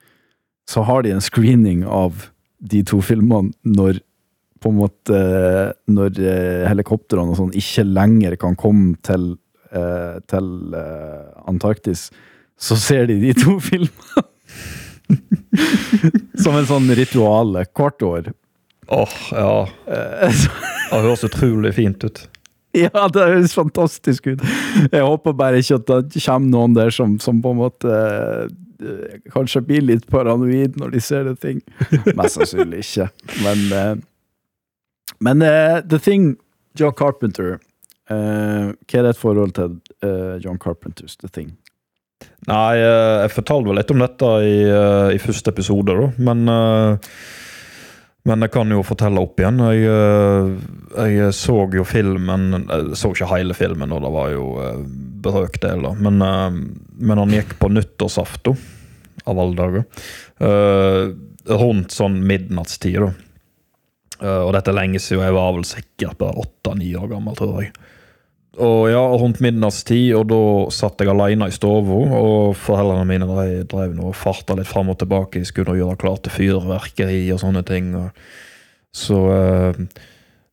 Så 0.69 0.83
har 0.87 1.03
de 1.07 1.15
en 1.15 1.25
screening 1.25 1.85
av 1.87 2.29
de 2.59 2.83
to 2.87 3.01
filmene 3.05 3.53
når 3.63 4.03
på 4.65 4.71
en 4.73 4.79
måte 4.79 5.19
Når 5.93 6.17
eh, 6.17 6.63
helikoptrene 6.67 7.35
og 7.35 7.37
sånn 7.39 7.53
ikke 7.55 7.85
lenger 7.87 8.39
kan 8.41 8.57
komme 8.59 8.97
til, 9.05 9.35
eh, 9.71 10.17
til 10.27 10.49
Antarktis, 11.47 12.09
så 12.57 12.79
ser 12.81 13.07
de 13.11 13.21
de 13.21 13.35
to 13.37 13.59
filmene. 13.69 14.25
Som 16.43 16.57
en 16.57 16.69
sånn 16.69 16.91
rituale 16.99 17.67
hvert 17.77 18.03
år. 18.03 18.33
Åh, 18.89 19.19
ja. 19.33 19.69
Eh, 19.87 20.47
Det 20.91 21.03
høres 21.03 21.25
utrolig 21.27 21.73
fint 21.75 22.05
ut. 22.07 22.21
Ja, 22.85 23.07
det 23.13 23.25
høres 23.25 23.57
fantastisk 23.57 24.27
ut. 24.29 24.43
Jeg 24.93 25.03
håper 25.03 25.37
bare 25.37 25.61
ikke 25.63 25.81
at 25.81 25.91
det 26.13 26.23
kommer 26.25 26.53
noen 26.53 26.77
der 26.77 26.93
som, 26.95 27.17
som 27.23 27.41
på 27.43 27.55
en 27.55 27.61
måte 27.63 27.93
eh, 27.97 29.21
kanskje 29.33 29.65
blir 29.65 29.87
litt 29.87 30.07
paranoid 30.13 30.77
når 30.81 30.97
de 30.97 31.03
ser 31.05 31.29
det 31.31 31.39
ting. 31.45 31.63
Mest 32.13 32.37
sannsynlig 32.37 32.85
ikke. 32.85 33.09
Men, 33.45 33.65
eh, 33.73 33.95
men 35.25 35.47
eh, 35.47 35.79
The 35.87 36.01
Thing, 36.03 36.35
John 36.77 36.93
Carpenter 36.93 37.55
eh, 37.57 38.67
Hva 38.75 38.99
er 39.01 39.09
ditt 39.09 39.21
forhold 39.23 39.57
til 39.57 39.79
eh, 40.05 40.37
John 40.45 40.61
Carpenters 40.61 41.17
The 41.23 41.33
Thing? 41.33 41.55
Nei, 42.51 42.77
eh, 42.77 43.23
jeg 43.25 43.33
fortalte 43.39 43.71
vel 43.71 43.81
litt 43.81 43.95
om 43.95 44.05
dette 44.05 44.33
i, 44.45 44.57
i 45.17 45.23
første 45.23 45.53
episode, 45.55 45.97
da. 45.97 46.13
Men, 46.29 46.45
men 48.27 48.45
jeg 48.45 48.53
kan 48.57 48.73
jo 48.75 48.83
fortelle 48.87 49.23
opp 49.23 49.41
igjen. 49.41 49.61
Jeg, 49.71 49.87
eh, 49.87 51.11
jeg 51.17 51.35
så 51.37 51.57
jo 51.73 51.85
filmen 51.87 52.49
Jeg 52.67 52.99
så 52.99 53.13
ikke 53.13 53.31
hele 53.31 53.55
filmen, 53.55 53.93
og 53.95 54.03
det 54.03 54.13
var 54.15 54.33
jo 54.35 54.47
brøkdel, 55.27 55.85
da. 55.87 55.93
Men, 55.95 56.23
eh, 56.23 56.59
men 56.99 57.23
han 57.23 57.35
gikk 57.35 57.57
på 57.61 57.71
nyttårsaften, 57.73 58.59
av 59.27 59.41
alle 59.43 59.57
dager. 59.59 59.87
Eh, 60.39 61.15
rundt 61.57 61.95
sånn 61.95 62.21
midnattstid, 62.27 63.01
da. 63.03 63.13
Eh, 64.23 64.43
og 64.45 64.53
dette 64.57 64.73
er 64.73 64.79
lenge 64.79 65.01
siden, 65.03 65.25
jeg 65.27 65.37
var 65.37 65.53
vel 65.57 65.67
sikkert 65.69 66.19
bare 66.21 66.41
åtte-ni 66.45 66.95
år 66.97 67.11
gammel, 67.13 67.37
tror 67.39 67.63
jeg. 67.63 67.73
Og 68.57 68.89
ja, 68.89 69.03
rundt 69.21 69.43
midnattstid, 69.45 70.15
og 70.17 70.29
da 70.31 70.41
satt 70.73 71.03
jeg 71.03 71.11
alene 71.13 71.51
i 71.51 71.55
stua, 71.55 71.83
og 71.83 72.57
foreldrene 72.57 73.05
mine 73.09 73.29
drev, 73.29 73.65
drev 73.69 73.95
nå 73.97 74.11
og 74.11 74.17
farta 74.17 74.57
litt 74.57 74.71
fram 74.71 74.89
og 74.93 75.01
tilbake. 75.03 75.43
De 75.43 75.49
skulle 75.49 75.77
gjøre 75.77 75.99
klart 76.01 76.25
til 76.25 76.33
fyrverkeri 76.33 77.27
og 77.35 77.43
sånne 77.43 77.65
ting. 77.69 77.93
Og 78.01 78.97
så 78.97 79.21
eh, 79.35 79.83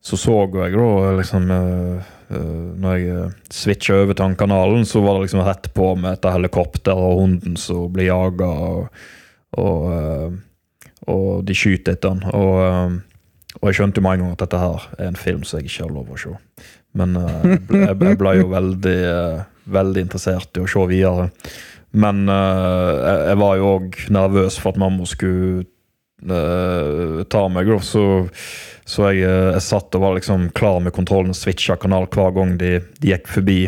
så 0.04 0.18
så 0.20 0.34
jeg 0.52 0.74
da 0.76 1.12
liksom 1.16 1.46
eh, 1.50 2.08
eh, 2.28 2.64
Når 2.76 2.96
jeg 3.00 3.30
switcha 3.48 3.96
over 4.02 4.12
til 4.12 4.24
den 4.26 4.36
kanalen, 4.36 4.84
så 4.84 5.00
var 5.00 5.16
det 5.16 5.24
liksom 5.24 5.44
rett 5.46 5.70
på 5.72 5.94
med 5.96 6.18
et 6.18 6.28
helikopter 6.28 6.92
og 6.92 7.22
hunden 7.22 7.56
som 7.56 7.88
blir 7.92 8.10
jaga, 8.10 8.50
og, 8.50 8.88
og, 9.56 10.36
og 11.08 11.44
de 11.48 11.56
skyter 11.56 11.96
etter 11.96 12.12
den. 12.12 12.36
Og, 12.36 13.00
og 13.62 13.68
jeg 13.70 13.78
skjønte 13.78 14.02
jo 14.02 14.04
med 14.04 14.18
en 14.18 14.26
gang 14.26 14.36
at 14.36 14.44
dette 14.44 14.60
her 14.60 14.88
er 14.98 15.08
en 15.08 15.20
film 15.20 15.44
som 15.44 15.60
jeg 15.60 15.70
ikke 15.70 15.86
har 15.86 15.94
lov 15.94 16.12
å 16.12 16.20
se. 16.20 16.36
Men 16.98 17.18
eh, 17.18 17.44
jeg, 17.54 17.60
ble, 17.68 17.84
jeg, 18.12 18.18
ble, 18.20 18.34
jo 18.38 18.50
veldig, 18.52 18.96
eh, 19.10 19.38
veldig 19.74 20.04
interessert 20.06 20.58
i 20.58 20.64
å 20.64 20.70
se 20.70 20.88
videre. 20.90 21.28
Men 21.94 22.24
eh, 22.30 22.90
jeg, 23.30 23.38
var 23.42 23.56
jo 23.58 23.70
òg 23.76 24.02
nervøs 24.14 24.58
for 24.62 24.74
at 24.74 24.82
mamma 24.82 25.08
skulle 25.08 25.66
ta 26.24 27.40
meg. 27.52 27.68
Så, 27.84 28.02
så 28.88 29.10
jeg, 29.10 29.26
jeg 29.26 29.64
satt 29.66 29.96
og 29.98 30.04
var 30.06 30.14
liksom 30.16 30.46
klar 30.56 30.78
med 30.80 30.94
kontrollen 30.96 31.34
og 31.34 31.36
switcha 31.36 31.76
kanal 31.76 32.06
hver 32.08 32.32
gang 32.38 32.54
de, 32.60 32.78
de 33.02 33.10
gikk 33.10 33.28
forbi 33.28 33.58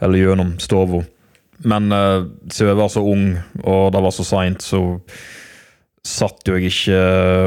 eller 0.00 0.22
gjennom 0.22 0.54
stua. 0.62 1.02
Men 1.68 1.92
uh, 1.92 2.24
siden 2.48 2.70
jeg 2.70 2.78
var 2.78 2.88
så 2.88 3.02
ung, 3.04 3.26
og 3.60 3.90
det 3.92 4.00
var 4.00 4.14
så 4.16 4.24
seint, 4.24 4.64
så 4.64 4.80
satt 6.00 6.48
jo 6.48 6.56
jeg 6.56 6.70
ikke 6.72 7.00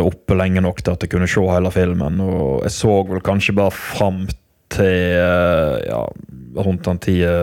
oppe 0.06 0.38
lenge 0.38 0.62
nok 0.62 0.84
til 0.84 0.94
at 0.94 1.02
jeg 1.02 1.16
kunne 1.16 1.32
se 1.32 1.42
hele 1.50 1.74
filmen. 1.74 2.22
Og 2.22 2.62
jeg 2.68 2.76
så 2.76 3.00
vel 3.10 3.24
kanskje 3.26 3.58
bare 3.58 3.74
fram 3.74 4.28
til 4.74 5.18
eh, 5.20 5.78
ja, 5.88 6.04
rundt 6.64 6.90
den 6.90 7.02
tida 7.04 7.38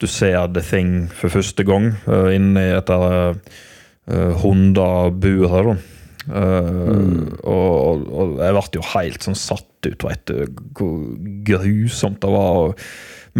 du 0.00 0.06
ser 0.08 0.48
The 0.48 0.62
Thing 0.64 1.10
for 1.12 1.28
første 1.28 1.64
gang, 1.68 1.90
uh, 2.08 2.30
inne 2.32 2.62
i 2.70 2.72
et 2.72 2.88
uh, 2.88 3.34
hundeburet. 4.40 5.66
da. 5.66 5.74
Uh, 6.30 7.26
og, 7.44 8.06
og, 8.08 8.32
jeg 8.40 8.54
ble 8.56 8.78
jo 8.78 8.86
helt 8.94 9.26
sånn 9.26 9.36
satt 9.36 9.88
ut, 9.88 10.06
veit 10.06 10.24
du, 10.28 10.46
hvor 10.76 11.02
grusomt 11.44 12.20
det 12.24 12.32
var. 12.32 12.72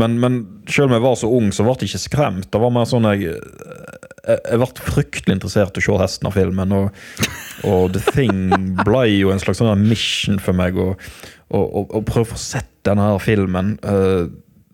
Men, 0.00 0.18
men 0.20 0.40
selv 0.68 0.90
om 0.90 0.98
jeg 0.98 1.06
var 1.06 1.16
så 1.16 1.32
ung, 1.32 1.48
så 1.52 1.64
ble 1.64 1.78
jeg 1.78 1.94
ikke 1.94 2.04
skremt. 2.04 2.50
Det 2.52 2.60
var 2.60 2.76
mer 2.76 2.88
sånn 2.88 3.08
jeg 3.14 3.40
Jeg, 4.38 4.60
ble 4.60 4.92
fryktelig 4.94 5.36
interessert 5.36 5.78
i 5.78 5.82
å 5.82 5.86
se 5.86 5.98
resten 6.00 6.30
av 6.30 6.36
filmen. 6.36 6.76
Og, 6.76 7.02
og 7.68 7.90
The 7.96 8.04
Thing 8.10 8.52
ble 8.84 9.04
jo 9.12 9.32
en 9.32 9.42
slags 9.42 9.62
sånn 9.62 9.88
mission 9.88 10.40
for 10.42 10.56
meg 10.56 10.78
å 10.78 10.92
prøve 11.50 12.22
å 12.22 12.30
få 12.32 12.38
sett 12.38 12.70
denne 12.86 13.10
her 13.10 13.22
filmen. 13.22 13.74
Uh, 13.84 14.30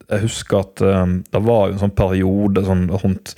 jeg 0.07 0.27
husker 0.27 0.63
at 0.63 0.83
um, 0.85 1.19
det 1.33 1.43
var 1.43 1.73
en 1.73 1.81
sånn 1.81 1.97
periode 1.97 2.63
sånn 2.67 2.87
rundt 2.93 3.35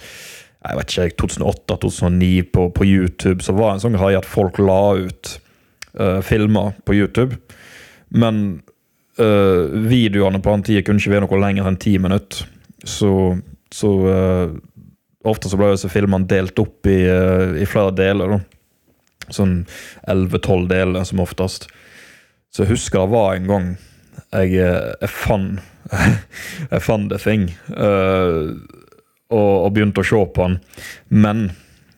jeg 0.59 0.77
vet 0.77 0.91
ikke, 0.93 1.23
2008-2009 1.23 2.49
på, 2.53 2.65
på, 2.75 2.85
YouTube, 2.85 3.45
så 3.45 3.55
var 3.57 3.71
det 3.71 3.79
en 3.79 3.85
sånn 3.87 3.97
greie 3.97 4.19
at 4.19 4.27
folk 4.29 4.59
la 4.61 4.99
ut 4.99 5.31
uh, 6.01 6.19
filmer 6.27 6.75
på 6.85 6.97
YouTube. 6.99 7.39
Men 8.11 8.61
uh, 9.23 9.71
videoene 9.89 10.43
på 10.43 10.57
den 10.57 10.67
tida 10.67 10.83
kunne 10.85 11.01
ikke 11.01 11.15
være 11.15 11.29
noe 11.29 11.41
lenger 11.45 11.71
enn 11.71 11.79
ti 11.81 11.95
minutter. 12.03 12.51
Så, 12.83 13.13
så 13.75 13.93
uh, 14.03 14.59
ofte 15.27 15.51
så 15.51 15.59
ble 15.59 15.73
disse 15.73 15.91
filmene 15.91 16.29
delt 16.31 16.59
opp 16.63 16.87
i, 16.87 17.01
i 17.59 17.67
flere 17.69 17.95
deler. 17.97 18.37
Da. 18.37 19.33
Sånn 19.35 19.61
11-12 20.07 20.69
deler, 20.71 21.05
som 21.09 21.23
oftest. 21.25 21.69
Så 22.55 22.65
jeg 22.65 22.75
husker 22.77 23.05
det 23.05 23.13
var 23.13 23.35
en 23.37 23.49
gang 23.49 23.67
jeg, 24.33 24.55
jeg 24.57 25.11
fant 25.13 25.61
jeg 26.73 26.85
fant 26.85 27.09
det 27.11 27.21
Thing. 27.23 27.49
Uh, 27.73 28.57
og, 29.29 29.53
og, 29.65 29.71
begynte 29.77 30.05
å 30.05 30.09
se 30.09 30.21
på 30.35 30.47
den. 30.47 30.59
Men 31.09 31.49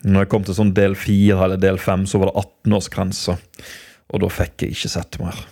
når 0.02 0.24
jeg 0.24 0.30
kom 0.32 0.46
til 0.46 0.56
sånn 0.56 0.74
del 0.74 0.96
fire 0.98 1.44
eller 1.46 1.60
del 1.60 1.78
fem, 1.82 2.06
så 2.08 2.20
var 2.22 2.30
det 2.30 2.44
18-årsgrense. 2.44 3.36
Og 4.10 4.22
da 4.22 4.30
fikk 4.32 4.64
jeg 4.64 4.76
ikke 4.76 4.92
sett 4.94 5.18
mer. 5.22 5.42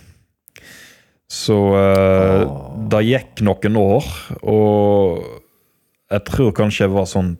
Så 1.29 1.57
uh, 1.75 2.41
oh. 2.47 2.71
det 2.89 3.03
gikk 3.05 3.43
noen 3.45 3.77
år, 3.79 4.07
og 4.49 5.27
jeg 6.09 6.25
tror 6.25 6.55
kanskje 6.57 6.87
jeg 6.87 6.95
var 6.95 7.05
sånn 7.11 7.35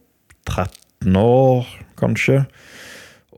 13 0.50 1.20
år, 1.22 1.70
kanskje. 2.00 2.43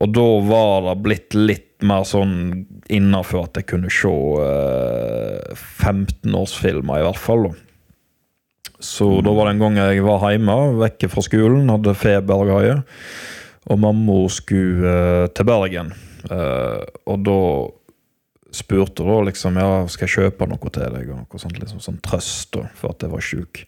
Og 0.02 0.14
da 0.16 0.28
var 0.48 0.88
det 0.88 1.02
blitt 1.06 1.38
litt 1.38 1.68
mer 1.86 2.06
sånn 2.08 2.66
innafor 2.92 3.48
at 3.48 3.60
jeg 3.60 3.70
kunne 3.74 3.92
se 3.94 4.10
uh, 4.10 5.60
15-årsfilmer, 5.82 7.02
i 7.02 7.06
hvert 7.06 7.22
fall. 7.22 7.50
da. 7.50 7.54
Så 8.82 9.08
mm. 9.08 9.20
da 9.26 9.34
var 9.38 9.48
det 9.48 9.56
en 9.56 9.62
gang 9.62 9.78
jeg 9.78 10.06
var 10.06 10.26
hjemme, 10.32 10.58
vekke 10.82 11.10
fra 11.12 11.26
skolen, 11.26 11.70
hadde 11.70 11.98
feber 11.98 12.82
og 13.70 13.78
mamma 13.78 14.18
skulle 14.34 14.90
uh, 14.90 15.28
til 15.30 15.46
Bergen. 15.46 15.94
Uh, 16.30 16.82
og 17.10 17.22
da 17.26 17.40
spurte 18.52 19.06
hun 19.06 19.28
liksom 19.30 19.58
ja, 19.62 19.86
skal 19.90 20.08
jeg 20.08 20.16
kjøpe 20.18 20.48
noe 20.50 20.74
til 20.74 20.96
deg, 20.98 21.12
og 21.14 21.22
noe 21.22 21.42
sånt, 21.42 21.60
liksom, 21.62 21.82
sånn 21.84 22.02
trøst 22.04 22.56
da, 22.58 22.66
for 22.78 22.96
at 22.96 23.06
jeg 23.06 23.14
var 23.14 23.26
sjuk. 23.26 23.64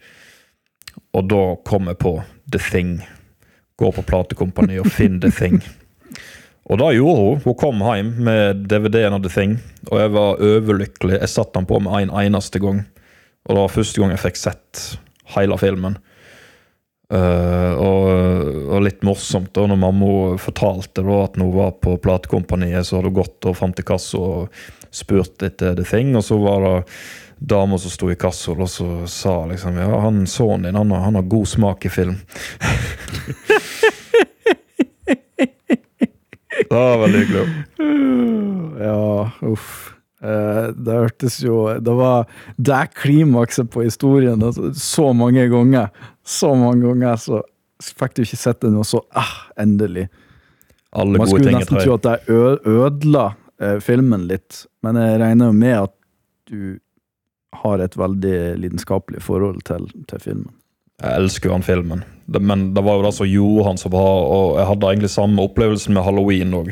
Og 1.13 1.29
da 1.29 1.43
kom 1.65 1.89
jeg 1.89 2.01
på 2.01 2.17
The 2.49 2.61
Thing. 2.61 2.97
Gå 3.83 3.91
på 3.91 4.05
platekompani 4.07 4.79
og 4.79 4.87
finn 4.95 5.19
The 5.19 5.31
Thing. 5.33 5.59
Og 6.71 6.79
da 6.79 6.87
gjorde 6.95 7.19
hun. 7.19 7.41
Hun 7.43 7.57
kom 7.59 7.81
hjem 7.83 8.13
med 8.23 8.63
DVD-en 8.71 9.17
av 9.17 9.25
The 9.25 9.31
Thing, 9.33 9.57
og 9.89 9.99
jeg 9.99 10.13
var 10.15 10.43
overlykkelig. 10.47 11.17
Jeg 11.19 11.31
satte 11.33 11.57
den 11.57 11.67
på 11.67 11.81
med 11.83 12.05
en 12.05 12.13
eneste 12.23 12.61
gang. 12.63 12.85
Og 13.43 13.51
det 13.51 13.59
var 13.59 13.73
første 13.73 13.99
gang 13.99 14.13
jeg 14.13 14.23
fikk 14.23 14.39
sett 14.39 14.83
hele 15.35 15.57
filmen. 15.59 15.97
Uh, 17.13 17.75
og, 17.77 18.05
og, 18.71 18.77
litt 18.85 19.03
morsomt 19.05 19.51
da 19.53 19.67
når 19.69 19.77
mamma 19.77 20.07
fortalte 20.41 21.03
da 21.03 21.17
at 21.25 21.35
hun 21.37 21.51
var 21.53 21.75
på 21.83 21.97
platekompaniet, 22.01 22.87
så 22.87 22.97
hadde 22.97 23.11
hun 23.11 23.19
gått 23.19 23.49
og 23.49 23.57
fant 23.59 23.83
i 23.83 23.85
kassa 23.85 24.17
og 24.17 24.63
spurt 24.93 25.43
etter 25.45 25.75
The 25.77 25.85
Thing, 25.85 26.15
og 26.17 26.23
så 26.25 26.39
var 26.41 26.63
det 26.63 26.73
dama 27.43 27.77
som 27.77 27.91
sto 27.91 28.11
i 28.11 28.15
kassa 28.15 28.51
og 28.55 28.69
så 28.71 29.07
sa 29.11 29.45
liksom 29.49 29.75
ja, 29.77 29.99
han 29.99 30.27
sønnen 30.27 30.63
din 30.69 30.75
han 30.79 30.91
han 30.91 31.15
har 31.19 31.25
god 31.27 31.47
smak 31.47 31.85
i 31.85 31.89
film. 31.91 32.15
det 36.69 36.75
var 36.75 36.97
veldig 37.03 37.19
hyggelig. 37.19 37.47
Ja, 38.83 39.31
uff. 39.41 39.93
Eh, 40.23 40.67
det 40.71 40.93
hørtes 40.95 41.41
jo 41.43 41.65
Det 41.83 41.93
var 41.97 42.29
det 42.55 42.93
klimakset 42.95 43.67
på 43.71 43.81
historien 43.83 44.43
altså, 44.43 44.71
så 44.73 45.13
mange 45.13 45.47
ganger. 45.51 45.89
Så 46.23 46.55
mange 46.55 46.87
ganger 46.87 47.19
så 47.19 47.41
fikk 47.83 48.15
du 48.15 48.23
ikke 48.23 48.39
sett 48.39 48.61
det 48.63 48.71
nå, 48.71 48.85
så 48.87 49.01
ah, 49.11 49.51
endelig. 49.59 50.07
Alle 50.95 51.19
Man 51.19 51.27
skulle 51.27 51.51
nesten 51.57 51.81
tro 51.81 51.97
at 51.97 52.05
det 52.07 52.21
ødela 52.31 53.25
eh, 53.59 53.79
filmen 53.83 54.27
litt, 54.29 54.63
men 54.85 54.95
jeg 55.01 55.19
regner 55.19 55.49
jo 55.49 55.57
med 55.57 55.75
at 55.81 55.93
du 56.47 56.79
har 57.61 57.83
et 57.83 57.95
veldig 57.99 58.37
lidenskapelig 58.61 59.21
forhold 59.23 59.61
til, 59.69 59.87
til 60.09 60.21
filmen. 60.23 60.51
Jeg 61.03 61.19
elsker 61.19 61.49
jo 61.49 61.55
han 61.55 61.65
filmen, 61.65 62.03
det, 62.31 62.39
men 62.39 62.69
det 62.75 62.83
var 62.85 62.99
jo 62.99 63.05
det 63.07 63.13
som 63.17 63.27
gjorde 63.27 63.65
han 63.67 63.79
så 63.81 63.89
bra. 63.91 64.05
Og 64.23 64.59
jeg 64.59 64.69
hadde 64.69 64.91
egentlig 64.91 65.11
samme 65.11 65.47
opplevelsen 65.47 65.95
med 65.95 66.05
halloween 66.05 66.55
òg. 66.55 66.71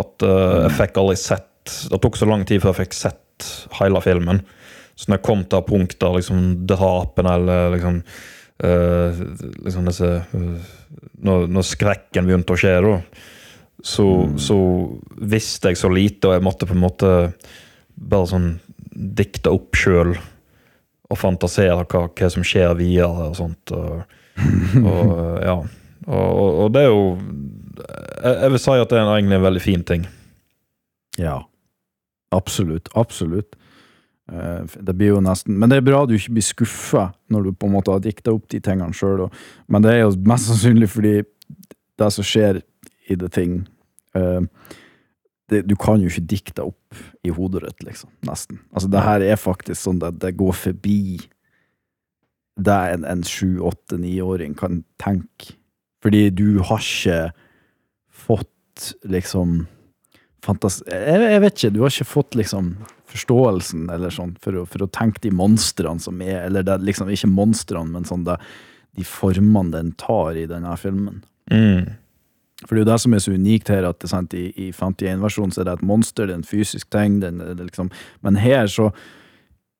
At 0.00 0.24
uh, 0.24 0.64
jeg 0.64 0.76
fikk 0.78 1.00
aldri 1.00 1.16
sett 1.18 1.46
Det 1.90 1.98
tok 2.00 2.14
så 2.16 2.28
lang 2.30 2.44
tid 2.48 2.62
før 2.62 2.72
jeg 2.72 2.86
fikk 2.86 2.94
sett 2.96 3.46
hele 3.76 4.00
filmen. 4.02 4.40
Så 4.96 5.08
når 5.08 5.18
jeg 5.18 5.26
kom 5.26 5.42
til 5.44 5.64
punktet 5.66 6.00
der 6.02 6.16
liksom 6.16 6.44
drapene 6.68 7.34
eller 7.36 7.74
liksom 7.74 7.98
uh, 8.64 9.20
liksom 9.66 9.90
disse 9.90 10.10
uh, 10.32 10.70
når, 11.20 11.46
når, 11.52 11.66
skrekken 11.68 12.26
begynte 12.26 12.56
å 12.56 12.60
skje, 12.60 12.74
da, 12.84 12.94
så, 13.84 14.06
mm. 14.24 14.38
så, 14.40 14.58
visste 15.20 15.70
jeg 15.70 15.78
så 15.78 15.90
lite, 15.92 16.28
og 16.28 16.36
jeg 16.36 16.44
måtte 16.44 16.68
på 16.68 16.74
en 16.74 16.82
måte 16.82 17.10
bare 18.00 18.28
sånn 18.30 18.48
dikte 18.90 19.52
opp 19.54 19.78
sjøl 19.78 20.14
og 21.10 21.18
fantasere 21.18 21.84
hva, 21.84 22.06
hva, 22.06 22.30
som 22.30 22.46
skjer 22.46 22.74
videre 22.78 23.30
og 23.30 23.36
sånt. 23.38 23.74
Og, 23.74 24.02
og 24.82 25.14
ja. 25.48 25.58
Og, 26.10 26.50
og, 26.64 26.66
det 26.74 26.86
er 26.86 26.88
jo 26.88 27.02
jeg, 27.20 28.34
jeg 28.34 28.50
vil 28.54 28.62
si 28.62 28.76
at 28.80 28.92
det 28.92 28.98
er 28.98 29.10
egentlig 29.14 29.36
en 29.36 29.46
veldig 29.46 29.62
fin 29.62 29.86
ting. 29.86 30.06
Ja. 31.20 31.40
Absolutt. 32.34 32.88
Absolutt. 32.94 33.56
Eh, 34.32 34.62
Det 34.78 34.94
blir 34.94 35.16
jo 35.16 35.20
nesten 35.20 35.58
Men 35.58 35.70
det 35.70 35.80
er 35.80 35.86
bra 35.86 36.04
du 36.06 36.14
ikke 36.14 36.36
blir 36.36 36.46
skuffa 36.46 37.08
når 37.30 37.48
du 37.48 37.52
på 37.52 37.66
en 37.66 37.74
måte 37.74 37.90
har 37.90 38.02
dikta 38.04 38.34
opp 38.34 38.46
de 38.50 38.60
tingene 38.62 38.94
sjøl. 38.94 39.26
Men 39.68 39.82
det 39.82 39.94
er 39.94 40.04
jo 40.04 40.14
mest 40.26 40.50
sannsynlig 40.50 40.90
fordi 40.92 41.14
det 42.00 42.12
som 42.14 42.24
skjer 42.24 42.62
i 43.10 43.16
The 43.18 43.28
Thing 43.28 43.64
eh, 44.14 44.46
det, 45.50 45.64
Du 45.68 45.76
kan 45.78 46.00
jo 46.00 46.10
ikke 46.10 46.28
dikte 46.30 46.64
opp 46.70 47.02
i 47.26 47.32
hodet 47.34 47.64
ditt, 47.66 47.84
liksom. 47.90 48.10
Nesten. 48.26 48.62
Altså, 48.72 48.90
det 48.92 49.04
her 49.04 49.24
er 49.26 49.40
faktisk 49.40 49.80
sånn 49.82 50.00
at 50.06 50.20
det 50.22 50.36
går 50.38 50.56
forbi 50.56 51.02
det 52.60 52.78
en, 52.94 53.04
en 53.08 53.22
sju, 53.24 53.60
åtte, 53.64 53.98
niåring 54.00 54.54
kan 54.58 54.82
tenke. 55.00 55.56
Fordi 56.04 56.28
du 56.32 56.60
har 56.64 56.80
ikke 56.80 57.20
fått 58.26 58.94
liksom 59.08 59.62
fantas... 60.44 60.80
Jeg, 60.88 61.20
jeg 61.34 61.44
vet 61.44 61.56
ikke, 61.58 61.72
du 61.74 61.80
har 61.84 61.92
ikke 61.92 62.08
fått 62.08 62.38
liksom 62.38 62.72
forståelsen 63.10 63.88
eller 63.90 64.12
sånn 64.14 64.36
for 64.42 64.60
å, 64.60 64.66
for 64.70 64.84
å 64.84 64.90
tenke 64.94 65.22
de 65.24 65.32
monstrene 65.34 66.02
som 66.02 66.20
er 66.22 66.44
Eller 66.44 66.62
det 66.66 66.76
liksom 66.86 67.10
ikke 67.10 67.30
monstrene, 67.32 67.90
men 67.96 68.06
sånn 68.08 68.22
det, 68.28 68.36
de 68.96 69.06
formene 69.06 69.74
den 69.74 69.92
tar 69.98 70.38
i 70.38 70.46
denne 70.50 70.76
filmen. 70.80 71.20
Mm. 71.50 71.96
For 72.66 72.74
det 72.76 72.80
er 72.80 72.84
jo 72.84 72.90
det 72.92 73.00
som 73.00 73.14
er 73.16 73.22
så 73.24 73.32
unikt 73.32 73.70
her, 73.72 73.86
at 73.88 73.98
det, 74.02 74.10
sant, 74.12 74.34
i, 74.36 74.50
i 74.60 74.70
51-versjonen 74.76 75.54
så 75.54 75.62
er 75.62 75.68
det 75.70 75.78
et 75.78 75.86
monster, 75.88 76.26
det 76.28 76.34
er 76.34 76.40
en 76.42 76.44
fysisk 76.44 76.90
ting, 76.92 77.20
det, 77.22 77.30
er- 77.32 77.54
det, 77.54 77.60
er 77.64 77.68
liksom, 77.70 77.90
men 78.26 78.36
her 78.36 78.68
så 78.68 78.90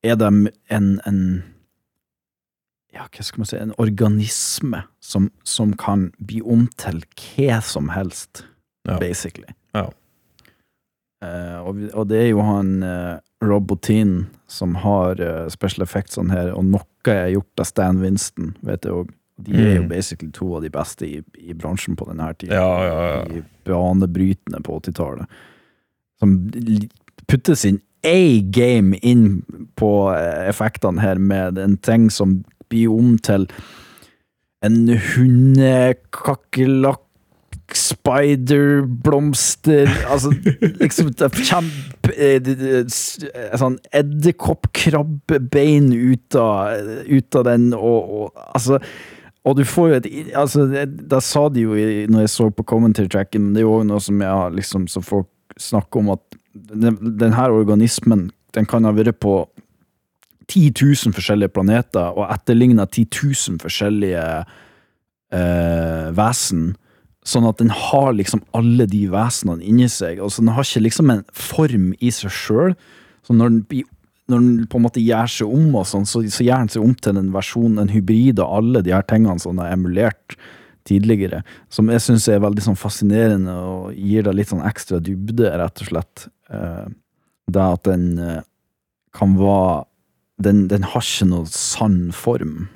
er 0.02 0.16
det 0.16 0.30
en, 0.72 0.88
en 1.04 1.20
ja, 2.94 3.04
hva 3.06 3.22
skal 3.26 3.42
man 3.42 3.50
si, 3.50 3.58
en 3.60 3.74
organisme 3.78 4.82
som, 5.04 5.28
som 5.46 5.74
kan 5.78 6.08
bli 6.18 6.40
om 6.42 6.66
til 6.80 7.02
hva 7.20 7.60
som 7.62 7.92
helst, 7.94 8.46
basically. 8.98 9.52
Ja. 9.76 9.86
Eh, 11.22 11.58
og, 11.60 11.82
og 11.92 12.08
det 12.08 12.22
er 12.24 12.30
jo 12.32 12.40
han 12.42 12.78
uh, 12.82 13.18
Rob 13.44 13.66
Bottin 13.68 14.22
som 14.48 14.74
har 14.80 15.20
eh, 15.20 15.46
special 15.52 15.84
effects 15.84 16.16
sånn 16.16 16.32
her, 16.32 16.50
og 16.56 16.64
noe 16.72 16.86
er 17.12 17.30
gjort 17.34 17.60
av 17.62 17.68
Stan 17.68 18.00
Winston, 18.02 18.54
vet 18.66 18.88
jeg 18.88 18.96
òg. 18.96 19.12
De 19.46 19.52
er 19.54 19.74
jo 19.76 19.82
Mm. 19.82 19.88
basically 19.88 20.30
to 20.32 20.54
av 20.56 20.62
de 20.62 20.70
beste 20.70 21.06
i, 21.06 21.22
i 21.38 21.52
bransjen 21.54 21.96
på 21.96 22.04
denne 22.08 22.34
tida. 22.38 22.54
Ja, 22.54 22.84
ja, 22.84 23.16
ja. 23.16 23.24
De 23.28 23.42
banebrytende 23.64 24.60
på 24.62 24.72
80-tallet. 24.80 25.26
Som 26.20 26.50
putter 27.28 27.54
sin 27.54 27.80
A-game 28.04 28.96
inn 29.02 29.42
på 29.76 30.12
eh, 30.14 30.48
effektene 30.48 31.00
her, 31.00 31.14
med 31.18 31.58
en 31.58 31.76
ting 31.76 32.10
som 32.10 32.44
blir 32.70 32.88
om 32.92 33.18
til 33.18 33.46
en 34.62 34.88
hundekakerlakk 35.14 37.00
Spiderblomster 37.70 39.86
Altså, 40.10 40.32
liksom 40.80 41.12
kjempe 41.14 42.10
eh, 42.16 42.42
eh, 42.42 42.86
Sånn 43.60 43.76
edderkoppkrabbebein 43.94 45.92
ut 45.94 46.34
av, 46.34 46.74
ut 47.06 47.34
av 47.38 47.44
den, 47.46 47.68
og, 47.76 48.10
og 48.10 48.32
altså 48.54 48.78
og 49.44 49.56
du 49.56 49.62
får 49.64 49.88
jo 49.88 49.94
et 50.00 50.06
altså, 50.36 50.66
Da 51.10 51.20
sa 51.24 51.46
de 51.48 51.62
jo 51.64 51.76
når 52.12 52.26
jeg 52.26 52.32
så 52.34 52.50
på 52.52 52.64
commentary 52.68 53.08
tracken, 53.08 53.46
men 53.46 53.54
det 53.56 53.62
er 53.62 53.68
jo 53.68 53.78
noe 53.88 54.00
som 54.04 54.20
jeg 54.20 54.52
liksom 54.58 54.84
Så 54.90 55.00
folk 55.04 55.30
snakker 55.56 56.02
om 56.02 56.10
at 56.12 56.36
den, 56.52 56.98
den 57.16 57.32
organismen 57.32 58.26
Den 58.54 58.66
kan 58.68 58.84
ha 58.84 58.92
vært 58.92 59.16
på 59.22 59.38
10 60.50 60.72
000 60.82 61.14
forskjellige 61.14 61.52
planeter 61.54 62.10
og 62.18 62.26
etterligna 62.34 62.84
10 62.90 63.06
000 63.14 63.60
forskjellige 63.62 64.22
eh, 65.30 66.08
vesen. 66.16 66.72
Sånn 67.22 67.46
at 67.46 67.60
den 67.60 67.70
har 67.70 68.10
liksom 68.18 68.42
alle 68.56 68.86
de 68.90 69.04
vesenene 69.12 69.62
inni 69.62 69.86
seg. 69.92 70.18
Altså 70.18 70.42
Den 70.42 70.50
har 70.56 70.66
ikke 70.66 70.82
liksom 70.88 71.12
en 71.14 71.22
form 71.30 71.92
i 72.02 72.10
seg 72.10 72.34
sjøl. 72.34 72.74
Så 73.22 73.36
når 73.36 73.52
den, 73.54 73.60
blir- 73.70 73.86
når 74.30 74.46
den 74.46 74.70
på 74.70 74.78
en 74.78 74.86
måte 74.86 75.02
gjør 75.02 75.34
seg 75.34 75.52
om, 75.58 75.68
og 75.80 75.86
sånn, 75.90 76.06
så, 76.08 76.22
så 76.30 76.46
gjør 76.46 76.64
den 76.64 76.72
seg 76.76 76.86
om 76.86 76.94
til 76.96 77.20
en 77.20 77.34
versjon, 77.34 77.76
en 77.82 77.92
hybrid 77.92 78.40
av 78.42 78.56
alle 78.60 78.82
de 78.86 78.94
her 78.94 79.06
tingene 79.10 79.42
som 79.42 79.56
den 79.56 79.64
har 79.64 79.76
emulert 79.76 80.38
tidligere. 80.88 81.42
Som 81.72 81.90
jeg 81.92 82.02
syns 82.04 82.28
er 82.30 82.42
veldig 82.42 82.64
sånn 82.64 82.78
fascinerende 82.78 83.54
og 83.54 83.98
gir 83.98 84.26
det 84.26 84.34
litt 84.36 84.50
sånn 84.52 84.64
ekstra 84.66 85.00
dybde, 85.04 85.52
rett 85.60 85.84
og 85.84 85.90
slett. 85.92 86.26
Eh, 86.50 86.88
det 87.50 87.66
at 87.76 87.86
den 87.88 88.06
eh, 88.22 88.42
kan 89.16 89.36
være 89.38 89.84
den, 90.40 90.64
den 90.70 90.86
har 90.88 91.04
ikke 91.04 91.28
noe 91.28 91.48
sann 91.52 92.10
form. 92.16 92.70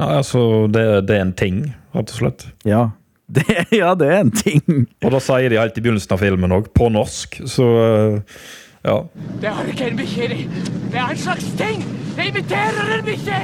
Nei, 0.00 0.10
altså, 0.18 0.66
det, 0.66 0.82
det 1.06 1.16
er 1.16 1.22
en 1.22 1.36
ting, 1.38 1.58
rett 1.94 2.10
og 2.10 2.22
slett. 2.22 2.46
Ja. 2.66 2.90
Det, 3.34 3.40
ja, 3.72 3.94
det 3.96 4.04
er 4.12 4.18
en 4.20 4.30
ting. 4.36 4.82
Og 5.00 5.14
da 5.14 5.18
sier 5.24 5.48
de 5.48 5.56
helt 5.56 5.78
i 5.80 5.82
begynnelsen 5.82 6.12
av 6.12 6.20
filmen 6.20 6.52
òg, 6.52 6.66
på 6.76 6.90
norsk, 6.92 7.38
så 7.48 7.68
eh, 7.80 8.42
ja. 8.84 8.98
Det 9.40 9.50
er 9.50 9.70
ikke 9.72 9.88
en 9.90 9.96
bikkje 9.98 10.28
det. 10.32 10.42
Det 10.92 11.00
er 11.00 11.14
en 11.14 11.22
slags 11.24 11.46
ting. 11.58 11.82
Det 12.14 12.28
imiterer 12.30 12.92
en 12.98 13.04
bikkje. 13.06 13.40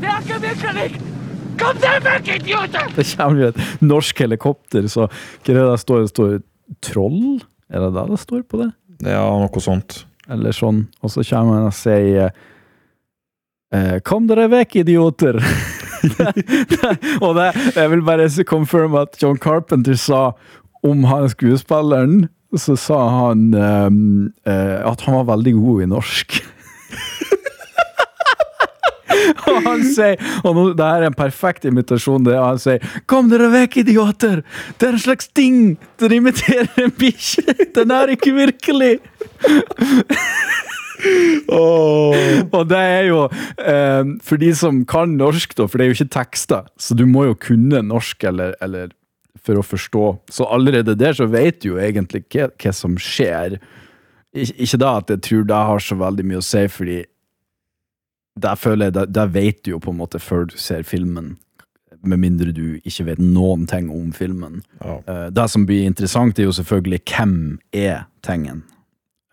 Det 0.00 0.10
er 0.10 0.20
ikke 0.24 0.42
virkelig. 0.44 0.90
Kom 1.60 1.80
deg 1.80 2.04
vekk, 2.06 2.28
idioter! 2.40 2.92
Det 2.96 3.04
kommer 3.18 3.42
jo 3.42 3.48
et 3.50 3.58
norsk 3.84 4.22
helikopter, 4.24 4.86
så 4.88 5.06
hva 5.10 5.50
er 5.52 5.58
det 5.58 5.64
der 5.68 5.80
står? 5.82 6.04
Det 6.06 6.12
står 6.14 6.30
troll? 6.86 7.42
Er 7.68 7.84
det 7.84 7.90
det 7.98 8.06
det 8.10 8.20
står 8.22 8.46
på 8.48 8.62
det? 8.62 8.70
Ja, 9.04 9.26
noe 9.42 9.62
sånt. 9.62 10.04
Eller 10.30 10.56
sånn. 10.56 10.86
Og 11.04 11.12
så 11.12 11.24
kommer 11.26 11.58
han 11.58 11.68
og 11.68 11.76
sier 11.76 12.30
eh, 13.74 13.96
Kom 14.06 14.28
dere 14.30 14.48
vekk, 14.52 14.80
idioter! 14.84 15.40
og 17.24 17.36
det, 17.36 17.50
jeg 17.76 17.92
vil 17.92 18.04
bare 18.06 18.28
confirm 18.48 18.96
at 18.96 19.20
John 19.20 19.36
Carpenter 19.36 19.98
sa 20.00 20.30
om 20.86 21.04
han 21.04 21.28
skuespilleren, 21.28 22.30
så 22.58 22.76
sa 22.78 22.98
han 23.14 23.54
eh, 23.54 23.90
eh, 24.52 24.78
at 24.86 25.00
han 25.06 25.14
var 25.20 25.36
veldig 25.36 25.54
god 25.58 25.82
i 25.82 25.90
norsk. 25.94 26.40
Og 29.50 29.64
han 29.64 29.82
sier 29.84 30.16
Og 30.46 30.54
nå, 30.56 30.62
det 30.78 30.86
her 30.86 31.04
er 31.04 31.10
en 31.10 31.16
perfekt 31.16 31.64
imitasjon. 31.68 32.24
Det, 32.24 32.36
og 32.38 32.46
han 32.46 32.60
sier 32.62 32.80
'Kom 33.10 33.28
dere 33.30 33.50
vekk, 33.52 33.76
idioter! 33.84 34.42
Det 34.78 34.88
er 34.88 34.96
en 34.96 35.02
slags 35.02 35.28
ting! 35.28 35.76
Den 36.00 36.12
imiterer 36.20 36.68
en 36.78 36.94
bikkje! 36.94 37.42
Den 37.74 37.90
er 37.90 38.14
ikke 38.14 38.32
virkelig!' 38.34 39.00
Og 41.50 42.68
det 42.68 42.78
er 42.78 43.06
jo 43.08 43.24
eh, 43.56 44.04
For 44.22 44.40
de 44.40 44.52
som 44.56 44.84
kan 44.84 45.16
norsk, 45.16 45.56
da, 45.56 45.66
for 45.66 45.78
det 45.78 45.86
er 45.86 45.92
jo 45.92 45.98
ikke 45.98 46.18
tekster, 46.18 46.68
så 46.76 46.94
du 46.94 47.06
må 47.08 47.30
jo 47.30 47.38
kunne 47.40 47.82
norsk 47.86 48.24
eller, 48.28 48.54
eller 48.60 48.92
for 49.44 49.60
å 49.60 49.64
forstå. 49.64 50.06
Så 50.30 50.46
allerede 50.52 50.96
der 50.98 51.16
så 51.16 51.26
vet 51.30 51.60
du 51.62 51.72
jo 51.72 51.78
egentlig 51.80 52.24
hva, 52.32 52.50
hva 52.60 52.72
som 52.76 52.96
skjer. 53.00 53.58
Ik 54.36 54.52
ikke 54.62 54.78
da 54.78 54.96
at 55.00 55.10
jeg 55.10 55.22
tror 55.26 55.46
det 55.48 55.60
har 55.70 55.82
så 55.82 55.96
veldig 55.98 56.26
mye 56.28 56.40
å 56.42 56.46
si, 56.46 56.66
fordi 56.70 57.00
der 58.40 58.56
føler 58.56 58.88
jeg, 58.88 58.94
der, 58.94 59.08
der 59.10 59.32
vet 59.34 59.62
du 59.64 59.72
jo 59.72 59.80
på 59.82 59.90
en 59.92 59.98
måte 60.00 60.20
før 60.22 60.46
du 60.48 60.56
ser 60.60 60.84
filmen, 60.86 61.34
med 62.06 62.22
mindre 62.22 62.52
du 62.56 62.78
ikke 62.86 63.08
vet 63.10 63.18
noen 63.20 63.66
ting 63.68 63.90
om 63.92 64.12
filmen. 64.16 64.62
Eh, 64.80 65.26
det 65.34 65.46
som 65.52 65.66
blir 65.68 65.84
interessant, 65.84 66.38
er 66.38 66.46
jo 66.48 66.54
selvfølgelig 66.56 67.02
hvem 67.10 67.34
er 67.76 68.06
tingen. 68.24 68.62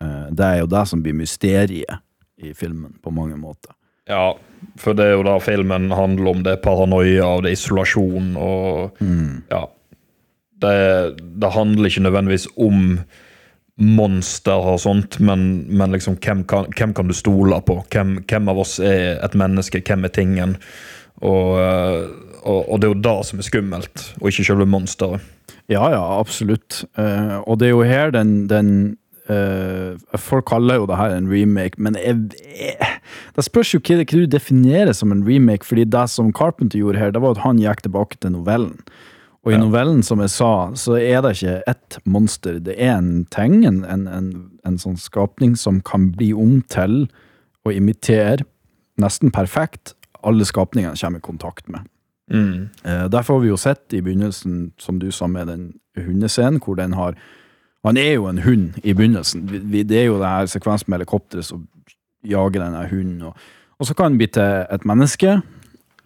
Eh, 0.02 0.26
det 0.34 0.44
er 0.44 0.58
jo 0.64 0.68
det 0.68 0.84
som 0.90 1.00
blir 1.04 1.16
mysteriet 1.16 2.02
i 2.38 2.52
filmen, 2.58 2.98
på 3.02 3.14
mange 3.14 3.38
måter. 3.40 3.72
Ja, 4.08 4.34
for 4.80 4.96
det 4.96 5.06
er 5.06 5.16
jo 5.16 5.24
da 5.26 5.38
filmen 5.40 5.90
handler 5.92 6.30
om. 6.32 6.44
Det 6.44 6.54
er 6.56 6.62
paranoia 6.64 7.26
og 7.28 7.42
det 7.44 7.52
er 7.52 7.58
isolasjon 7.58 8.36
og 8.40 9.00
Ja. 9.50 9.66
Det, 10.62 10.76
det 11.42 11.54
handler 11.54 11.88
ikke 11.88 12.04
nødvendigvis 12.06 12.48
om 12.58 13.00
monster 13.78 14.58
og 14.72 14.80
sånt, 14.82 15.20
men, 15.22 15.66
men 15.70 15.94
liksom 15.94 16.16
hvem 16.18 16.42
kan, 16.50 16.66
hvem 16.74 16.94
kan 16.96 17.10
du 17.10 17.14
stole 17.14 17.60
på? 17.62 17.78
Hvem, 17.92 18.16
hvem 18.26 18.50
av 18.50 18.58
oss 18.64 18.78
er 18.82 19.20
et 19.22 19.36
menneske? 19.38 19.82
Hvem 19.86 20.08
er 20.08 20.14
tingen? 20.14 20.56
Og, 21.22 21.58
eh, 21.62 22.00
og, 22.42 22.60
og 22.64 22.80
det 22.80 22.88
er 22.88 22.94
jo 22.94 23.02
det 23.06 23.18
som 23.28 23.38
er 23.38 23.46
skummelt, 23.46 24.06
og 24.18 24.30
ikke 24.32 24.48
selve 24.50 24.66
monsteret. 24.66 25.22
Ja, 25.68 25.84
ja, 25.92 26.00
absolutt. 26.16 26.82
Uh, 26.96 27.44
og 27.44 27.58
det 27.60 27.68
er 27.68 27.76
jo 27.76 27.84
her 27.86 28.14
den, 28.14 28.40
den 28.50 28.96
Uh, 29.28 29.98
Folk 30.16 30.46
kaller 30.48 30.78
jo 30.78 30.86
det 30.88 30.96
her 30.96 31.12
en 31.12 31.26
remake, 31.28 31.76
men 31.76 31.98
jeg, 32.00 32.16
jeg, 32.48 32.86
det 33.36 33.42
spørs 33.44 33.74
jo 33.74 33.80
hva, 33.84 33.98
hva 34.00 34.06
du 34.22 34.30
definerer 34.32 34.96
som 34.96 35.12
en 35.12 35.20
remake, 35.26 35.68
fordi 35.68 35.84
det 35.84 36.06
som 36.08 36.30
Carpenter 36.32 36.80
gjorde 36.80 37.02
her, 37.02 37.12
det 37.12 37.20
var 37.20 37.36
at 37.36 37.42
han 37.44 37.60
gikk 37.60 37.82
tilbake 37.84 38.16
til 38.22 38.32
novellen. 38.32 38.78
Og 39.48 39.54
i 39.54 39.60
novellen, 39.60 40.02
som 40.04 40.20
jeg 40.20 40.32
sa, 40.34 40.52
så 40.76 40.98
er 41.00 41.22
det 41.24 41.38
ikke 41.38 41.62
ett 41.70 41.98
monster. 42.04 42.58
Det 42.60 42.74
er 42.76 42.98
en 42.98 43.24
ting, 43.32 43.62
en, 43.64 43.80
en, 43.88 44.04
en, 44.12 44.28
en 44.68 44.76
sånn 44.80 44.98
skapning 45.00 45.54
som 45.56 45.80
kan 45.80 46.10
bli 46.12 46.34
om 46.36 46.58
til 46.68 47.06
å 47.64 47.72
imitere 47.72 48.44
nesten 49.00 49.32
perfekt 49.32 49.94
alle 50.26 50.44
skapningene 50.44 50.98
kommer 51.00 51.22
i 51.22 51.24
kontakt 51.24 51.68
med. 51.72 51.88
Mm. 52.28 52.68
Eh, 52.84 53.04
Derfor 53.08 53.38
har 53.38 53.40
vi 53.46 53.48
jo 53.48 53.56
sett 53.56 53.94
i 53.96 54.02
begynnelsen, 54.04 54.72
som 54.78 54.98
du 55.00 55.10
sa 55.14 55.26
med 55.26 55.48
den 55.48 55.72
hundescenen, 55.96 56.60
hvor 56.60 56.76
den 56.76 56.92
har 56.92 57.16
Han 57.86 57.96
er 57.96 58.14
jo 58.14 58.26
en 58.26 58.38
hund 58.42 58.80
i 58.82 58.92
begynnelsen. 58.92 59.46
Det 59.70 59.96
er 59.96 60.08
jo 60.10 60.18
det 60.18 60.26
her 60.26 60.46
sekvensen 60.46 60.90
med 60.90 60.98
helikopteret 60.98 61.44
som 61.46 61.68
jager 62.26 62.58
denne 62.58 62.88
hunden. 62.90 63.22
Og, 63.22 63.36
og 63.78 63.86
så 63.86 63.94
kan 63.94 64.10
den 64.10 64.18
bli 64.18 64.26
til 64.26 64.66
et 64.68 64.84
menneske. 64.84 65.40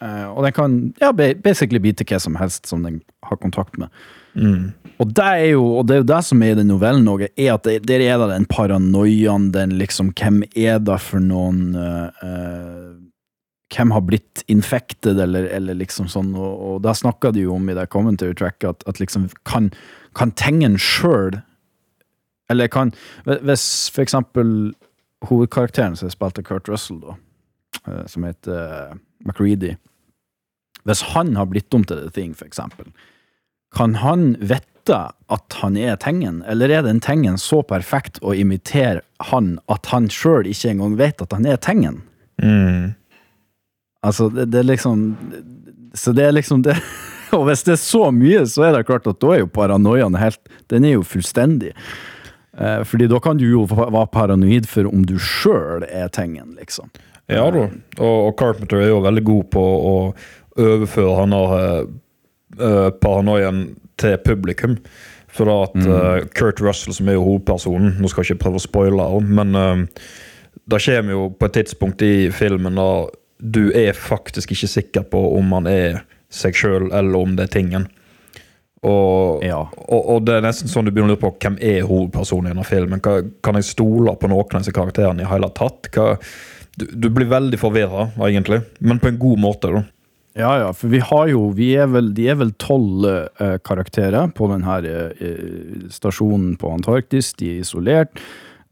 Eh, 0.02 0.26
og 0.26 0.42
den 0.46 0.54
kan 0.56 0.78
ja, 1.00 1.12
basically 1.14 1.80
bite 1.82 2.06
hva 2.08 2.18
som 2.22 2.36
helst 2.40 2.66
som 2.70 2.82
den 2.86 3.00
har 3.28 3.38
kontakt 3.38 3.78
med. 3.78 3.92
Mm. 4.34 4.72
Og 5.02 5.12
det 5.12 5.28
er 5.28 5.46
jo 5.52 5.64
og 5.76 5.86
det 5.86 5.94
er 5.94 6.02
jo 6.02 6.08
det 6.08 6.20
som 6.24 6.42
er 6.42 6.54
i 6.54 6.58
den 6.58 6.70
novellen 6.72 7.08
òg, 7.12 7.26
er 7.28 7.54
at 7.54 7.66
det, 7.68 7.82
der 7.86 8.02
er 8.02 8.18
det 8.22 8.30
den 8.32 8.48
paranoiaen, 8.48 9.50
den 9.54 9.76
liksom 9.78 10.12
Hvem 10.16 10.42
er 10.56 10.80
det 10.80 10.98
for 11.04 11.22
noen 11.22 11.76
uh, 11.76 12.08
uh, 12.24 12.92
Hvem 13.72 13.92
har 13.94 14.04
blitt 14.04 14.42
infected, 14.52 15.20
eller, 15.20 15.46
eller 15.48 15.78
liksom 15.78 16.08
sånn, 16.12 16.34
og, 16.36 16.50
og 16.52 16.82
det 16.84 16.92
snakka 16.98 17.30
de 17.32 17.46
jo 17.46 17.54
om 17.56 17.70
i 17.72 17.76
det 17.76 17.86
commentary 17.92 18.36
tracket, 18.36 18.68
at, 18.68 18.88
at 18.88 19.00
liksom 19.00 19.30
kan, 19.48 19.70
kan 20.18 20.32
tingen 20.36 20.76
sjøl 20.80 21.38
Eller 22.52 22.68
kan 22.72 22.92
Hvis 23.28 23.88
for 23.92 24.04
eksempel 24.04 24.72
hovedkarakteren 25.28 25.94
som 25.96 26.08
er 26.08 26.16
spilt 26.16 26.40
av 26.40 26.44
Kurt 26.48 26.68
Russell, 26.68 26.98
da, 26.98 27.12
som 28.10 28.24
heter 28.26 28.96
McReady 29.22 29.76
Hvis 30.88 31.02
han 31.12 31.36
har 31.38 31.48
blitt 31.50 31.74
om 31.74 31.84
til 31.86 32.00
The 32.00 32.10
Thing, 32.14 32.34
for 32.34 32.48
eksempel, 32.48 32.90
kan 33.76 33.94
han 34.02 34.34
vite 34.40 34.98
at 35.32 35.58
han 35.60 35.76
er 35.78 35.96
Tengen, 36.02 36.42
eller 36.48 36.72
er 36.72 36.82
den 36.86 37.00
Tengen 37.00 37.38
så 37.38 37.62
perfekt 37.62 38.18
å 38.22 38.34
imitere 38.34 39.04
han 39.30 39.54
at 39.70 39.86
han 39.92 40.10
sjøl 40.10 40.48
ikke 40.50 40.72
engang 40.74 40.98
vet 40.98 41.22
at 41.22 41.36
han 41.36 41.46
er 41.46 41.60
Tengen? 41.62 42.02
Mm. 42.42 42.92
Altså, 44.02 44.28
det, 44.34 44.48
det 44.50 44.62
er 44.62 44.66
liksom 44.66 45.02
Så 45.94 46.10
det 46.16 46.24
er 46.26 46.32
liksom 46.34 46.64
det 46.66 46.74
Og 47.36 47.44
hvis 47.46 47.62
det 47.62 47.76
er 47.76 47.80
så 47.80 48.08
mye, 48.12 48.42
så 48.50 48.66
er 48.66 48.74
det 48.74 48.86
klart 48.88 49.06
at 49.06 49.20
da 49.22 49.30
er 49.36 49.44
jo 49.44 49.52
paranoiaen 49.52 50.18
helt 50.18 50.40
Den 50.72 50.84
er 50.84 50.96
jo 50.96 51.06
fullstendig. 51.06 51.70
Eh, 52.58 52.82
fordi 52.84 53.06
da 53.08 53.20
kan 53.22 53.38
du 53.40 53.46
jo 53.46 53.62
være 53.70 54.10
paranoid 54.12 54.68
for 54.68 54.90
om 54.90 55.06
du 55.08 55.14
sjøl 55.16 55.86
er 55.88 56.10
Tengen, 56.12 56.56
liksom. 56.58 56.90
Ja 57.30 57.46
da, 57.54 57.68
og, 58.02 58.16
og 58.26 58.32
Carpenter 58.36 58.82
er 58.82 58.90
jo 58.90 59.00
veldig 59.04 59.22
god 59.24 59.44
på 59.54 59.62
å 59.62 59.94
overføre 60.58 61.16
han 61.20 61.36
har 61.36 61.56
uh, 61.86 62.90
paranoiaen 63.02 63.64
til 64.00 64.18
publikum. 64.24 64.76
For 65.32 65.48
da 65.48 65.54
at 65.64 65.76
eh, 65.80 66.26
Kurt 66.36 66.58
Russell, 66.60 66.92
som 66.92 67.08
er 67.08 67.14
jo 67.16 67.22
hovedpersonen 67.24 67.94
Nå 67.96 68.08
skal 68.10 68.20
jeg 68.20 68.34
ikke 68.34 68.42
prøve 68.42 68.58
å 68.60 68.64
spoile, 68.66 69.06
men 69.24 69.56
det 70.68 70.80
kommer 70.84 71.14
jo 71.14 71.22
på 71.32 71.48
et 71.48 71.54
tidspunkt 71.56 72.04
i 72.04 72.28
filmen 72.36 72.76
da 72.76 72.88
du 73.40 73.62
er 73.72 73.96
faktisk 73.96 74.52
ikke 74.52 74.68
sikker 74.68 75.06
på 75.08 75.22
om 75.38 75.54
han 75.56 75.70
er 75.70 76.02
seg 76.32 76.56
sjøl, 76.56 76.90
eller 76.92 77.24
om 77.24 77.32
det 77.36 77.48
er 77.48 77.54
tingen. 77.56 77.88
Og, 78.82 79.44
og, 79.46 80.00
og 80.10 80.24
det 80.26 80.36
er 80.36 80.46
nesten 80.46 80.70
sånn 80.70 80.88
du 80.88 80.90
begynner 80.90 81.14
å 81.14 81.16
lure 81.16 81.22
på 81.22 81.32
hvem 81.44 81.58
er 81.62 81.84
hovedpersonen 81.86 82.50
i 82.50 82.54
denne 82.54 82.66
filmen. 82.66 83.02
Hva, 83.02 83.20
kan 83.44 83.58
jeg 83.58 83.68
stole 83.68 84.16
på 84.18 84.30
noen 84.30 84.56
av 84.56 84.64
disse 84.64 84.74
karakterene 84.74 85.22
i 85.22 85.30
hele 85.30 85.50
tatt? 85.54 85.90
Hva, 85.94 86.16
du, 86.74 86.86
du 86.90 87.10
blir 87.14 87.30
veldig 87.30 87.60
forvirra, 87.60 88.08
egentlig, 88.26 88.62
men 88.82 88.98
på 89.02 89.12
en 89.12 89.20
god 89.22 89.42
måte. 89.42 89.70
da. 89.70 89.84
Ja, 90.34 90.52
ja, 90.58 90.72
for 90.72 90.88
vi 90.88 91.00
har 91.04 91.26
jo 91.28 91.48
vi 91.56 91.72
er 91.76 91.90
vel, 91.92 92.12
De 92.16 92.28
er 92.32 92.38
vel 92.40 92.54
tolv 92.60 93.04
eh, 93.08 93.58
karakterer 93.64 94.30
på 94.32 94.48
denne 94.52 94.78
eh, 94.88 95.88
stasjonen 95.92 96.56
på 96.60 96.72
Antarktis. 96.72 97.34
De 97.36 97.50
er 97.52 97.66
isolert. 97.66 98.22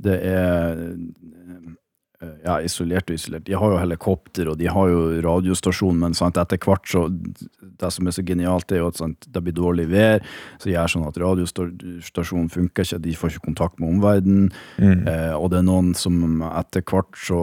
Det 0.01 0.17
er 0.25 0.81
eh, 0.81 2.39
Ja, 2.45 2.59
isolert 2.61 3.09
og 3.09 3.17
isolert. 3.17 3.47
De 3.47 3.57
har 3.57 3.73
jo 3.73 3.79
helikopter, 3.81 4.49
og 4.53 4.59
de 4.61 4.67
har 4.69 4.89
jo 4.89 5.21
radiostasjon, 5.25 6.01
men 6.01 6.17
sant, 6.17 6.37
etter 6.41 6.61
hvert 6.61 6.89
så 6.89 7.07
Det 7.09 7.89
som 7.93 8.09
er 8.09 8.13
så 8.13 8.25
genialt, 8.25 8.73
er 8.73 8.83
jo 8.83 8.91
at 8.93 9.01
sant, 9.01 9.25
det 9.25 9.41
blir 9.45 9.57
dårlig 9.57 9.87
vær, 9.89 10.21
så 10.61 10.69
gjør 10.69 10.93
sånn 10.93 11.07
at 11.09 11.17
radiostasjonen 11.21 12.51
funker 12.53 12.85
ikke, 12.85 12.99
de 13.01 13.15
får 13.17 13.33
ikke 13.33 13.47
kontakt 13.49 13.81
med 13.81 13.95
omverdenen. 13.95 14.51
Mm. 14.77 15.09
Eh, 15.09 15.33
og 15.37 15.49
det 15.53 15.61
er 15.61 15.69
noen 15.69 15.95
som 15.97 16.43
etter 16.53 16.85
hvert 16.85 17.17
så 17.17 17.41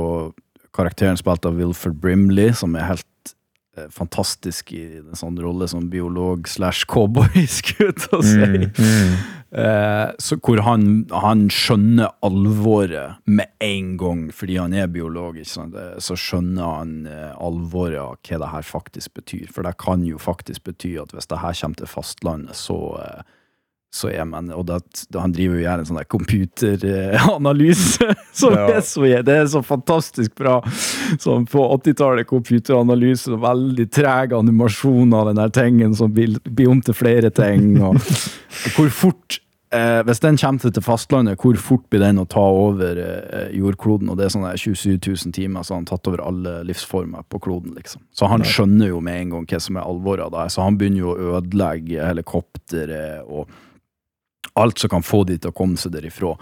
Karakteren 0.78 1.18
spilt 1.18 1.46
av 1.48 1.56
Wilford 1.58 1.96
Brimley, 1.98 2.52
som 2.54 2.76
er 2.78 2.86
helt 2.86 3.08
eh, 3.08 3.17
fantastisk 3.94 4.74
i 4.76 4.84
en 5.00 5.18
sånn 5.18 5.38
rolle 5.42 5.68
som 5.72 5.90
biolog 5.92 6.48
slash 6.50 6.86
cowboy, 6.90 7.46
skulle 7.48 7.94
jeg 8.12 8.24
si. 8.26 8.38
Mm, 8.38 8.72
mm. 8.78 9.18
Eh, 9.48 10.10
så 10.20 10.36
hvor 10.44 10.60
han, 10.66 11.06
han 11.16 11.46
skjønner 11.54 12.10
alvoret 12.28 13.16
med 13.32 13.48
en 13.64 13.94
gang, 13.98 14.26
fordi 14.36 14.58
han 14.60 14.76
er 14.76 14.90
biolog. 14.92 15.38
Eh, 15.40 15.96
Så 16.04 16.18
skjønner 16.20 16.68
han 16.82 16.92
eh, 17.08 17.32
alvoret 17.40 18.02
av 18.02 18.18
hva 18.28 18.42
det 18.44 18.52
her 18.52 18.68
faktisk 18.68 19.14
betyr. 19.22 19.48
For 19.56 19.64
det 19.64 19.78
kan 19.80 20.04
jo 20.06 20.20
faktisk 20.20 20.68
bety 20.68 20.98
at 21.00 21.16
hvis 21.16 21.32
det 21.32 21.40
her 21.46 21.56
kommer 21.62 21.80
til 21.80 21.94
fastlandet, 21.94 22.60
så 22.60 22.80
eh, 23.00 23.24
så 23.98 24.12
er 24.14 24.26
man, 24.30 24.52
og 24.54 24.68
det, 24.70 24.78
det, 25.10 25.18
Han 25.20 25.34
driver 25.34 25.58
jo 25.58 25.64
gjerne 25.66 25.84
en 25.84 25.90
sånn 25.90 26.04
computeranalyse 26.14 28.12
som 28.38 28.54
Ja. 28.54 28.68
er 28.78 28.82
så 28.86 29.02
Det 29.26 29.34
er 29.34 29.48
så 29.50 29.64
fantastisk 29.66 30.36
bra. 30.38 30.60
Som 31.20 31.46
på 31.50 31.64
80-tallet, 31.78 32.28
computeranalyse, 32.30 33.32
og 33.34 33.42
veldig 33.44 33.90
treg 33.94 34.34
animasjon 34.38 35.14
av 35.18 35.28
den 35.32 35.42
der 35.42 35.50
tingen 35.56 35.96
som 35.98 36.14
blir, 36.14 36.38
blir 36.46 36.70
om 36.72 36.82
til 36.82 36.94
flere 36.98 37.30
ting. 37.34 37.76
Og, 37.82 37.98
og 38.66 38.72
hvor 38.78 38.90
fort 38.94 39.40
eh, 39.74 40.02
Hvis 40.08 40.22
den 40.24 40.38
kommer 40.40 40.60
til, 40.64 40.84
fastlandet, 40.84 41.40
hvor 41.42 41.58
fort 41.60 41.86
blir 41.92 42.00
den 42.06 42.22
å 42.22 42.26
ta 42.30 42.40
over 42.40 42.98
eh, 43.04 43.50
jordkloden? 43.58 44.10
Og 44.14 44.18
det 44.20 44.28
er 44.28 44.34
sånn 44.36 44.46
der 44.48 44.58
27 44.60 44.98
000 45.04 45.34
timer, 45.36 45.64
så 45.68 45.76
han 45.76 45.86
har 45.88 45.98
tatt 45.98 46.08
over 46.12 46.24
alle 46.24 46.60
livsformer 46.70 47.26
på 47.30 47.42
kloden. 47.44 47.74
liksom. 47.76 48.02
Så 48.16 48.30
han 48.32 48.46
skjønner 48.48 48.94
jo 48.94 49.02
med 49.04 49.22
en 49.26 49.36
gang 49.38 49.48
hva 49.52 49.60
som 49.64 49.78
er 49.80 49.88
alvoret 49.88 50.28
av 50.30 50.36
det. 50.38 50.46
Så 50.56 50.64
han 50.66 50.78
begynner 50.80 51.04
jo 51.04 51.14
å 51.16 51.32
ødelegge 51.42 52.08
helikopteret 52.12 53.28
og 53.28 53.48
alt 54.56 54.80
som 54.80 54.90
kan 54.90 55.04
få 55.04 55.24
de 55.28 55.38
til 55.38 55.52
å 55.52 55.56
komme 55.56 55.78
seg 55.78 55.92
derifra. 55.96 56.36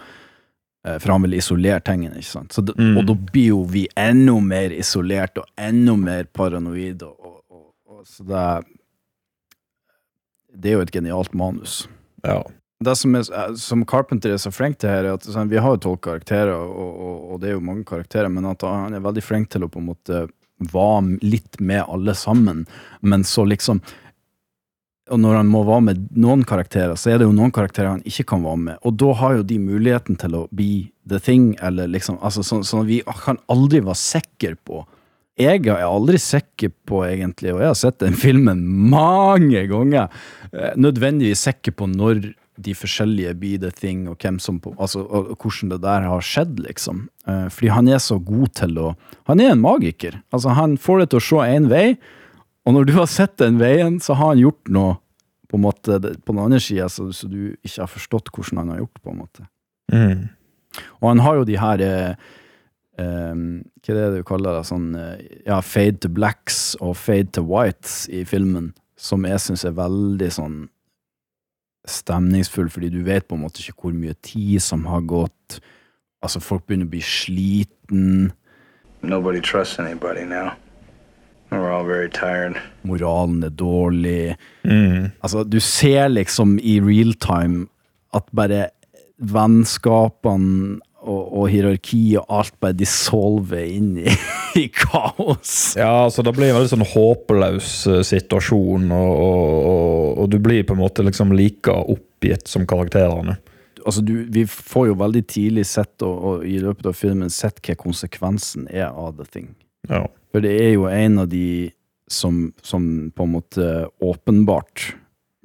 Eh, 0.86 1.00
For 1.00 1.12
han 1.12 1.26
vil 1.26 1.38
isolere 1.40 1.82
tingene, 1.82 2.20
ikke 2.20 2.32
sant. 2.32 2.54
Så 2.54 2.62
det, 2.62 2.76
Mm. 2.78 2.98
Og 2.98 3.06
da 3.08 3.14
blir 3.14 3.48
jo 3.48 3.64
vi 3.64 3.88
enda 3.98 4.40
mer 4.40 4.70
isolert 4.72 5.38
og 5.38 5.46
enda 5.58 5.96
mer 5.96 6.26
paranoide. 6.26 7.04
Og, 7.04 7.42
og, 7.50 7.74
og, 7.88 8.06
så 8.06 8.24
det 8.24 8.36
er 8.36 8.64
Det 10.56 10.70
er 10.72 10.74
jo 10.78 10.82
et 10.82 10.92
genialt 10.92 11.34
manus. 11.34 11.88
Ja. 12.24 12.44
Det 12.80 12.96
som, 12.98 13.16
er, 13.16 13.26
eh, 13.32 13.56
som 13.56 13.86
Carpenter 13.86 14.32
er 14.32 14.38
så 14.38 14.52
flink 14.52 14.78
til 14.80 14.90
her, 14.90 15.04
er 15.04 15.14
at 15.14 15.24
sånn, 15.24 15.50
vi 15.50 15.58
har 15.58 15.76
jo 15.76 15.82
tolv 15.84 16.00
karakterer, 16.00 16.54
og 16.56 17.42
det 17.42 17.50
er 17.50 17.54
jo 17.58 17.60
mange 17.60 17.84
karakterer, 17.84 18.30
men 18.30 18.46
at 18.46 18.62
han 18.62 18.94
er 18.94 19.04
veldig 19.04 19.24
flink 19.24 19.50
til 19.50 19.64
å 19.64 19.70
på 19.70 19.80
en 19.80 19.90
måte 19.90 20.28
være 20.60 21.18
litt 21.22 21.60
med 21.60 21.84
alle 21.88 22.16
sammen, 22.16 22.66
men 23.02 23.24
så 23.24 23.44
liksom 23.44 23.82
og 25.14 25.22
når 25.22 25.38
han 25.38 25.50
må 25.50 25.62
være 25.68 25.84
med 25.86 26.06
noen 26.18 26.42
karakterer, 26.48 26.96
så 26.98 27.12
er 27.12 27.20
det 27.22 27.28
jo 27.28 27.36
noen 27.36 27.54
karakterer 27.54 27.92
han 27.94 28.06
ikke 28.10 28.26
kan 28.32 28.46
være 28.46 28.62
med. 28.64 28.80
Og 28.82 28.96
da 28.98 29.12
har 29.20 29.38
jo 29.38 29.46
de 29.46 29.60
muligheten 29.62 30.18
til 30.18 30.38
å 30.38 30.46
be 30.50 30.88
the 31.06 31.20
thing, 31.22 31.54
eller 31.62 31.92
liksom 31.94 32.18
altså 32.26 32.42
Sånn 32.46 32.66
så 32.66 32.82
vi 32.88 33.04
kan 33.22 33.38
aldri 33.52 33.84
være 33.86 34.02
sikre 34.02 34.56
på 34.66 34.82
Jeg 35.38 35.66
er 35.68 35.84
aldri 35.84 36.18
sikker 36.22 36.72
på, 36.88 37.04
egentlig, 37.06 37.54
og 37.54 37.62
jeg 37.62 37.70
har 37.74 37.78
sett 37.78 38.00
den 38.02 38.18
filmen 38.26 38.64
mange 38.66 39.66
ganger, 39.70 40.10
eh, 40.54 40.74
nødvendigvis 40.80 41.46
sikker 41.50 41.76
på 41.76 41.90
når 41.92 42.32
de 42.56 42.72
forskjellige 42.72 43.34
be 43.36 43.58
the 43.60 43.72
thing, 43.76 44.06
og 44.08 44.16
hvem 44.24 44.40
som 44.40 44.62
altså, 44.78 45.04
og, 45.04 45.34
og 45.34 45.44
hvordan 45.44 45.74
det 45.74 45.82
der 45.84 46.08
har 46.08 46.24
skjedd, 46.24 46.62
liksom. 46.64 47.10
Eh, 47.28 47.50
fordi 47.52 47.74
han 47.76 47.92
er 47.92 48.00
så 48.00 48.18
god 48.18 48.54
til 48.56 48.80
å 48.80 48.94
Han 49.28 49.42
er 49.42 49.52
en 49.52 49.62
magiker. 49.62 50.22
Altså, 50.32 50.54
han 50.54 50.78
får 50.78 51.00
det 51.00 51.10
til 51.12 51.20
å 51.20 51.26
se 51.28 51.46
én 51.50 51.68
vei, 51.68 51.98
og 52.66 52.74
når 52.74 52.88
du 52.90 52.96
har 52.98 53.10
sett 53.10 53.38
den 53.42 53.60
veien, 53.62 54.00
så 54.02 54.16
har 54.18 54.34
han 54.34 54.42
gjort 54.42 54.72
noe 54.74 54.96
på 55.46 55.60
en 55.60 55.66
måte 55.66 56.00
på 56.02 56.34
den 56.34 56.42
andre 56.42 56.60
sida, 56.60 56.88
så, 56.90 57.12
så 57.14 57.30
du 57.30 57.54
ikke 57.62 57.84
har 57.84 57.92
forstått 57.92 58.32
hvordan 58.34 58.64
han 58.64 58.74
har 58.74 58.82
gjort, 58.82 59.02
på 59.04 59.14
en 59.14 59.20
måte. 59.22 59.46
Mm. 59.94 60.26
Og 61.00 61.10
han 61.12 61.22
har 61.24 61.38
jo 61.38 61.46
de 61.48 61.60
her 61.62 61.84
eh, 61.86 62.32
eh, 63.00 63.36
Hva 63.86 63.94
er 63.94 64.00
det 64.00 64.18
du 64.18 64.26
kaller 64.28 64.58
det? 64.58 64.66
Sånn, 64.68 64.90
eh, 64.98 65.22
ja, 65.46 65.60
fade 65.62 66.02
to 66.04 66.12
blacks 66.12 66.74
og 66.82 66.98
fade 66.98 67.30
to 67.38 67.46
whites 67.46 68.08
i 68.10 68.26
filmen, 68.28 68.74
som 68.98 69.28
jeg 69.30 69.44
syns 69.44 69.68
er 69.68 69.78
veldig 69.78 70.32
sånn 70.34 70.58
stemningsfull, 71.86 72.72
fordi 72.74 72.90
du 72.90 73.04
vet 73.06 73.28
på 73.30 73.38
en 73.38 73.46
måte 73.46 73.62
ikke 73.62 73.86
hvor 73.86 73.94
mye 73.94 74.18
tid 74.26 74.64
som 74.66 74.88
har 74.90 75.06
gått. 75.06 75.60
Altså, 76.26 76.42
folk 76.42 76.66
begynner 76.66 76.90
å 76.90 76.96
bli 76.96 77.04
sliten. 77.06 78.32
Nobody 79.06 79.40
trusts 79.46 79.78
anybody 79.80 80.26
now. 80.26 80.56
Moralen 82.88 83.44
er 83.46 83.54
dårlig. 83.54 84.36
Mm. 84.64 85.12
Altså, 85.22 85.44
du 85.44 85.60
ser 85.64 86.10
liksom 86.12 86.58
i 86.60 86.80
real 86.84 87.14
time 87.22 87.68
at 88.16 88.28
bare 88.36 88.70
vennskapene 89.16 90.82
og, 91.06 91.22
og 91.38 91.50
hierarki 91.54 92.16
og 92.20 92.32
alt 92.34 92.56
bare 92.64 92.76
dissolver 92.78 93.66
inn 93.70 93.92
i, 94.02 94.14
i 94.64 94.68
kaos. 94.74 95.76
Ja, 95.78 96.06
altså 96.08 96.26
det 96.26 96.34
blir 96.36 96.50
en 96.50 96.58
veldig 96.60 96.72
sånn 96.74 96.88
håpløs 96.96 97.74
eh, 97.92 98.02
situasjon, 98.10 98.90
og, 98.96 99.12
og, 99.14 99.52
og, 99.56 100.08
og 100.24 100.32
du 100.34 100.40
blir 100.42 100.66
på 100.66 100.76
en 100.76 100.82
måte 100.82 101.06
liksom 101.06 101.36
like 101.38 101.74
oppgitt 101.74 102.50
som 102.52 102.66
karakterene. 102.70 103.38
Altså, 103.86 104.02
du, 104.02 104.16
vi 104.34 104.48
får 104.50 104.90
jo 104.90 104.98
veldig 104.98 105.22
tidlig 105.30 105.68
sett, 105.70 105.94
og, 106.02 106.16
og 106.16 106.46
i 106.50 106.58
løpet 106.64 106.90
av 106.90 106.98
filmen, 106.98 107.30
sett 107.30 107.62
hva 107.62 107.78
konsekvensen 107.78 108.66
er 108.74 108.90
av 108.90 109.20
The 109.20 109.30
Thing. 109.30 109.52
Ja. 109.92 110.08
For 110.36 110.44
det 110.44 110.52
er 110.52 110.74
jo 110.74 110.90
en 110.92 111.22
av 111.22 111.30
de 111.32 111.72
som, 112.12 112.50
som 112.60 112.84
på 113.16 113.24
en 113.24 113.36
måte 113.38 113.68
åpenbart 114.04 114.90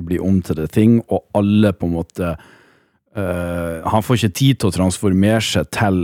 blir 0.03 0.25
om 0.27 0.41
til 0.43 0.59
det 0.59 0.73
ting, 0.75 0.97
og 1.07 1.29
alle 1.39 1.71
på 1.71 1.87
en 1.87 1.93
måte 1.95 2.33
eh, 2.35 3.77
Han 3.87 4.03
får 4.03 4.19
ikke 4.19 4.39
tid 4.41 4.59
til 4.59 4.73
å 4.73 4.75
transformere 4.75 5.45
seg 5.47 5.69
til 5.77 6.01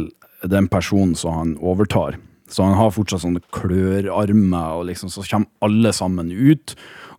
den 0.47 0.68
personen 0.70 1.16
som 1.18 1.34
han 1.34 1.57
overtar. 1.59 2.20
Så 2.47 2.62
han 2.62 2.78
har 2.78 2.95
fortsatt 2.95 3.24
sånne 3.24 3.43
klørarmer, 3.51 4.78
og 4.78 4.87
liksom 4.93 5.11
så 5.11 5.26
kommer 5.26 5.51
alle 5.66 5.91
sammen 5.91 6.30
ut. 6.30 6.76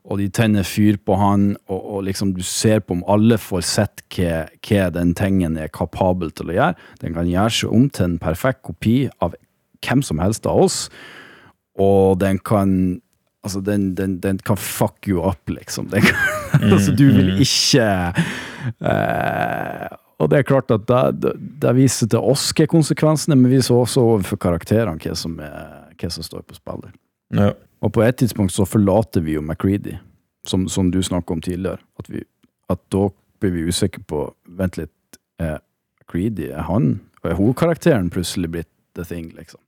Og 0.07 0.23
de 0.23 0.29
tenner 0.31 0.63
fyr 0.63 0.95
på 1.03 1.19
han, 1.19 1.49
og, 1.67 1.83
og 1.97 2.07
liksom 2.07 2.31
du 2.31 2.45
ser 2.47 2.79
på 2.79 2.95
om 2.95 3.03
alle 3.11 3.35
får 3.35 3.67
sett 3.73 4.07
hva, 4.15 4.45
hva 4.63 4.87
den 4.95 5.11
tingen 5.19 5.59
er 5.59 5.67
kapabel 5.67 6.31
til 6.31 6.55
å 6.55 6.59
gjøre. 6.61 6.89
Den 7.03 7.19
kan 7.19 7.27
gjøre 7.27 7.59
seg 7.59 7.75
om 7.75 7.91
til 7.91 8.13
en 8.13 8.19
perfekt 8.23 8.63
kopi 8.71 9.01
av 9.19 9.35
hvem 9.83 9.99
som 9.99 10.23
helst 10.23 10.47
av 10.47 10.63
oss, 10.63 10.85
og 11.77 12.17
den 12.23 12.39
kan 12.39 13.01
Altså, 13.45 13.61
den, 13.61 13.95
den, 13.95 14.17
den 14.19 14.37
kan 14.43 14.57
fuck 14.57 15.07
you 15.07 15.21
up, 15.23 15.49
liksom. 15.49 15.85
Den 15.87 16.01
kan, 16.01 16.15
altså, 16.73 16.91
du 16.91 17.05
vil 17.05 17.29
mm. 17.31 17.37
ikke 17.39 17.85
eh, 18.81 19.93
Og 20.19 20.29
det 20.29 20.39
er 20.39 20.43
klart 20.43 20.71
at 20.73 20.83
det, 20.89 21.31
det, 21.61 21.75
viser 21.77 22.09
til 22.11 22.19
oss 22.19 22.49
hva 22.57 22.65
konsekvensene 22.67 23.37
men 23.37 23.53
viser 23.53 23.77
også 23.77 24.03
overfor 24.03 24.41
karakterene 24.41 24.99
hva 24.99 25.15
som, 25.15 25.37
er, 25.39 25.93
hva 25.95 26.11
som 26.11 26.25
står 26.25 26.43
på 26.43 26.57
spill. 26.57 26.89
Ja. 27.37 27.53
Og 27.85 27.93
på 27.93 28.03
et 28.03 28.19
tidspunkt 28.19 28.51
så 28.51 28.65
forlater 28.67 29.23
vi 29.23 29.37
jo 29.37 29.45
McCready, 29.45 29.95
som, 30.49 30.67
som 30.67 30.91
du 30.91 30.99
snakka 31.05 31.37
om 31.37 31.45
tidligere. 31.45 31.79
At, 32.01 32.09
vi, 32.11 32.25
at 32.73 32.81
da 32.91 33.07
blir 33.39 33.53
vi 33.53 33.67
usikre 33.69 34.03
på 34.09 34.25
Vent 34.59 34.81
litt, 34.81 35.21
er 35.39 35.61
McCready 36.01 36.49
er 36.49 36.67
han? 36.67 36.97
Og 37.21 37.31
er 37.31 37.39
hovedkarakteren 37.39 38.11
plutselig 38.11 38.51
blitt 38.57 38.73
the 38.97 39.05
thing, 39.05 39.29
liksom? 39.37 39.61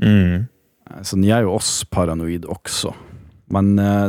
Mm. 0.00 0.46
Eh, 0.90 1.02
Så 1.02 1.18
den 1.18 1.26
gjør 1.28 1.48
jo 1.48 1.56
oss 1.58 1.84
paranoid 1.90 2.46
også. 2.50 2.94
Men 3.54 3.76
uh, 3.78 4.08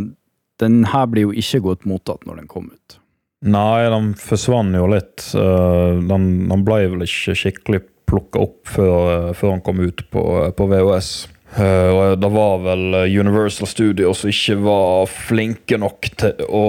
den 0.61 0.81
her 0.89 1.05
blir 1.11 1.27
jo 1.27 1.35
ikke 1.35 1.61
godt 1.65 1.85
mottatt 1.85 2.25
når 2.25 2.41
den 2.41 2.49
kom 2.49 2.71
ut. 2.71 2.97
Nei, 3.45 3.85
den 3.93 4.15
forsvant 4.17 4.73
jo 4.73 4.87
litt. 4.89 5.29
Uh, 5.37 6.01
Den, 6.09 6.47
den 6.49 6.65
ble 6.65 6.83
vel 6.89 7.05
ikke 7.05 7.37
skikkelig 7.37 7.83
plukka 8.09 8.41
opp 8.47 8.69
før, 8.71 9.33
før 9.37 9.57
den 9.57 9.65
kom 9.65 9.81
ut 9.83 10.05
på, 10.09 10.23
på 10.57 10.69
VHS. 10.71 11.11
Uh, 11.57 12.15
det 12.19 12.29
var 12.33 12.61
vel 12.65 13.01
Universal 13.05 13.69
Studios 13.69 14.23
som 14.23 14.31
ikke 14.31 14.57
var 14.65 15.05
flinke 15.11 15.77
nok 15.79 16.09
til 16.17 16.47
å 16.49 16.65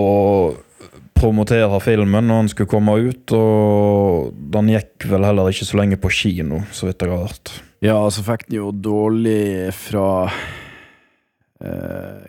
promotere 1.19 1.81
filmen 1.83 2.29
når 2.29 2.43
den 2.43 2.51
skulle 2.53 2.71
komme 2.71 2.95
ut, 3.09 3.33
og 3.35 4.35
den 4.55 4.71
gikk 4.71 5.09
vel 5.11 5.27
heller 5.27 5.51
ikke 5.51 5.67
så 5.67 5.81
lenge 5.81 5.99
på 6.01 6.13
kino, 6.15 6.63
så 6.71 6.89
vidt 6.89 7.03
jeg 7.03 7.11
har 7.11 7.25
hørt. 7.27 7.55
Ja, 7.85 7.99
så 8.11 8.25
fikk 8.27 8.49
den 8.49 8.59
jo 8.59 8.73
dårlig 8.73 9.71
fra 9.77 10.09
eh, 11.63 12.27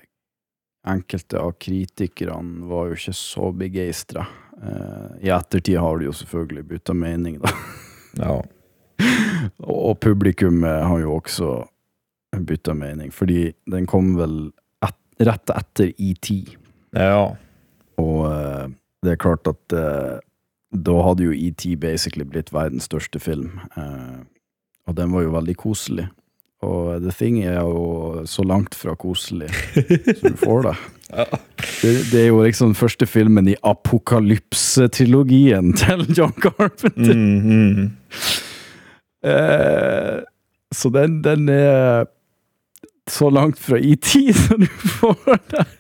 Enkelte 0.90 1.42
av 1.42 1.56
kritikerne 1.62 2.68
var 2.70 2.88
jo 2.90 2.96
ikke 2.98 3.14
så 3.18 3.50
begeistra. 3.54 4.24
Eh, 4.62 5.26
I 5.28 5.34
ettertid 5.36 5.78
har 5.82 6.00
de 6.00 6.08
jo 6.08 6.14
selvfølgelig 6.16 6.64
bytta 6.70 6.96
mening, 6.98 7.42
da. 7.44 7.52
Ja. 8.22 8.38
og, 9.66 10.00
publikum 10.02 10.64
har 10.64 11.02
jo 11.02 11.18
også 11.18 11.52
bytta 12.38 12.74
mening, 12.78 13.12
fordi 13.14 13.52
den 13.70 13.86
kom 13.90 14.16
vel 14.18 14.40
et, 14.86 14.98
rett 15.26 15.54
etter 15.54 15.92
ET. 15.98 16.32
Ja. 16.96 17.28
Og 18.00 18.26
eh, 18.32 18.66
det 19.04 19.14
er 19.14 19.22
klart 19.22 19.50
at 19.50 19.76
eh, 19.76 20.18
da 20.70 20.98
hadde 21.06 21.26
jo 21.26 21.36
ET 21.36 21.66
basically 21.82 22.26
blitt 22.26 22.54
verdens 22.54 22.90
største 22.90 23.22
film. 23.22 23.60
Eh, 23.78 24.20
og 24.90 24.96
den 24.98 25.12
var 25.14 25.22
jo 25.26 25.36
veldig 25.38 25.56
koselig. 25.60 26.08
Og 26.66 26.82
The 27.00 27.12
Thing 27.16 27.36
er 27.46 27.60
jo 27.64 28.24
så 28.28 28.44
langt 28.44 28.76
fra 28.76 28.96
koselig 29.00 29.48
som 30.20 30.34
du 30.34 30.38
får 30.42 30.62
det. 30.66 30.76
det. 31.16 31.26
Det 32.12 32.20
er 32.26 32.28
jo 32.28 32.44
liksom 32.44 32.76
første 32.76 33.06
filmen 33.08 33.48
i 33.48 33.56
apokalypse-trilogien 33.64 35.72
til 35.80 36.04
John 36.18 36.36
Carpenter. 36.36 37.16
Mm, 37.16 37.90
Eh, 39.20 40.24
så 40.72 40.90
den, 40.90 41.22
den 41.22 41.50
er 41.52 42.06
så 43.10 43.28
langt 43.30 43.60
fra 43.60 43.76
ET 43.76 44.08
som 44.36 44.64
du 44.64 44.70
får 45.00 45.40
det. 45.52 45.66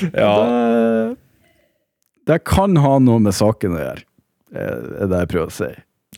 Ja. 0.00 0.46
Det, 0.46 1.16
det 2.26 2.38
kan 2.48 2.76
ha 2.80 2.94
noe 3.02 3.20
med 3.20 3.34
saken 3.36 3.74
å 3.74 3.80
gjøre, 3.80 4.04
er 4.54 5.08
det 5.10 5.18
jeg 5.24 5.30
prøver 5.32 5.50
å 5.50 5.56
si. 5.56 5.68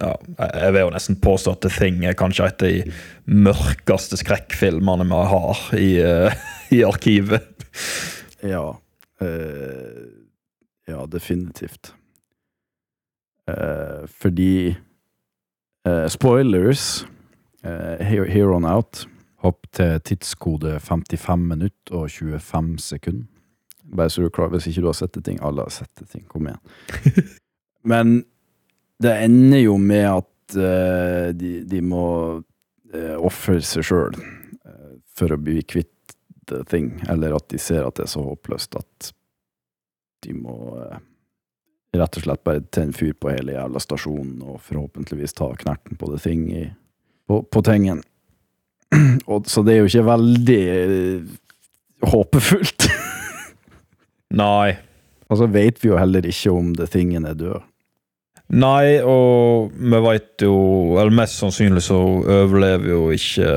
Ja, 0.00 0.14
jeg 0.38 0.72
vil 0.72 0.86
jo 0.86 0.92
nesten 0.94 1.18
påstå 1.20 1.52
at 1.52 1.64
The 1.64 1.70
Thing 1.72 2.04
er 2.08 2.16
kanskje 2.16 2.46
et 2.48 2.62
av 2.64 2.70
de 2.72 3.34
mørkeste 3.44 4.16
skrekkfilmene 4.22 5.04
vi 5.10 5.24
har 5.32 5.64
i, 5.76 5.90
uh, 6.00 6.46
i 6.76 6.80
arkivet. 6.88 7.66
Ja. 8.40 8.70
Uh, 9.22 10.06
ja, 10.88 11.04
definitivt. 11.06 11.92
Uh, 13.50 14.08
fordi 14.08 14.74
eh, 15.86 16.08
Spoilers, 16.08 17.06
eh, 17.64 18.06
here, 18.06 18.30
here 18.30 18.54
on 18.54 18.64
out, 18.64 19.06
hopp 19.42 19.66
til 19.72 20.00
tidskode 20.00 20.80
55 20.80 21.40
minutter 21.48 21.96
og 21.96 22.10
25 22.10 22.78
sekunder. 22.78 23.26
Bare 23.96 24.10
så 24.10 24.22
du 24.22 24.26
er 24.26 24.34
klar, 24.34 24.48
hvis 24.48 24.66
ikke 24.66 24.80
du 24.80 24.86
har 24.88 24.96
sett 24.96 25.14
det 25.14 25.24
ting. 25.26 25.38
Alle 25.42 25.66
har 25.66 25.74
sett 25.74 25.90
det 25.98 26.08
ting, 26.08 26.24
kom 26.28 26.46
igjen. 26.46 27.26
Men 27.90 28.22
det 29.02 29.16
ender 29.26 29.64
jo 29.64 29.76
med 29.80 30.06
at 30.10 30.56
uh, 30.58 31.30
de, 31.36 31.52
de 31.68 31.80
må 31.84 32.06
uh, 32.40 33.16
ofre 33.18 33.60
seg 33.64 33.86
sjøl 33.88 34.16
for 35.12 35.32
å 35.34 35.40
bli 35.40 35.60
kvitt 35.68 36.16
the 36.48 36.64
thing, 36.64 36.96
eller 37.08 37.36
at 37.36 37.48
de 37.52 37.60
ser 37.60 37.84
at 37.86 37.98
det 37.98 38.06
er 38.06 38.12
så 38.14 38.24
håpløst 38.24 38.76
at 38.80 39.12
de 40.24 40.34
må 40.36 40.56
uh, 40.78 41.00
rett 41.96 42.16
og 42.16 42.24
slett 42.24 42.44
bare 42.46 42.62
tenne 42.72 42.96
fyr 42.96 43.12
på 43.18 43.32
hele 43.32 43.56
jævla 43.56 43.82
stasjonen 43.82 44.40
og 44.46 44.60
forhåpentligvis 44.64 45.36
ta 45.36 45.50
knerten 45.58 45.98
på 46.00 46.08
the 46.12 46.20
thing 46.22 46.46
i, 46.54 46.64
på, 47.28 47.42
på 47.42 47.62
tingen. 47.66 48.02
Og, 49.26 49.46
så 49.48 49.62
det 49.64 49.74
er 49.74 49.78
jo 49.80 49.88
ikke 49.88 50.04
veldig 50.04 50.62
eh, 50.68 51.28
håpefullt. 52.12 52.88
Nei. 54.42 54.74
Og 55.32 55.38
så 55.40 55.48
vet 55.48 55.78
vi 55.80 55.88
jo 55.88 56.00
heller 56.00 56.26
ikke 56.28 56.52
om 56.52 56.74
the 56.76 56.88
thingen 56.90 57.24
er 57.28 57.38
død. 57.38 57.62
Nei, 58.52 59.00
og 59.00 59.72
vi 59.72 60.00
veit 60.04 60.44
jo 60.44 60.56
Eller 61.00 61.14
mest 61.16 61.38
sannsynlig 61.40 61.84
så 61.86 61.98
overlever 62.20 62.90
jo 62.90 63.04
ikke 63.14 63.52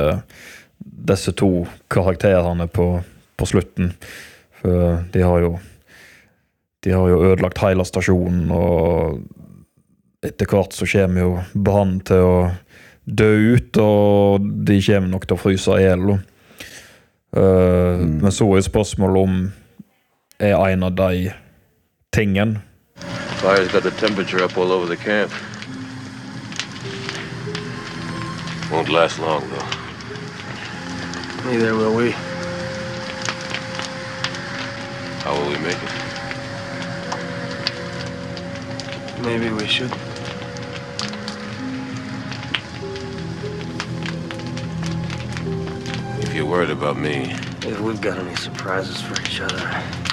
disse 1.05 1.33
to 1.37 1.65
karakterene 1.91 2.65
på, 2.71 2.85
på 3.37 3.45
slutten. 3.45 3.91
For 4.61 5.03
de 5.13 5.21
har 5.21 5.43
jo 5.43 5.51
De 6.85 6.93
har 6.93 7.09
jo 7.11 7.19
ødelagt 7.31 7.61
hele 7.61 7.85
stasjonen, 7.85 8.51
og 8.53 9.19
etter 10.25 10.49
hvert 10.49 10.73
så 10.73 10.87
kommer 10.89 11.21
jo 11.21 11.31
Brann 11.53 11.99
til 12.05 12.25
å 12.25 12.35
dø 13.05 13.57
ut, 13.57 13.77
og 13.81 14.45
de 14.65 14.77
kommer 14.85 15.09
nok 15.11 15.25
til 15.25 15.37
å 15.37 15.41
fryse 15.41 15.77
i 15.77 15.83
hjel. 15.83 16.15
Uh, 17.35 18.05
Men 18.05 18.33
så 18.33 18.47
er 18.53 18.65
spørsmålet 18.65 19.29
om 19.29 19.39
er 20.41 20.55
en 20.57 20.85
av 20.89 20.93
de 20.97 21.31
tingene 22.13 22.61
Fire's 23.45 23.71
got 23.71 23.83
the 23.83 23.91
temperature 23.91 24.43
up 24.43 24.57
all 24.57 24.71
over 24.71 24.87
the 24.87 24.97
camp. 24.97 25.31
Won't 28.71 28.89
last 28.89 29.19
long, 29.19 29.47
though. 29.51 29.69
Neither 31.51 31.75
will 31.75 31.93
we. 31.95 32.09
How 35.21 35.33
will 35.33 35.47
we 35.47 35.59
make 35.59 35.77
it? 35.77 35.91
Maybe 39.21 39.49
we 39.51 39.67
should. 39.67 39.91
If 46.23 46.33
you're 46.33 46.47
worried 46.47 46.71
about 46.71 46.97
me, 46.97 47.35
If 47.61 47.79
we've 47.79 48.01
got 48.01 48.17
any 48.17 48.35
surprises 48.35 49.01
for 49.01 49.21
each 49.21 49.39
other, 49.39 50.04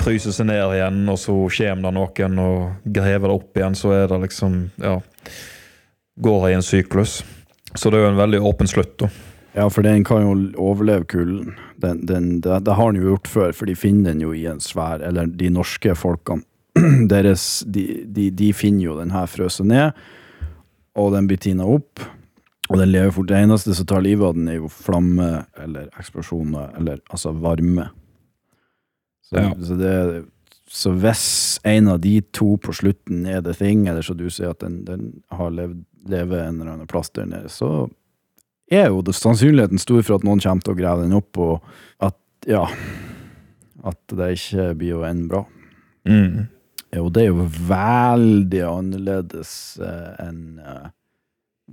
fryser 0.00 0.32
seg 0.34 0.48
ned 0.48 0.74
igjen, 0.74 1.00
og 1.12 1.18
så 1.20 1.34
kommer 1.34 1.90
det 1.90 1.96
noen 1.96 2.38
og 2.42 2.92
graver 2.94 3.28
det 3.28 3.36
opp 3.36 3.58
igjen, 3.60 3.76
så 3.76 3.94
er 3.96 4.06
det 4.10 4.22
liksom 4.26 4.60
Ja. 4.80 5.00
Går 6.20 6.42
det 6.44 6.50
i 6.50 6.54
en 6.58 6.62
syklus. 6.62 7.22
Så 7.74 7.90
det 7.90 7.98
er 7.98 8.04
jo 8.04 8.10
en 8.10 8.18
veldig 8.18 8.40
åpen 8.44 8.68
slutt, 8.68 8.98
da. 8.98 9.08
Ja, 9.54 9.68
for 9.70 9.82
den 9.82 10.04
kan 10.04 10.22
jo 10.22 10.32
overleve 10.60 11.04
kulden. 11.04 11.54
Den, 11.80 12.04
den, 12.06 12.40
det, 12.40 12.64
det 12.66 12.74
har 12.76 12.92
den 12.92 13.00
jo 13.00 13.14
gjort 13.14 13.28
før, 13.28 13.52
for 13.56 13.66
de 13.66 13.74
finner 13.78 14.12
den 14.12 14.20
jo 14.20 14.34
i 14.36 14.44
en 14.46 14.60
svær 14.60 15.00
Eller 15.00 15.26
de 15.26 15.48
norske 15.50 15.94
folkene 15.96 16.44
deres, 17.12 17.64
de, 17.66 18.04
de, 18.06 18.28
de 18.30 18.52
finner 18.52 18.84
jo 18.84 18.98
den 19.00 19.10
her 19.10 19.26
frøset 19.26 19.66
ned, 19.66 19.96
og 20.94 21.14
den 21.16 21.26
blir 21.26 21.40
tina 21.40 21.66
opp. 21.66 22.02
Og 22.70 22.78
den 22.78 22.92
lever 22.92 23.10
fort. 23.10 23.26
Det 23.28 23.38
eneste 23.42 23.74
som 23.74 23.86
tar 23.90 24.02
livet 24.04 24.28
av 24.28 24.36
den, 24.36 24.48
er 24.48 24.60
jo 24.60 24.68
flamme 24.70 25.30
eller 25.58 25.88
eksplosjoner, 25.98 26.70
eller 26.78 27.00
altså 27.10 27.32
varme. 27.34 27.88
Så, 29.26 29.36
Ja. 29.40 29.50
så, 29.62 29.74
det, 29.78 30.24
så 30.70 30.92
hvis 30.94 31.24
en 31.66 31.88
av 31.88 32.00
de 32.00 32.20
to 32.34 32.56
på 32.62 32.72
slutten 32.74 33.26
er 33.26 33.40
the 33.42 33.54
thing, 33.54 33.88
eller 33.88 34.02
så 34.06 34.14
du 34.14 34.28
sier 34.30 34.50
at 34.54 34.60
den, 34.62 34.84
den 34.86 35.22
har 35.34 35.50
levd, 35.50 35.82
lever 36.10 36.44
en 36.46 36.60
eller 36.60 36.72
annen 36.76 36.90
plass 36.90 37.10
der 37.10 37.26
nede, 37.26 37.50
så 37.50 37.88
er 38.70 38.86
jo 38.88 39.02
sannsynligheten 39.02 39.78
stor 39.82 40.02
for 40.06 40.20
at 40.20 40.24
noen 40.26 40.40
kommer 40.40 40.62
til 40.62 40.74
å 40.76 40.78
grave 40.78 41.02
den 41.08 41.16
opp, 41.18 41.38
og 41.38 41.60
at, 42.00 42.16
ja 42.46 42.68
At 43.82 43.98
det 44.12 44.26
ikke 44.36 44.74
blir 44.76 44.98
å 44.98 45.04
ende 45.08 45.26
bra. 45.30 45.44
Mm. 46.04 46.46
Jo, 46.92 47.08
det 47.08 47.22
er 47.22 47.28
jo 47.30 47.46
veldig 47.68 48.60
annerledes 48.66 49.52
eh, 49.80 50.10
enn 50.26 50.58
eh, 50.60 50.88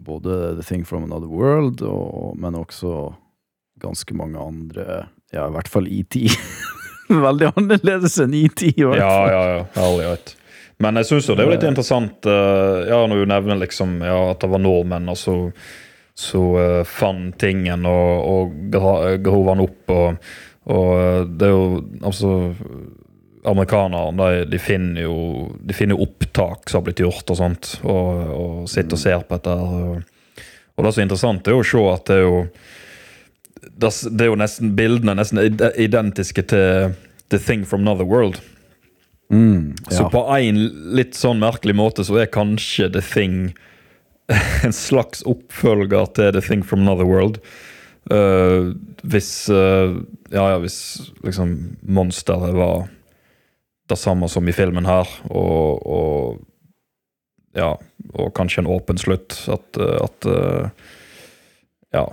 både 0.05 0.55
The 0.55 0.63
Thing 0.63 0.85
from 0.85 1.07
Another 1.07 1.29
World, 1.29 1.81
og, 1.81 2.37
men 2.39 2.57
også 2.57 3.13
ganske 3.81 4.17
mange 4.17 4.41
andre 4.41 5.05
Ja, 5.33 5.47
i 5.47 5.51
hvert 5.51 5.67
fall 5.67 5.89
ET. 5.91 6.15
veldig 7.27 7.51
annerledes 7.55 8.17
enn 8.23 8.35
ET, 8.37 8.63
Ja, 8.77 8.93
ja, 8.95 9.41
ja. 9.57 9.63
Herlig 9.75 10.11
vet. 10.11 10.35
Men 10.83 10.99
jeg 11.01 11.09
syns 11.09 11.27
jo 11.29 11.35
det 11.35 11.43
er 11.43 11.49
jo 11.49 11.55
litt 11.55 11.65
interessant 11.65 12.27
eh, 12.29 12.79
ja, 12.85 12.99
når 13.09 13.23
du 13.23 13.31
nevner 13.31 13.59
liksom, 13.63 13.97
ja, 14.05 14.17
at 14.31 14.43
det 14.43 14.49
var 14.51 14.61
nordmenn, 14.61 15.09
og 15.09 15.17
så, 15.17 15.35
så 16.13 16.41
uh, 16.57 16.81
fant 16.85 17.33
tingen 17.41 17.87
og, 17.89 18.11
og 18.29 18.75
grov 19.25 19.49
han 19.49 19.63
opp. 19.65 19.93
Og, 19.95 20.29
og 20.69 20.91
eh, 21.01 21.21
det 21.33 21.49
er 21.49 21.55
jo 21.55 21.67
altså 22.05 22.33
Amerikanerne 23.47 24.17
de, 24.17 24.45
de 24.51 24.59
finner 24.59 25.05
jo 25.05 25.17
de 25.59 25.75
finner 25.75 25.99
opptak 26.03 26.69
som 26.69 26.81
har 26.81 26.87
blitt 26.89 27.03
gjort, 27.03 27.29
og 27.31 27.39
sånt, 27.39 27.69
og, 27.83 28.33
og 28.37 28.69
sitter 28.71 28.97
og 28.97 29.01
ser 29.01 29.23
på 29.23 29.37
dette. 29.37 29.55
Og, 29.57 30.83
det 30.83 30.91
er 30.91 31.05
interessant, 31.05 31.47
er 31.47 31.55
jo 31.55 31.63
å 31.63 31.69
se 31.71 31.85
at 31.93 32.09
det 32.09 32.17
er 32.17 32.25
jo 32.25 32.41
det, 33.77 33.91
det 34.13 34.25
er 34.25 34.29
jo 34.31 34.37
nesten 34.39 34.75
Bildene 34.77 35.13
er 35.13 35.19
nesten 35.19 35.41
identiske 35.77 36.43
til 36.49 36.93
The 37.33 37.39
Thing 37.41 37.65
from 37.67 37.83
Another 37.87 38.07
World. 38.07 38.39
Mm, 39.29 39.75
Så 39.91 40.05
på 40.09 40.21
en 40.31 40.59
litt 40.95 41.17
sånn 41.17 41.41
merkelig 41.41 41.75
måte 41.75 42.05
så 42.07 42.21
er 42.21 42.29
kanskje 42.31 42.87
The 42.93 43.03
Thing 43.03 43.39
en 44.63 44.75
slags 44.75 45.23
oppfølger 45.27 46.13
til 46.15 46.31
The 46.35 46.43
Thing 46.43 46.63
from 46.63 46.85
Another 46.85 47.07
World. 47.07 47.41
Uh, 48.07 48.71
hvis 49.03 49.49
uh, 49.51 49.99
Ja, 50.31 50.45
ja, 50.53 50.59
hvis 50.63 51.09
liksom 51.27 51.75
monsteret 51.83 52.55
var 52.55 52.87
det 53.89 53.97
samme 53.97 54.27
som 54.29 54.47
i 54.47 54.53
filmen 54.55 54.85
her, 54.85 55.07
og, 55.29 55.85
og 55.87 56.43
Ja, 57.57 57.71
og 58.13 58.33
kanskje 58.37 58.61
en 58.61 58.67
åpen 58.69 58.99
slutt. 59.01 59.33
At, 59.49 59.77
eh, 59.81 59.97
at 60.03 60.25
eh, 60.29 60.69
Ja. 61.95 62.03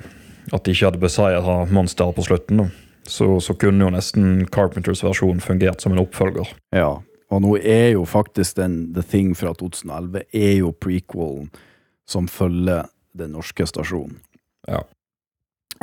At 0.53 0.65
de 0.65 0.73
ikke 0.73 0.87
hadde 0.91 1.01
beseiret 1.03 1.71
monsteret 1.73 2.15
på 2.17 2.23
slutten. 2.25 2.71
Så, 3.09 3.41
så 3.41 3.53
kunne 3.57 3.85
jo 3.85 3.91
nesten 3.93 4.47
Carpenters 4.49 5.03
versjon 5.05 5.41
fungert 5.45 5.81
som 5.85 5.93
en 5.93 6.01
oppfølger. 6.01 6.49
Ja, 6.73 6.95
og 7.31 7.43
nå 7.45 7.57
er 7.61 7.91
jo 7.97 8.05
faktisk 8.09 8.57
den 8.57 8.93
The 8.95 9.03
Thing 9.03 9.35
fra 9.37 9.53
2011 9.57 10.23
er 10.33 10.53
jo 10.63 10.73
prequelen 10.73 11.51
som 12.09 12.29
følger 12.29 12.87
den 13.17 13.33
norske 13.37 13.67
stasjonen. 13.69 14.19
Ja. 14.69 14.81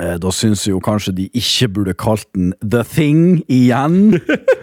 Eh, 0.02 0.18
Da 0.22 0.32
syns 0.34 0.66
jeg 0.66 0.74
jo 0.74 0.80
kanskje 0.82 1.14
de 1.18 1.28
ikke 1.38 1.68
burde 1.76 1.94
kalt 1.94 2.26
den 2.34 2.54
The 2.64 2.82
Thing 2.88 3.44
igjen. 3.50 4.18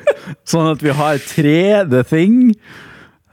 sånn 0.49 0.73
at 0.73 0.85
vi 0.85 0.95
har 0.95 1.23
tre 1.25 1.61
The 1.91 2.05
Thing. 2.07 2.53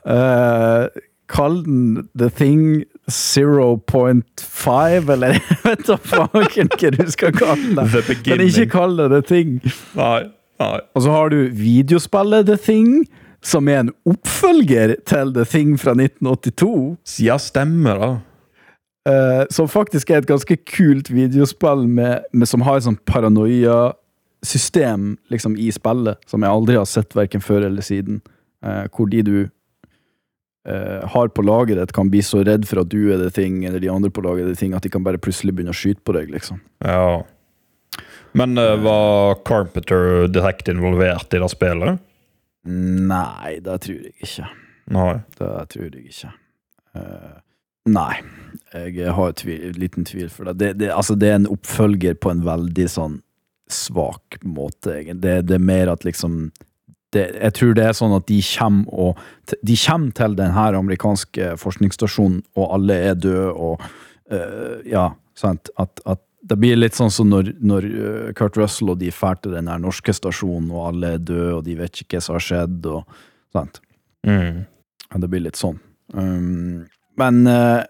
Uh, 0.05 0.87
Kall 1.27 1.63
den 1.65 2.09
The 2.17 2.29
Thing 2.29 2.85
0.5, 3.09 5.11
eller 5.11 5.27
jeg 5.37 5.41
vet 5.63 5.87
da 5.87 5.97
faen 6.01 6.29
hva 6.33 6.43
du 6.95 7.11
skal 7.13 7.31
kalle 7.37 7.75
det. 7.77 7.85
Men 8.25 8.41
ikke 8.45 8.65
kall 8.73 8.97
det 8.97 9.09
The 9.13 9.21
Thing. 9.25 9.51
Nei, 9.97 10.21
nei. 10.61 10.79
Og 10.95 11.01
så 11.05 11.09
har 11.13 11.29
du 11.33 11.39
videospillet 11.53 12.45
The 12.49 12.57
Thing, 12.57 13.05
som 13.45 13.69
er 13.69 13.79
en 13.83 13.93
oppfølger 14.09 14.95
til 15.05 15.33
The 15.35 15.45
Thing 15.45 15.79
fra 15.81 15.91
1982. 15.93 16.97
Ja, 17.25 17.37
stemmer 17.41 17.95
da. 18.01 18.11
Uh, 19.05 19.45
som 19.53 19.69
faktisk 19.69 20.09
er 20.09 20.17
et 20.23 20.29
ganske 20.29 20.55
kult 20.65 21.13
videospill 21.13 21.85
med, 21.85 22.25
med, 22.33 22.47
som 22.49 22.61
har 22.65 22.75
en 22.79 22.87
sånn 22.87 23.03
paranoia-system 24.45 25.17
liksom, 25.29 25.57
i 25.57 25.71
spillet, 25.71 26.17
som 26.27 26.41
jeg 26.41 26.51
aldri 26.51 26.75
har 26.77 26.85
sett 26.85 27.15
verken 27.15 27.41
før 27.41 27.65
eller 27.65 27.81
siden. 27.81 28.21
Eh, 28.63 28.87
hvor 28.91 29.09
de 29.09 29.21
du 29.21 29.49
eh, 30.67 31.07
har 31.07 31.27
på 31.29 31.41
laget 31.41 31.77
ditt, 31.77 31.93
kan 31.93 32.09
bli 32.09 32.21
så 32.21 32.43
redd 32.43 32.67
for 32.67 32.81
at 32.81 32.89
du 32.89 33.13
er 33.13 33.17
det 33.17 33.33
ting, 33.35 33.65
eller 33.65 33.79
de 33.79 33.89
andre 33.89 34.09
på 34.09 34.21
laget 34.21 34.45
er 34.45 34.53
det 34.53 34.59
ting, 34.59 34.73
at 34.73 34.83
de 34.83 34.89
kan 34.89 35.03
bare 35.03 35.17
plutselig 35.17 35.53
begynne 35.53 35.73
å 35.73 35.77
skyte 35.77 36.01
på 36.03 36.13
deg, 36.13 36.29
liksom. 36.29 36.61
Ja. 36.83 37.23
Men 38.33 38.57
eh, 38.57 38.75
var 38.77 39.35
Carpenter 39.45 40.27
direkte 40.27 40.71
involvert 40.71 41.33
i 41.33 41.39
det 41.39 41.49
spillet? 41.49 41.99
Nei, 42.65 43.59
det 43.61 43.81
tror 43.81 43.99
jeg 44.01 44.15
ikke. 44.21 44.49
Nei. 44.91 45.13
Det 45.37 45.53
tror 45.69 45.85
jeg 45.85 46.09
ikke. 46.09 46.31
Uh, 46.95 47.33
nei, 47.91 48.13
jeg 48.71 49.11
har 49.13 49.33
tvil, 49.35 49.73
liten 49.75 50.05
tvil 50.07 50.29
for 50.31 50.47
det. 50.47 50.53
Det, 50.61 50.69
det. 50.79 50.89
Altså, 50.95 51.17
det 51.19 51.27
er 51.29 51.35
en 51.41 51.49
oppfølger 51.51 52.15
på 52.17 52.31
en 52.31 52.41
veldig 52.45 52.85
sånn 52.89 53.19
svak 53.71 54.39
måte. 54.43 55.01
Det, 55.13 55.39
det 55.47 55.57
er 55.57 55.63
mer 55.63 55.91
at 55.93 56.05
liksom 56.05 56.51
det, 57.13 57.29
Jeg 57.39 57.53
tror 57.57 57.73
det 57.77 57.85
er 57.85 57.95
sånn 57.95 58.13
at 58.15 58.27
de 58.27 58.41
kommer, 58.43 58.85
og, 58.91 59.21
de 59.63 59.77
kommer 59.79 60.15
til 60.17 60.35
denne 60.37 60.65
amerikanske 60.81 61.53
forskningsstasjonen, 61.61 62.41
og 62.59 62.73
alle 62.75 62.97
er 63.11 63.15
døde, 63.15 63.51
og 63.53 63.85
eh, 64.31 64.81
Ja, 64.91 65.09
sant. 65.37 65.71
At, 65.81 66.01
at 66.05 66.21
det 66.45 66.57
blir 66.61 66.77
litt 66.77 66.97
sånn 66.97 67.13
som 67.13 67.31
når, 67.31 67.55
når 67.63 67.87
eh, 67.89 68.33
Kurt 68.37 68.59
Russell 68.59 68.91
og 68.93 68.99
de 69.01 69.09
drar 69.13 69.39
til 69.41 69.55
den 69.55 69.71
norske 69.81 70.13
stasjonen, 70.13 70.69
og 70.73 70.91
alle 70.91 71.15
er 71.15 71.23
døde, 71.23 71.53
og 71.57 71.63
de 71.65 71.77
vet 71.79 72.03
ikke 72.03 72.19
hva 72.19 72.25
som 72.27 72.37
har 72.37 72.45
skjedd, 72.49 72.91
og 72.91 73.17
sant. 73.55 73.81
Mm. 74.27 74.65
Ja, 75.09 75.21
det 75.21 75.31
blir 75.31 75.45
litt 75.45 75.59
sånn. 75.59 75.79
Um, 76.13 76.85
men 77.19 77.45
eh, 77.49 77.81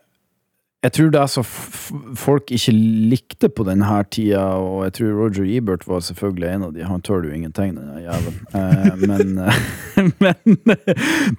jeg 0.86 0.94
tror 0.94 1.12
det 1.16 1.22
f- 1.42 1.92
folk 2.20 2.52
ikke 2.54 2.74
likte 3.10 3.50
på 3.50 3.66
denne 3.66 3.90
tida, 4.14 4.44
og 4.62 4.84
jeg 4.86 4.94
tror 5.00 5.16
Roger 5.24 5.48
Ebert 5.50 5.86
var 5.90 6.04
selvfølgelig 6.06 6.50
en 6.52 6.66
av 6.68 6.74
de. 6.76 6.84
Han 6.86 7.02
tør 7.02 7.26
jo 7.26 7.34
ingenting, 7.34 7.74
den 7.74 8.04
jævelen. 8.06 8.42
Eh, 8.54 8.96
men 9.10 9.38
eh, 9.42 9.62
men 10.22 10.76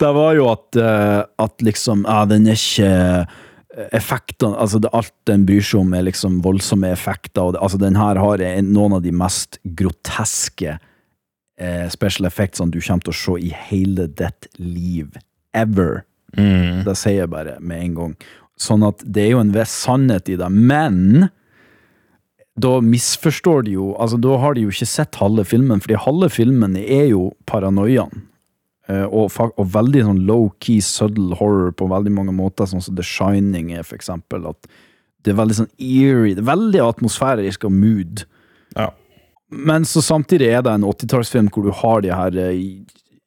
det 0.01 0.13
var 0.19 0.35
jo 0.39 0.49
at, 0.51 0.79
eh, 0.81 1.21
at 1.47 1.63
liksom 1.63 2.03
Ja, 2.09 2.25
den 2.29 2.49
er 2.51 2.59
ikke 2.59 2.91
Effektene 3.93 4.57
altså 4.57 4.79
det, 4.81 4.89
Alt 4.97 5.13
den 5.29 5.43
bryr 5.47 5.61
seg 5.61 5.83
om, 5.83 5.91
er 5.95 6.07
liksom 6.07 6.39
voldsomme 6.45 6.89
effekter. 6.95 7.45
Og 7.45 7.53
det, 7.55 7.61
altså 7.63 7.79
den 7.83 7.99
her 8.01 8.17
har 8.23 8.43
noen 8.65 8.97
av 8.97 9.05
de 9.05 9.13
mest 9.13 9.59
groteske 9.77 10.79
eh, 11.61 11.87
special 11.93 12.27
effectsene 12.31 12.73
du 12.73 12.81
kommer 12.81 13.05
til 13.05 13.13
å 13.13 13.21
se 13.21 13.37
i 13.51 13.53
hele 13.69 14.09
ditt 14.17 14.49
liv. 14.57 15.13
Ever. 15.57 16.03
Mm. 16.37 16.83
Det 16.89 16.97
sier 16.99 17.23
jeg 17.27 17.33
bare 17.33 17.59
med 17.61 17.85
en 17.85 17.95
gang. 18.01 18.17
Sånn 18.61 18.85
at 18.87 19.03
det 19.05 19.27
er 19.27 19.35
jo 19.35 19.43
en 19.43 19.53
viss 19.55 19.75
sannhet 19.85 20.31
i 20.33 20.39
det, 20.41 20.49
men 20.49 21.29
da 22.57 22.79
misforstår 22.81 23.67
de 23.67 23.75
jo 23.75 23.91
Altså, 24.01 24.17
da 24.17 24.39
har 24.41 24.57
de 24.57 24.65
jo 24.65 24.73
ikke 24.73 24.89
sett 24.89 25.19
halve 25.21 25.45
filmen, 25.45 25.83
fordi 25.85 25.99
halve 26.01 26.31
filmen 26.33 26.79
er 26.81 27.11
jo 27.11 27.29
paranoiaen. 27.49 28.25
Eh, 28.89 29.05
og, 29.05 29.35
og 29.59 29.73
veldig 29.75 30.05
sånn 30.07 30.23
low-key, 30.29 30.81
subtle 30.85 31.37
horror 31.41 31.73
på 31.77 31.89
veldig 31.91 32.13
mange 32.15 32.35
måter, 32.37 32.69
sånn 32.71 32.85
som 32.85 32.97
The 32.97 33.05
Shining 33.05 33.73
er, 33.75 33.85
for 33.87 33.99
eksempel. 33.99 34.47
At 34.49 34.69
det 35.27 35.35
er 35.35 35.41
veldig 35.41 35.59
sånn 35.59 35.73
eerie, 35.83 36.37
det 36.37 36.45
er 36.45 36.53
veldig 36.53 36.85
atmosfærisk 36.85 37.67
og 37.67 37.75
mood. 37.75 38.23
Ja. 38.77 38.93
Men 39.51 39.85
så 39.87 40.03
samtidig 40.05 40.49
er 40.53 40.63
det 40.65 40.73
en 40.75 40.87
80-tallsfilm 40.87 41.51
hvor 41.55 41.67
du 41.67 41.75
har 41.75 42.07
de 42.07 42.15
her 42.15 42.39
eh, 42.41 42.63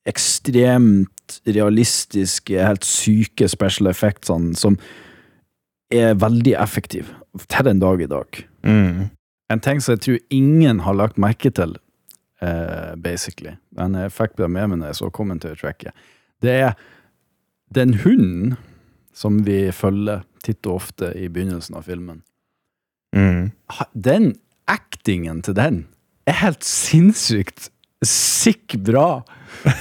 ekstremt 0.09 1.41
realistiske, 1.45 2.55
helt 2.55 2.87
syke 2.87 3.49
special 3.51 3.91
effectsene 3.91 4.55
som 4.57 4.79
er 5.93 6.17
veldig 6.21 6.53
effektiv 6.61 7.09
til 7.49 7.65
den 7.65 7.81
dag 7.81 8.01
i 8.01 8.09
dag. 8.09 8.41
Mm. 8.63 9.09
En 9.49 9.63
ting 9.65 9.81
som 9.81 9.95
jeg 9.95 10.03
tror 10.05 10.19
ingen 10.29 10.81
har 10.85 10.97
lagt 10.97 11.17
merke 11.21 11.49
til, 11.49 11.75
uh, 12.43 12.95
basically, 13.01 13.55
men 13.77 13.97
jeg 13.97 14.13
fikk 14.13 14.37
det 14.37 14.49
med 14.49 14.69
meg 14.69 14.81
når 14.81 14.91
jeg 14.91 14.99
så 15.01 15.11
commentary-tracket, 15.13 16.07
det 16.45 16.55
er 16.55 16.73
den 17.75 17.97
hunden 18.03 18.55
som 19.13 19.41
vi 19.45 19.67
følger 19.75 20.23
titt 20.45 20.65
og 20.69 20.79
ofte 20.79 21.11
i 21.17 21.27
begynnelsen 21.27 21.75
av 21.79 21.89
filmen. 21.89 22.21
Mm. 23.15 23.51
Den 23.93 24.31
actingen 24.69 25.41
til 25.43 25.57
den 25.57 25.83
er 26.29 26.37
helt 26.43 26.63
sinnssykt 26.65 27.71
sick 28.05 28.77
bra. 28.85 29.21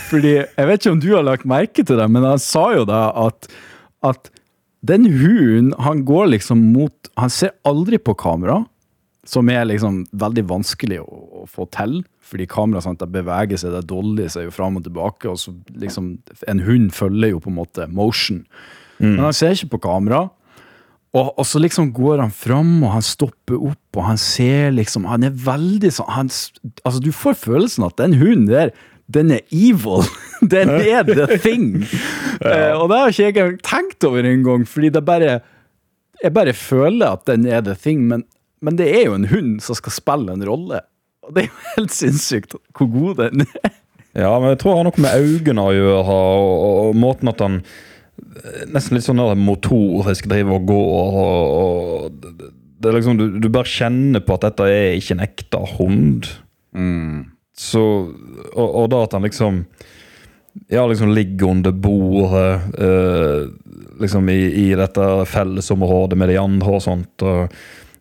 Fordi, 0.09 0.41
jeg 0.43 0.67
vet 0.67 0.81
ikke 0.81 0.95
om 0.97 1.03
du 1.03 1.11
har 1.13 1.27
lagt 1.27 1.47
merke 1.49 1.85
til 1.85 2.01
det, 2.01 2.09
men 2.11 2.27
han 2.27 2.41
sa 2.43 2.65
jo 2.75 2.87
da 2.89 3.09
at, 3.27 3.51
at 4.07 4.31
den 4.87 5.09
hunden, 5.11 5.73
han 5.83 6.05
går 6.07 6.29
liksom 6.35 6.61
mot 6.73 7.09
Han 7.19 7.31
ser 7.31 7.51
aldri 7.67 7.99
på 7.99 8.15
kamera, 8.15 8.61
som 9.27 9.49
er 9.51 9.65
liksom 9.67 10.05
veldig 10.15 10.45
vanskelig 10.49 11.01
å, 11.03 11.23
å 11.43 11.47
få 11.51 11.67
til. 11.75 11.99
Fordi 12.23 12.47
kamera 12.47 12.81
sant, 12.85 13.01
det 13.03 13.11
beveger 13.11 13.59
seg, 13.59 13.75
det 13.75 13.89
dolly 13.91 14.29
seg 14.31 14.47
jo 14.47 14.55
fram 14.55 14.79
og 14.79 14.85
tilbake, 14.87 15.29
og 15.29 15.41
så 15.41 15.55
liksom 15.75 16.19
En 16.47 16.63
hund 16.63 16.93
følger 16.95 17.35
jo 17.35 17.43
på 17.43 17.51
en 17.51 17.59
måte 17.59 17.89
motion. 17.91 18.45
Men 19.03 19.27
han 19.27 19.35
ser 19.37 19.57
ikke 19.57 19.77
på 19.77 19.85
kamera. 19.89 20.29
Og, 21.17 21.33
og 21.41 21.47
så 21.49 21.61
liksom 21.63 21.91
går 21.97 22.21
han 22.21 22.33
fram, 22.35 22.83
og 22.85 22.93
han 22.93 23.05
stopper 23.05 23.57
opp, 23.57 23.97
og 23.97 24.05
han 24.05 24.19
ser 24.21 24.75
liksom 24.77 25.07
Han 25.09 25.25
er 25.25 25.33
veldig 25.33 25.91
sånn 25.97 26.11
Altså, 26.29 27.01
du 27.01 27.11
får 27.17 27.39
følelsen 27.41 27.87
at 27.87 27.97
den 28.01 28.19
hunden 28.21 28.51
der, 28.51 28.75
den 29.15 29.33
er 29.33 29.45
evil. 29.51 30.05
Den 30.53 30.71
er 30.71 31.03
the 31.03 31.39
thing. 31.39 31.73
Uh, 32.39 32.71
og 32.79 32.85
det 32.87 32.99
har 33.01 33.09
ikke 33.11 33.23
jeg 33.25 33.33
engang 33.33 33.55
tenkt 33.67 34.05
over 34.07 34.23
engang, 34.23 34.63
fordi 34.69 34.93
det 34.95 35.01
bare 35.03 35.41
Jeg 36.23 36.31
bare 36.35 36.53
føler 36.55 37.17
at 37.17 37.25
den 37.27 37.47
er 37.47 37.61
the 37.67 37.75
thing, 37.75 38.05
men, 38.07 38.23
men 38.63 38.79
det 38.79 38.87
er 38.95 39.09
jo 39.09 39.17
en 39.17 39.27
hund 39.27 39.57
som 39.61 39.75
skal 39.75 39.93
spille 39.93 40.33
en 40.33 40.45
rolle. 40.47 40.79
Og 41.27 41.35
det 41.35 41.43
er 41.43 41.49
jo 41.49 41.65
helt 41.75 41.95
sinnssykt 41.95 42.55
hvor 42.55 42.87
god 42.93 43.19
den 43.25 43.43
er. 43.43 43.73
Ja, 44.15 44.31
men 44.39 44.53
jeg 44.53 44.61
tror 44.63 44.71
det 44.71 44.79
har 44.79 44.87
noe 44.89 45.03
med 45.03 45.27
øynene 45.27 45.65
å 45.67 45.75
gjøre, 45.75 45.99
og, 45.99 46.53
og, 46.55 46.79
og 46.85 47.01
måten 47.03 47.33
at 47.33 47.43
han 47.43 47.61
Nesten 48.71 48.97
litt 48.97 49.07
sånn 49.07 49.21
motorisk 49.43 50.27
driver 50.31 50.59
og 50.59 50.71
går. 50.71 51.19
og, 51.19 51.51
og 51.59 52.23
det, 52.23 52.53
det 52.79 52.91
er 52.91 52.97
liksom, 52.97 53.19
du, 53.19 53.27
du 53.43 53.51
bare 53.51 53.71
kjenner 53.71 54.23
på 54.23 54.35
at 54.39 54.47
dette 54.47 54.67
er 54.71 54.95
ikke 54.99 55.17
en 55.17 55.27
ekte 55.27 55.61
hund. 55.75 56.31
Så, 57.59 57.83
og, 58.55 58.69
og 58.69 58.87
da 58.93 59.03
at 59.03 59.17
han 59.17 59.27
liksom 59.27 59.65
Ja, 60.71 60.85
liksom 60.87 61.11
ligger 61.15 61.53
under 61.53 61.75
bordet 61.75 62.79
eh, 62.83 63.43
liksom 64.01 64.29
i, 64.31 64.41
i 64.63 64.71
dette 64.79 65.05
fellesområdet 65.31 66.19
med 66.19 66.33
de 66.33 66.39
andre 66.41 66.79
og 66.79 66.83
sånt. 66.83 67.23
og 67.23 67.53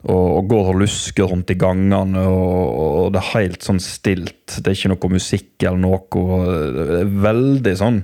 og, 0.08 0.38
og 0.38 0.48
går 0.48 0.72
og 0.72 0.82
lusker 0.84 1.28
rundt 1.28 1.52
i 1.52 1.58
gangene, 1.60 2.24
og, 2.30 2.80
og 3.04 3.14
det 3.16 3.22
er 3.22 3.32
helt 3.34 3.66
sånn 3.66 3.82
stilt. 3.84 4.60
Det 4.60 4.72
er 4.72 4.78
ikke 4.78 4.92
noe 4.94 5.14
musikk 5.18 5.66
eller 5.66 5.82
noe. 5.84 6.34
Det 6.78 7.06
veldig 7.28 7.78
sånn 7.80 8.04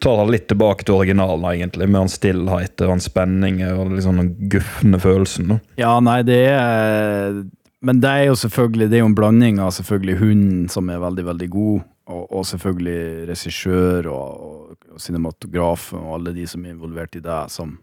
Tar 0.00 0.16
han 0.16 0.30
litt 0.32 0.46
tilbake 0.48 0.86
til 0.88 0.94
originalen, 0.96 1.44
egentlig, 1.50 1.84
med 1.84 2.06
han 2.06 2.08
stillhet 2.08 2.80
og 2.80 2.94
han 2.94 3.02
spenning 3.04 3.58
og 3.66 3.90
liksom 3.92 4.16
den 4.16 4.30
gufne 4.48 4.96
følelsen. 4.96 5.50
da. 5.50 5.58
Ja, 5.76 5.90
nei, 6.00 6.22
det 6.24 6.38
er 6.54 7.42
Men 7.80 8.00
det 8.02 8.10
er 8.10 8.26
jo 8.28 8.36
selvfølgelig 8.36 8.90
Det 8.90 8.98
er 8.98 9.04
jo 9.04 9.08
en 9.08 9.16
blanding 9.16 9.60
av 9.62 9.70
selvfølgelig 9.72 10.18
hunden, 10.20 10.64
som 10.68 10.90
er 10.92 11.00
veldig, 11.00 11.24
veldig 11.30 11.48
god, 11.52 11.86
og, 12.10 12.24
og 12.26 12.46
selvfølgelig 12.46 13.28
regissør 13.30 14.10
og, 14.12 14.42
og, 14.48 14.88
og 14.92 15.00
cinematograf 15.00 15.92
og 15.96 16.10
alle 16.18 16.34
de 16.36 16.46
som 16.50 16.64
er 16.64 16.74
involvert 16.74 17.16
i 17.16 17.24
det, 17.24 17.40
som 17.54 17.78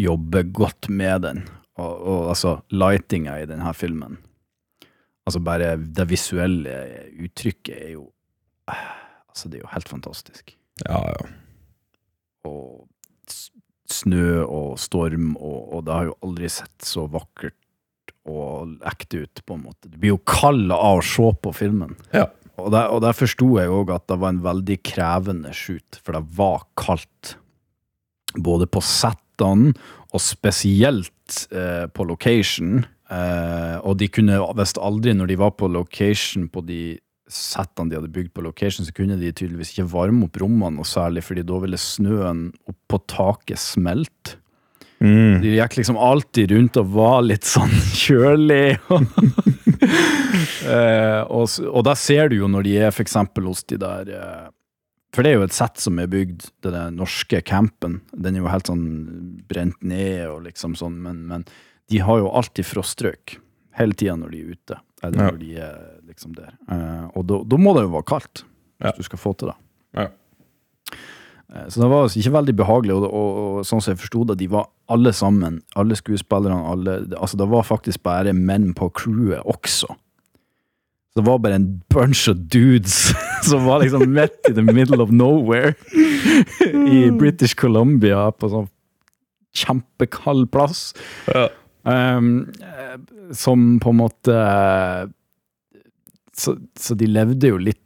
jobber 0.00 0.42
godt 0.52 0.88
med 0.90 1.22
den. 1.22 1.44
Og, 1.76 1.92
og 1.92 2.28
altså, 2.32 2.56
lightinga 2.72 3.36
i 3.42 3.48
denne 3.48 3.74
filmen 3.76 4.16
Altså, 5.26 5.40
bare 5.42 5.74
det 5.76 6.04
visuelle 6.06 6.74
uttrykket 7.18 7.74
er 7.74 7.90
jo 7.96 8.04
Altså, 8.70 9.50
det 9.50 9.58
er 9.58 9.64
jo 9.66 9.72
helt 9.74 9.88
fantastisk. 9.90 10.54
Ja, 10.86 11.00
ja. 11.10 11.26
Og 12.48 12.86
snø 13.90 14.42
og 14.42 14.78
storm, 14.80 15.34
og, 15.36 15.74
og 15.74 15.82
det 15.86 15.94
har 15.94 16.08
jo 16.08 16.14
aldri 16.24 16.48
sett 16.50 16.86
så 16.86 17.04
vakkert 17.10 17.56
og 18.26 18.76
ekte 18.86 19.24
ut, 19.24 19.42
på 19.46 19.56
en 19.56 19.64
måte. 19.68 19.90
Du 19.90 19.96
blir 20.00 20.14
jo 20.14 20.22
kald 20.28 20.72
av 20.74 21.00
å 21.00 21.06
se 21.06 21.30
på 21.42 21.52
filmen. 21.56 21.94
Ja. 22.14 22.28
Og 22.56 22.70
der, 22.72 22.88
og 22.92 23.02
der 23.04 23.16
forsto 23.16 23.50
jeg 23.58 23.72
òg 23.72 23.92
at 23.94 24.06
det 24.08 24.18
var 24.22 24.32
en 24.32 24.44
veldig 24.44 24.78
krevende 24.86 25.52
shoot, 25.56 26.00
for 26.02 26.16
det 26.16 26.24
var 26.38 26.64
kaldt. 26.78 27.36
Både 28.36 28.68
på 28.68 28.82
settene, 28.84 29.74
og 30.14 30.22
spesielt 30.22 31.48
eh, 31.52 31.84
på 31.92 32.06
location. 32.08 32.86
Eh, 33.12 33.76
og 33.84 33.98
de 34.00 34.08
kunne 34.08 34.38
visst 34.56 34.80
aldri, 34.80 35.12
når 35.16 35.28
de 35.30 35.40
var 35.40 35.52
på 35.58 35.68
location 35.68 36.46
på 36.52 36.62
de 36.64 36.80
settene 37.28 37.90
de 37.90 37.98
hadde 37.98 38.12
bygd 38.14 38.32
på 38.34 38.44
location, 38.46 38.86
så 38.86 38.94
kunne 38.94 39.18
de 39.20 39.32
tydeligvis 39.34 39.74
ikke 39.74 39.88
varme 39.90 40.28
opp 40.28 40.38
rommene 40.40 40.78
noe 40.78 40.88
særlig, 40.88 41.24
fordi 41.26 41.44
da 41.46 41.60
ville 41.62 41.80
snøen 41.80 42.48
opp 42.70 42.78
på 42.90 43.02
taket 43.10 43.60
smelte. 43.60 44.38
Mm. 45.00 45.42
De 45.42 45.50
gikk 45.58 45.74
liksom 45.76 45.98
alltid 46.00 46.50
rundt 46.54 46.76
og 46.80 46.86
var 46.94 47.20
litt 47.26 47.44
sånn 47.44 47.72
kjølig. 48.04 48.78
eh, 50.66 51.22
og, 51.28 51.48
og 51.68 51.82
da 51.86 51.94
ser 51.98 52.30
du 52.32 52.38
jo 52.40 52.48
når 52.50 52.66
de 52.66 52.76
er 52.86 53.00
eksempel 53.04 53.48
hos 53.50 53.64
de 53.68 53.78
der 53.82 54.10
eh, 54.16 54.46
For 55.14 55.24
det 55.24 55.32
er 55.32 55.38
jo 55.40 55.46
et 55.46 55.56
sett 55.56 55.80
som 55.80 55.98
er 56.02 56.08
bygd, 56.12 56.48
den 56.66 56.96
norske 56.98 57.40
campen. 57.46 58.00
Den 58.12 58.36
er 58.36 58.44
jo 58.44 58.50
helt 58.52 58.68
sånn 58.72 58.86
brent 59.48 59.78
ned 59.86 60.26
og 60.28 60.42
liksom 60.48 60.74
sånn, 60.76 60.98
men, 61.04 61.22
men 61.30 61.46
de 61.92 62.00
har 62.02 62.18
jo 62.20 62.32
alltid 62.36 62.66
froststrøk 62.66 63.36
hele 63.78 63.94
tida 63.96 64.16
når 64.18 64.32
de 64.34 64.40
er 64.42 64.52
ute. 64.56 64.80
Eller 65.04 65.20
Ja. 65.20 65.30
når 65.30 65.38
de 65.40 65.50
er 65.60 65.78
liksom 66.08 66.34
der. 66.36 66.52
Eh, 66.72 67.06
og 67.16 67.28
da 67.28 67.60
må 67.60 67.74
det 67.76 67.84
jo 67.86 67.92
være 67.94 68.08
kaldt, 68.08 68.44
hvis 68.82 68.96
du 68.98 69.06
skal 69.10 69.20
få 69.22 69.32
til 69.40 69.52
det. 69.52 69.56
Ja. 69.96 70.08
Eh, 71.54 71.68
Så 71.68 71.80
det 71.82 71.88
var 71.90 72.02
altså 72.06 72.18
ikke 72.20 72.32
veldig 72.38 72.56
behagelig, 72.58 72.94
og, 72.96 73.06
og, 73.10 73.36
og 73.60 73.66
sånn 73.68 73.82
som 73.84 73.92
jeg 73.94 74.00
forsto 74.02 74.24
det, 74.30 74.38
de 74.42 74.48
var 74.50 74.66
alle 74.92 75.12
sammen, 75.14 75.60
alle 75.76 75.96
skuespillerne, 75.98 76.62
alle 76.72 76.96
Altså, 77.18 77.36
det 77.40 77.48
var 77.50 77.66
faktisk 77.66 78.02
bare 78.06 78.32
menn 78.36 78.72
på 78.74 78.90
crewet 78.98 79.42
også. 79.46 79.86
Så 81.16 81.22
det 81.22 81.26
var 81.30 81.38
bare 81.40 81.56
en 81.56 81.68
bunch 81.88 82.26
of 82.28 82.36
dudes 82.52 83.12
som 83.48 83.64
var 83.66 83.80
liksom 83.84 84.08
midt 84.12 84.50
i 84.50 84.52
the 84.52 84.62
middle 84.66 85.00
of 85.02 85.10
nowhere 85.10 85.74
i 86.96 87.06
British 87.16 87.54
Columbia, 87.56 88.26
på 88.36 88.50
sånn 88.52 88.68
kjempekald 89.56 90.50
plass. 90.52 90.90
Um, 91.86 92.50
som 93.32 93.78
på 93.80 93.92
en 93.94 93.96
måte 94.02 94.34
så, 96.36 96.56
så 96.76 96.96
de 96.98 97.06
levde 97.08 97.48
jo 97.48 97.56
litt 97.62 97.80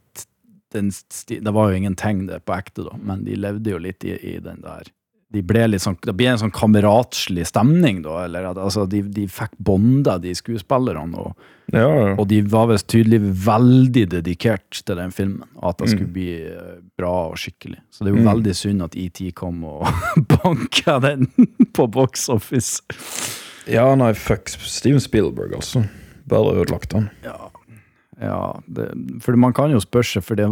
Det 0.71 1.51
var 1.53 1.69
jo 1.71 1.77
ingen 1.77 1.95
tegn 1.95 2.25
det 2.27 2.41
på 2.45 2.55
ekte, 2.57 2.87
da, 2.87 2.97
men 3.01 3.23
de 3.27 3.35
levde 3.35 3.71
jo 3.73 3.77
litt 3.77 4.03
i, 4.07 4.15
i 4.35 4.39
den 4.39 4.61
der 4.63 4.89
de 5.31 5.39
ble 5.47 5.61
litt 5.69 5.79
sånn, 5.79 5.95
Det 6.03 6.11
ble 6.19 6.25
en 6.27 6.37
sånn 6.41 6.51
kameratslig 6.51 7.45
stemning, 7.47 8.01
da. 8.03 8.25
eller 8.25 8.49
at, 8.49 8.57
altså, 8.59 8.83
de, 8.91 8.99
de 9.15 9.23
fikk 9.31 9.53
bonda, 9.63 10.17
de 10.19 10.33
skuespillerne. 10.35 11.15
Og, 11.15 11.37
Ja, 11.71 11.85
ja. 11.87 12.15
og 12.19 12.25
de 12.27 12.41
var 12.51 12.67
visst 12.67 12.89
tydelig 12.91 13.21
veldig 13.45 14.09
dedikert 14.11 14.81
til 14.83 14.99
den 14.99 15.13
filmen. 15.15 15.45
At 15.63 15.77
det 15.79 15.87
skulle 15.93 16.09
Mm. 16.09 16.13
bli 16.17 16.33
eh, 16.51 16.81
bra 16.99 17.13
og 17.29 17.37
skikkelig. 17.39 17.79
Så 17.89 18.03
det 18.03 18.11
er 18.11 18.17
jo 18.17 18.23
Mm. 18.25 18.31
veldig 18.33 18.55
synd 18.59 18.83
at 18.83 18.97
ET 18.97 19.31
kom 19.33 19.63
og 19.63 19.87
banka 20.35 20.99
den 20.99 21.27
på 21.79 21.87
box 21.89 22.27
office. 22.27 22.81
Ja, 23.71 23.95
nei, 23.95 24.11
fuck 24.11 24.49
Steven 24.49 24.99
Spielberg, 24.99 25.55
altså. 25.55 25.85
Bare 26.27 26.57
ødelagt 26.59 26.91
han. 26.91 27.09
Ja, 27.23 27.37
det, 28.21 28.87
for 29.23 29.37
man 29.39 29.53
kan 29.57 29.73
jo 29.73 29.81
spørre 29.81 30.09
seg, 30.13 30.25
for 30.27 30.39
det 30.39 30.51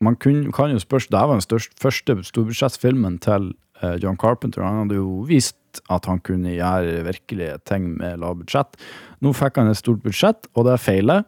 Man 0.00 0.14
kun, 0.14 0.52
kan 0.54 0.70
jo 0.70 0.78
spørre 0.78 1.10
Det 1.10 1.18
her 1.18 1.26
var 1.26 1.40
den 1.40 1.42
største, 1.42 1.74
første 1.82 2.14
storbudsjettfilmen 2.22 3.18
til 3.18 3.48
eh, 3.82 3.96
John 3.98 4.16
Carpenter. 4.16 4.62
Han 4.62 4.84
hadde 4.84 4.94
jo 4.94 5.24
vist 5.26 5.80
at 5.90 6.06
han 6.06 6.20
kunne 6.20 6.54
gjøre 6.54 7.02
virkelige 7.02 7.58
ting 7.66 7.96
med 7.98 8.20
lavt 8.22 8.44
budsjett. 8.44 8.78
Nå 9.20 9.32
fikk 9.34 9.58
han 9.58 9.70
et 9.72 9.80
stort 9.80 10.04
budsjett, 10.04 10.46
og 10.54 10.68
det 10.68 10.78
feiler. 10.78 11.24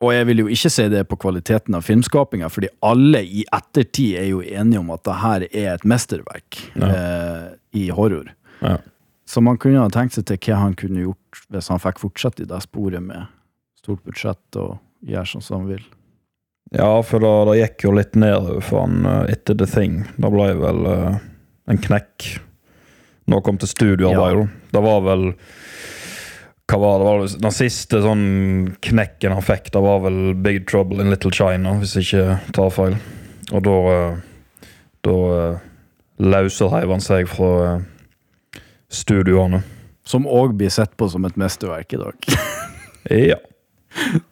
Og 0.00 0.14
jeg 0.14 0.26
vil 0.30 0.40
jo 0.40 0.48
ikke 0.48 0.70
si 0.72 0.86
det 0.88 1.02
på 1.10 1.18
kvaliteten 1.20 1.76
av 1.76 1.84
filmskapinga, 1.84 2.48
fordi 2.48 2.70
alle 2.80 3.20
i 3.20 3.44
ettertid 3.52 4.16
er 4.16 4.30
jo 4.30 4.40
enige 4.40 4.80
om 4.80 4.94
at 4.94 5.04
det 5.04 5.16
her 5.20 5.44
er 5.50 5.68
et 5.74 5.84
mesterverk 5.84 6.62
eh, 6.80 7.50
i 7.76 7.90
horror. 7.92 8.32
Ja. 8.64 8.78
Så 9.28 9.44
man 9.44 9.60
kunne 9.60 9.84
ha 9.84 9.92
tenkt 9.92 10.16
seg 10.16 10.24
til 10.26 10.40
hva 10.48 10.62
han 10.64 10.78
kunne 10.78 11.04
gjort 11.04 11.44
hvis 11.52 11.68
han 11.70 11.82
fikk 11.82 12.00
fortsette 12.02 12.46
i 12.46 12.48
det 12.48 12.62
sporet 12.64 13.04
med 13.04 13.28
stort 13.80 14.04
budsjett 14.04 14.60
og 14.60 14.76
gjør 15.08 15.32
sånn 15.32 15.44
som 15.44 15.60
han 15.60 15.72
vil. 15.72 15.82
Ja, 16.70 17.00
for 17.02 17.22
da, 17.22 17.32
det 17.48 17.58
gikk 17.58 17.88
jo 17.88 17.96
litt 17.96 18.14
nedover 18.18 18.62
for 18.62 18.84
han 18.84 19.06
eh, 19.08 19.32
etter 19.34 19.58
The 19.58 19.66
Thing. 19.66 20.04
Da 20.20 20.30
ble 20.30 20.52
det 20.52 20.60
vel 20.60 20.86
uh, 20.86 21.18
en 21.70 21.82
knekk 21.82 22.28
når 23.26 23.40
han 23.40 23.46
kom 23.46 23.58
til 23.62 23.70
studioarbeid. 23.70 24.38
da. 24.38 24.70
Det 24.76 24.82
var 24.84 25.02
vel 25.06 25.24
Hva 26.70 26.78
var 26.78 27.00
det? 27.00 27.06
Var 27.08 27.20
det 27.22 27.40
den 27.42 27.54
siste 27.54 28.02
sånn 28.04 28.24
knekken 28.86 29.34
han 29.34 29.42
fikk, 29.46 29.72
det 29.74 29.82
var 29.82 30.04
vel 30.06 30.20
Big 30.38 30.62
Trouble 30.70 31.02
in 31.02 31.10
Little 31.10 31.32
China, 31.34 31.74
hvis 31.80 31.96
jeg 31.98 32.06
ikke 32.06 32.54
tar 32.54 32.70
feil. 32.74 32.98
Og 33.50 33.64
da 33.66 33.76
eh, 33.96 34.18
Da 35.00 35.12
uh, 35.16 35.60
løsheiv 36.20 36.90
han 36.92 37.00
seg 37.00 37.30
fra 37.32 37.80
studioene. 38.92 39.62
Som 40.04 40.26
òg 40.28 40.52
blir 40.58 40.70
sett 40.70 40.92
på 40.98 41.08
som 41.08 41.24
et 41.24 41.38
mesterverk 41.40 41.96
i 41.96 42.02
dag. 42.02 42.34
Ja. 43.10 43.38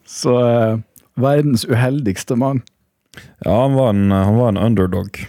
Så 0.05 0.35
eh, 0.47 0.77
verdens 1.19 1.65
uheldigste 1.65 2.35
mann. 2.39 2.61
Ja, 3.43 3.61
han 3.61 3.73
var 3.73 3.89
en, 3.89 4.11
han 4.11 4.35
var 4.35 4.53
en 4.53 4.57
underdog. 4.57 5.19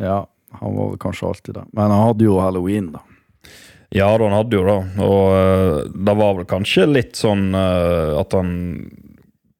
Ja, 0.00 0.26
han 0.60 0.76
var 0.76 0.90
vel 0.92 0.98
kanskje 0.98 1.28
alltid 1.28 1.54
det. 1.54 1.64
Men 1.72 1.90
han 1.90 2.06
hadde 2.06 2.24
jo 2.24 2.40
halloween, 2.40 2.92
da. 2.92 3.02
Ja, 3.92 4.18
da, 4.18 4.24
han 4.24 4.36
hadde 4.36 4.56
jo 4.56 4.64
det. 4.66 4.78
Og 5.04 5.24
uh, 5.36 5.80
det 5.92 6.14
var 6.16 6.36
vel 6.38 6.48
kanskje 6.48 6.86
litt 6.88 7.18
sånn 7.18 7.50
uh, 7.52 8.16
at 8.20 8.32
han 8.36 8.52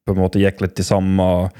på 0.02 0.14
en 0.14 0.22
måte 0.22 0.40
gikk 0.40 0.62
litt 0.64 0.80
i 0.80 0.86
samme 0.86 1.26
uh, 1.46 1.50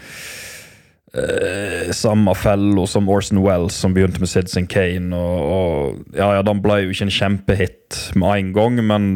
Samme 1.93 2.33
fella 2.39 2.87
som 2.89 3.11
Orson 3.13 3.43
Wells, 3.45 3.77
som 3.77 3.93
begynte 3.93 4.23
med 4.23 4.33
Citizen 4.33 4.67
Kane. 4.73 5.13
Og, 5.13 5.41
og 5.45 6.17
ja, 6.17 6.31
ja, 6.39 6.43
den 6.47 6.63
ble 6.65 6.81
jo 6.87 6.95
ikke 6.95 7.11
en 7.11 7.19
kjempehit 7.19 8.01
med 8.17 8.39
en 8.39 8.53
gang, 8.57 8.81
men 8.89 9.11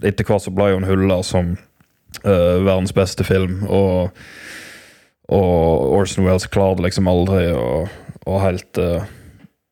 etter 0.00 0.24
hvert 0.24 0.46
så 0.46 0.54
ble 0.54 0.70
jo 0.72 0.80
en 0.80 0.88
hylla 0.88 1.20
som 1.24 1.56
eh, 2.24 2.56
verdens 2.64 2.94
beste 2.96 3.24
film. 3.26 3.62
Og, 3.68 4.16
og 5.28 5.92
Orson 5.98 6.24
Welles 6.26 6.46
klarte 6.52 6.84
liksom 6.86 7.08
aldri 7.10 7.48
å, 7.52 7.86
å 8.26 8.40
helt 8.44 8.78
uh, 8.78 9.02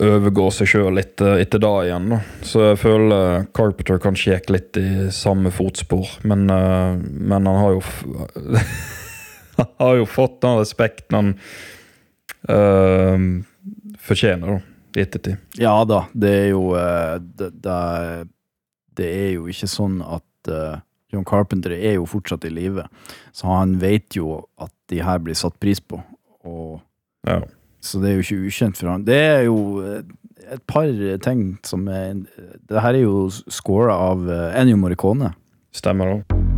overgå 0.03 0.49
seg 0.51 0.66
sjøl 0.72 0.99
etter, 0.99 1.38
etter 1.45 1.62
det 1.62 1.72
igjen. 1.86 2.09
Da. 2.16 2.18
Så 2.42 2.64
jeg 2.70 2.80
føler 2.82 3.47
Carpenter 3.55 4.01
kanskje 4.03 4.34
gikk 4.34 4.51
litt 4.51 4.80
i 4.80 4.88
samme 5.14 5.53
fotspor, 5.55 6.11
men, 6.26 6.49
eh, 6.51 6.97
men 6.99 7.47
han 7.47 7.61
har 7.62 7.76
jo 7.76 7.84
Han 9.55 9.68
har 9.78 9.95
jo 10.01 10.07
fått 10.11 10.40
den 10.42 10.57
respekten 10.59 11.14
han 11.14 11.28
eh, 12.51 13.26
fortjener, 14.03 14.57
da, 14.57 14.99
i 14.99 15.05
ettertid. 15.05 15.36
Ja 15.62 15.76
da, 15.86 16.01
det 16.11 16.32
er 16.40 16.49
jo 16.51 16.64
eh, 16.74 17.14
det, 17.22 17.53
det, 17.62 17.76
er- 17.78 18.26
jo 19.36 19.47
ikke 19.51 19.68
sånn 19.70 20.01
at 20.03 20.51
eh, 20.51 20.74
John 21.15 21.27
Carpenter 21.29 21.75
er 21.77 21.97
jo 21.97 22.09
fortsatt 22.11 22.45
i 22.49 22.53
live, 22.53 22.87
så 23.33 23.49
han 23.53 23.79
vet 23.83 24.19
jo 24.19 24.41
at 24.61 24.73
de 24.93 25.01
her 25.05 25.23
blir 25.23 25.39
satt 25.39 25.57
pris 25.62 25.81
på. 25.81 26.01
Og, 26.45 26.83
Så 27.85 28.01
det 28.01 28.11
er 28.11 28.19
jo 28.19 28.25
ikke 28.25 28.49
ukjent 28.49 28.81
for 28.81 28.93
han. 28.93 29.05
Det 29.07 29.17
er 29.17 29.43
jo 29.47 29.59
eh, 29.85 30.03
et 30.55 30.62
par 30.69 30.91
ting 31.25 31.59
som 31.65 31.87
er 31.89 32.25
Det 32.69 32.81
her 32.81 32.95
er 32.95 33.05
jo 33.05 33.29
scora 33.49 33.97
av 34.11 34.29
eh, 34.29 34.61
Ennio 34.61 34.77
Morricone. 34.81 35.33
Stemmer 35.75 36.15
det. 36.15 36.54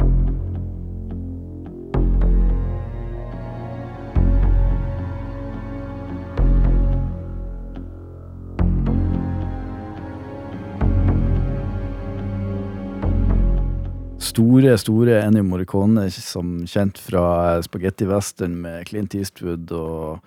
Store, 14.36 14.74
store 14.76 15.20
Ennio 15.24 15.46
Morricone, 15.48 16.10
som 16.12 16.58
kjent 16.68 16.98
fra 17.00 17.56
Spaghetti 17.64 18.04
Western 18.04 18.58
med 18.60 18.84
Clint 18.90 19.14
Eastwood 19.16 19.70
og 19.72 20.26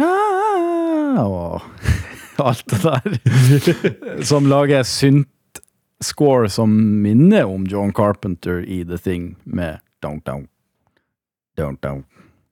Ah, 0.00 1.18
og 1.26 1.60
alt 2.48 2.64
det 2.72 2.78
der. 2.80 3.18
Som 4.30 4.46
lager 4.48 4.86
synt-score 4.88 6.48
som 6.48 6.72
minner 7.02 7.44
om 7.44 7.66
John 7.68 7.92
Carpenter 7.92 8.62
i 8.64 8.78
The 8.88 8.96
Thing, 8.96 9.34
med 9.44 9.82
Downtown. 10.00 10.46
Downtown. 11.58 12.06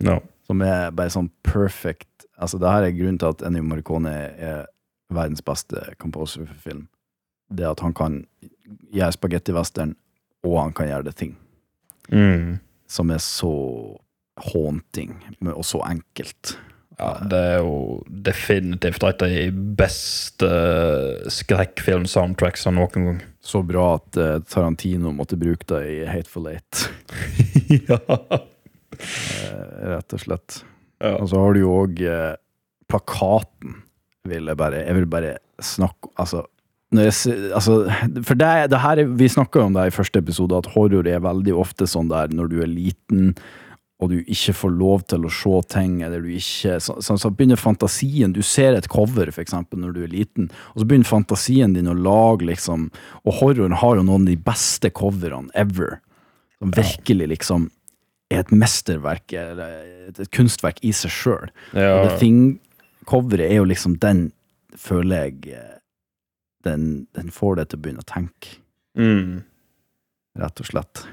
No. 0.05 0.19
Som 0.45 0.61
er 0.61 0.91
bare 0.93 1.13
sånn 1.13 1.31
perfect 1.47 2.27
Altså, 2.39 2.61
det 2.61 2.71
her 2.71 2.85
er 2.87 2.93
grunnen 2.95 3.17
til 3.19 3.33
at 3.33 3.41
Ennio 3.49 3.65
Morricone 3.67 4.13
er 4.13 4.67
verdens 5.11 5.41
beste 5.43 5.81
composer 5.99 6.45
for 6.45 6.61
film. 6.69 6.85
Det 7.51 7.65
at 7.67 7.81
han 7.83 7.97
kan 7.97 8.21
gjøre 8.93 9.17
Spaghetti 9.17 9.57
Western, 9.57 9.97
og 10.47 10.59
han 10.61 10.75
kan 10.77 10.91
gjøre 10.91 11.09
det 11.11 11.17
ting. 11.19 11.35
Mm. 12.13 12.59
Som 12.89 13.13
er 13.13 13.21
så 13.23 13.53
haunting, 14.53 15.17
og 15.51 15.65
så 15.67 15.83
enkelt. 15.89 16.57
Ja, 16.99 17.13
det 17.31 17.39
er 17.39 17.61
jo 17.63 17.75
definitivt 18.27 19.05
et 19.07 19.23
av 19.23 19.31
de 19.31 19.43
beste 19.79 20.49
skrekkfilm-soundtracksene 21.31 22.75
noen 22.75 23.07
gang. 23.07 23.21
Så 23.39 23.63
bra 23.67 23.93
at 24.01 24.19
eh, 24.19 24.41
Tarantino 24.51 25.13
måtte 25.15 25.39
bruke 25.39 25.69
det 25.71 25.83
i 25.93 25.99
Hateful 26.11 26.51
Eight. 26.51 26.89
ja. 27.89 28.01
Eh, 28.99 29.63
rett 29.95 30.17
og 30.17 30.25
slett. 30.25 30.61
Og 31.15 31.29
så 31.31 31.39
har 31.39 31.55
du 31.55 31.63
jo 31.63 31.77
òg 31.85 32.03
eh, 32.03 32.35
plakaten, 32.91 33.79
vil 34.29 34.51
jeg 34.51 34.59
bare 34.59 34.81
Jeg 34.83 34.97
vil 34.97 35.07
bare 35.09 35.37
snakke 35.63 36.11
Altså, 36.19 36.43
jeg, 36.97 37.13
altså 37.53 37.83
For 38.25 38.39
det, 38.39 38.71
det 38.73 38.79
her 38.81 39.01
er, 39.03 39.11
Vi 39.21 39.29
snakka 39.29 39.61
om 39.67 39.75
det 39.77 39.91
i 39.91 39.93
første 39.93 40.23
episode, 40.23 40.57
at 40.57 40.71
horror 40.73 41.09
er 41.09 41.21
veldig 41.21 41.53
ofte 41.61 41.89
sånn 41.91 42.09
der 42.09 42.33
når 42.33 42.53
du 42.53 42.61
er 42.65 42.71
liten 42.71 43.35
og 43.99 44.13
du 44.13 44.19
ikke 44.31 44.55
får 44.55 44.75
lov 44.79 45.01
til 45.11 45.25
å 45.27 45.31
se 45.33 45.61
ting, 45.75 45.97
eller 46.07 46.23
du 46.23 46.31
ikke 46.31 46.77
Så, 46.83 46.95
så, 47.03 47.17
så 47.19 47.31
begynner 47.35 47.59
fantasien 47.59 48.35
Du 48.35 48.45
ser 48.47 48.77
et 48.79 48.87
cover, 48.91 49.33
for 49.35 49.43
eksempel, 49.43 49.81
når 49.83 49.97
du 49.97 50.05
er 50.05 50.13
liten, 50.13 50.51
og 50.75 50.83
så 50.83 50.87
begynner 50.87 51.09
fantasien 51.09 51.75
din 51.75 51.91
å 51.91 51.97
lage, 51.99 52.47
liksom 52.47 52.89
Og 53.25 53.41
horroren 53.41 53.75
har 53.81 53.99
jo 53.99 54.07
noen 54.07 54.29
av 54.29 54.31
de 54.31 54.39
beste 54.39 54.93
coverne 54.95 55.51
ever. 55.59 55.99
Som 56.63 56.73
virkelig, 56.75 57.29
liksom 57.35 57.69
er 58.31 58.43
et 58.43 58.51
mesterverk, 58.53 59.33
eller 59.33 59.83
et, 60.09 60.19
et 60.21 60.31
kunstverk 60.35 60.81
i 60.85 60.91
seg 60.93 61.13
sjøl. 61.15 61.53
Ja. 61.73 61.95
Og 61.97 62.03
The 62.05 62.17
Thing-coveret 62.21 63.47
er 63.47 63.61
jo 63.63 63.69
liksom 63.71 63.95
den, 64.03 64.27
føler 64.77 65.29
jeg 65.29 65.55
eh, 65.57 65.78
den, 66.69 66.85
den 67.17 67.31
får 67.35 67.59
deg 67.63 67.69
til 67.73 67.79
å 67.81 67.83
begynne 67.87 68.05
å 68.05 68.11
tenke, 68.15 68.59
Mm. 68.99 69.43
rett 70.39 70.61
og 70.61 70.67
slett. 70.69 71.05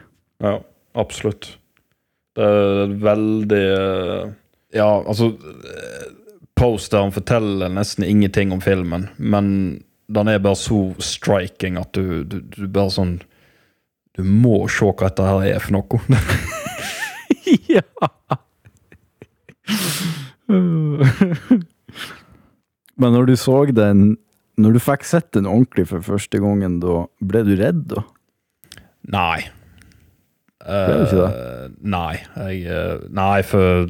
Ja, 0.43 0.58
absolutt. 0.97 1.51
Det 2.36 2.43
er 2.43 2.95
veldig 2.99 3.60
eh, 3.72 4.32
Ja, 4.76 4.88
altså 5.08 5.30
eh, 5.39 6.08
Posteren 6.60 7.12
forteller 7.16 7.70
nesten 7.72 8.03
ingenting 8.08 8.51
om 8.56 8.62
filmen, 8.64 9.10
men 9.18 9.47
den 10.12 10.28
er 10.32 10.39
bare 10.43 10.56
så 10.60 10.80
striking 11.03 11.78
at 11.80 11.91
du, 11.95 12.24
du, 12.28 12.39
du 12.41 12.68
bare 12.68 12.91
sånn 12.95 13.16
Du 14.16 14.24
må 14.24 14.62
se 14.72 14.86
hva 14.88 15.10
dette 15.10 15.26
her 15.28 15.45
er 15.56 15.60
for 15.64 15.76
noe. 15.76 15.99
ja! 17.76 17.84
Men 22.95 23.12
når 23.12 23.26
du 23.28 23.36
så 23.39 23.58
den 23.76 24.16
Når 24.62 24.76
du 24.76 24.82
fikk 24.84 25.03
sett 25.08 25.32
den 25.36 25.49
ordentlig 25.49 25.89
for 25.89 26.06
første 26.06 26.39
gangen, 26.39 26.80
da 26.84 27.03
ble 27.20 27.43
du 27.47 27.56
redd, 27.60 27.86
da? 27.91 28.06
Nei. 29.16 29.47
Ble 30.66 30.93
du 30.95 31.03
ikke 31.06 31.20
det? 31.20 31.32
Eh, 31.32 31.66
nei. 31.95 32.14
Jeg, 32.16 32.62
eh, 32.72 33.08
nei, 33.16 33.39
for 33.45 33.89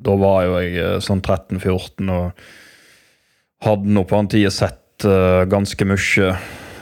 da 0.00 0.16
var 0.20 0.44
jo 0.46 0.58
jeg 0.60 0.76
eh, 0.80 0.98
sånn 1.04 1.22
13-14 1.24 2.12
og 2.14 2.44
hadde 3.64 3.96
nå 3.96 4.04
på 4.08 4.20
den 4.22 4.30
tida 4.32 4.52
sett 4.54 5.04
uh, 5.04 5.44
ganske 5.48 5.84
mye 5.84 6.30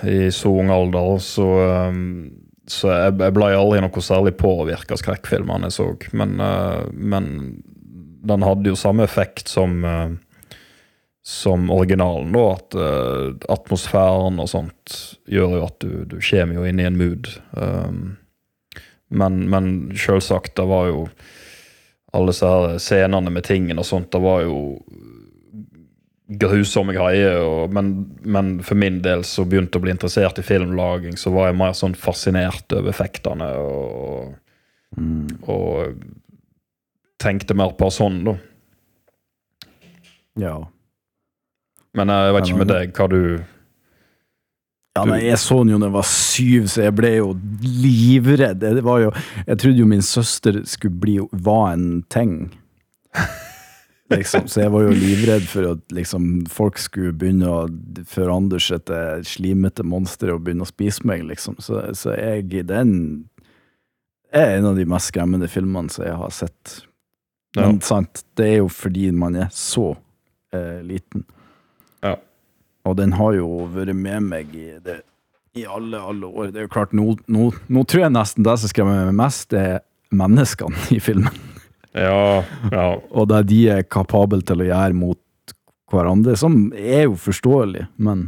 i 0.06 0.28
så 0.34 0.52
ung 0.60 0.70
alder. 0.70 1.16
Så, 1.22 1.46
um, 1.90 2.28
så 2.70 2.92
jeg, 2.92 3.16
jeg 3.18 3.34
ble 3.34 3.48
aldri 3.56 3.80
noe 3.82 4.04
særlig 4.04 4.36
påvirka 4.38 4.94
av 4.94 5.00
skrekkfilmene 5.02 5.66
jeg 5.66 5.74
så. 5.74 5.88
Men, 6.14 6.36
uh, 6.38 6.86
men 6.94 7.32
den 8.28 8.46
hadde 8.46 8.70
jo 8.70 8.78
samme 8.78 9.06
effekt 9.06 9.50
som 9.50 9.84
eh, 9.86 10.10
som 11.28 11.70
originalen, 11.70 12.32
da. 12.32 12.44
At 12.56 12.74
uh, 12.74 13.34
atmosfæren 13.52 14.40
og 14.40 14.48
sånt 14.48 14.94
gjør 15.28 15.58
jo 15.58 15.66
at 15.66 15.76
du, 15.84 15.90
du 16.08 16.16
kommer 16.24 16.56
jo 16.56 16.64
inn 16.64 16.80
i 16.80 16.86
en 16.88 16.96
mood. 16.96 17.28
Um, 17.52 18.16
men, 19.12 19.42
men 19.52 19.68
selvsagt, 19.92 20.54
det 20.56 20.64
var 20.70 20.88
jo 20.88 21.02
alle 22.16 22.32
disse 22.32 22.48
her 22.48 22.78
scenene 22.80 23.32
med 23.34 23.44
tingene 23.44 23.84
og 23.84 23.88
sånt, 23.90 24.08
det 24.14 24.22
var 24.24 24.40
jo 24.46 24.56
grusomme 26.40 26.96
greier. 26.96 27.42
Og, 27.44 27.76
men, 27.76 27.92
men 28.24 28.50
for 28.64 28.80
min 28.80 29.02
del 29.04 29.26
så 29.28 29.44
begynte 29.44 29.76
å 29.76 29.84
bli 29.84 29.92
interessert 29.92 30.40
i 30.40 30.46
filmlaging, 30.48 31.20
så 31.20 31.34
var 31.36 31.50
jeg 31.50 31.60
mer 31.60 31.76
sånn 31.76 31.98
fascinert 32.08 32.72
over 32.72 32.88
effektene 32.94 33.50
og, 33.60 34.32
og 35.44 36.00
tenkte 37.20 37.56
mer 37.58 37.76
på 37.76 37.92
sånn, 37.92 38.22
da. 38.32 38.38
Ja. 40.40 40.56
Men 41.96 42.12
eh, 42.12 42.26
jeg 42.26 42.36
vet 42.36 42.50
ikke 42.50 42.60
med 42.62 42.72
deg 42.72 42.98
hva 42.98 43.08
du 43.12 43.20
Ja, 44.98 45.04
nei, 45.06 45.20
jeg 45.28 45.38
så 45.40 45.60
den 45.62 45.74
jo 45.74 45.80
da 45.80 45.88
jeg 45.88 45.96
var 45.96 46.08
syv, 46.10 46.70
så 46.72 46.86
jeg 46.88 46.94
ble 46.98 47.12
jo 47.16 47.34
livredd. 47.62 48.64
Det 48.64 48.82
var 48.86 49.04
jo, 49.04 49.12
jeg 49.46 49.60
trodde 49.62 49.84
jo 49.84 49.90
min 49.90 50.02
søster 50.02 50.62
skulle 50.66 51.02
bli, 51.04 51.20
var 51.32 51.76
en 51.76 52.02
ting. 52.10 52.40
Liksom, 54.08 54.46
så 54.48 54.62
jeg 54.62 54.72
var 54.72 54.86
jo 54.86 54.92
livredd 54.96 55.44
for 55.50 55.66
at 55.74 55.92
liksom, 55.92 56.46
folk 56.48 56.78
skulle 56.80 57.12
begynne 57.12 57.48
å 57.52 57.58
forandre 58.08 58.56
seg 58.62 58.86
til 58.88 59.26
slimete 59.28 59.84
monstre 59.84 60.32
og 60.32 60.46
begynne 60.46 60.64
å 60.64 60.70
spise 60.70 61.04
meg, 61.08 61.26
liksom. 61.28 61.58
Så, 61.60 61.82
så 61.92 62.14
jeg, 62.16 62.46
den 62.70 62.94
er 64.32 64.56
en 64.56 64.70
av 64.70 64.80
de 64.80 64.86
mest 64.88 65.12
skremmende 65.12 65.48
filmene 65.52 65.92
som 65.92 66.06
jeg 66.06 66.16
har 66.22 66.32
sett. 66.32 66.78
Men 67.56 67.82
sant, 67.84 68.24
det 68.38 68.46
er 68.48 68.56
jo 68.62 68.70
fordi 68.72 69.10
man 69.12 69.36
er 69.36 69.52
så 69.52 69.90
eh, 70.56 70.80
liten. 70.84 71.26
Og 72.88 72.96
den 72.98 73.14
har 73.18 73.36
jo 73.36 73.66
vært 73.74 73.96
med 73.96 74.26
meg 74.30 74.56
i, 74.56 74.70
det, 74.84 75.00
i 75.58 75.66
alle, 75.68 76.00
alle 76.00 76.30
år. 76.30 76.50
Det 76.54 76.62
er 76.62 76.68
jo 76.68 76.74
klart, 76.78 76.96
nå, 76.96 77.12
nå, 77.28 77.50
nå 77.68 77.84
tror 77.88 78.06
jeg 78.06 78.16
nesten 78.16 78.46
det 78.46 78.56
som 78.62 78.72
skremmer 78.72 79.06
meg 79.10 79.20
mest, 79.20 79.52
er 79.52 79.82
menneskene 80.14 80.88
i 80.96 81.00
filmen. 81.02 81.44
Ja, 81.92 82.44
ja. 82.72 82.88
Og 83.10 83.28
det 83.30 83.46
de 83.50 83.62
er 83.78 83.86
kapable 83.88 84.42
til 84.46 84.62
å 84.62 84.68
gjøre 84.68 84.96
mot 84.96 85.54
hverandre, 85.92 86.36
som 86.36 86.68
er 86.76 87.06
jo 87.06 87.16
forståelig, 87.18 87.86
men, 88.04 88.26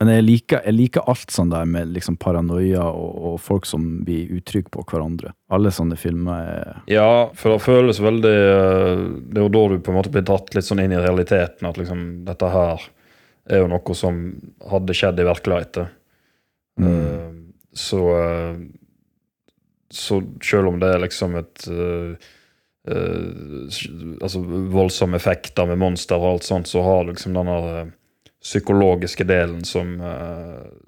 men 0.00 0.10
jeg, 0.12 0.24
liker, 0.26 0.62
jeg 0.68 0.76
liker 0.76 1.08
alt 1.10 1.32
sånn 1.32 1.52
der 1.52 1.68
med 1.68 1.94
liksom 1.94 2.18
paranoia 2.20 2.84
og, 2.90 3.14
og 3.30 3.38
folk 3.42 3.68
som 3.68 3.86
blir 4.04 4.30
utrygge 4.36 4.72
på 4.74 4.84
hverandre. 4.90 5.32
Alle 5.52 5.72
sånne 5.74 5.96
filmer 6.00 6.44
er 6.44 6.82
Ja, 6.92 7.30
for 7.34 7.56
det 7.56 7.64
føles 7.64 8.02
veldig 8.04 8.36
eh, 8.36 9.04
Det 9.32 9.40
er 9.40 9.46
jo 9.46 9.52
da 9.56 9.64
du 9.72 9.80
på 9.80 9.92
en 9.92 9.98
måte 9.98 10.12
blir 10.12 10.26
dratt 10.28 10.52
litt 10.54 10.68
sånn 10.68 10.84
inn 10.84 10.94
i 10.94 11.00
realiteten. 11.00 11.68
At 11.68 11.80
liksom 11.80 12.04
dette 12.28 12.52
her 12.52 12.84
er 13.50 13.64
jo 13.64 13.70
noe 13.70 13.96
som 13.98 14.20
hadde 14.70 14.96
skjedd 14.96 15.20
i 15.20 15.26
virkeligheten. 15.26 15.96
Eh, 16.80 17.30
så 17.72 18.22
eh, 18.22 18.56
Så 19.90 20.22
selv 20.42 20.68
om 20.68 20.78
det 20.80 20.86
er 20.86 21.02
liksom 21.02 21.34
et 21.36 21.66
eh, 21.68 22.28
Altså 24.22 24.40
voldsomme 24.72 25.18
effekter 25.18 25.66
med 25.68 25.78
monster 25.78 26.16
og 26.16 26.30
alt 26.30 26.46
sånt, 26.46 26.68
så 26.70 26.80
har 26.82 27.04
liksom 27.04 27.34
denne 27.36 27.90
psykologiske 28.40 29.26
delen 29.28 29.60
som, 29.68 29.90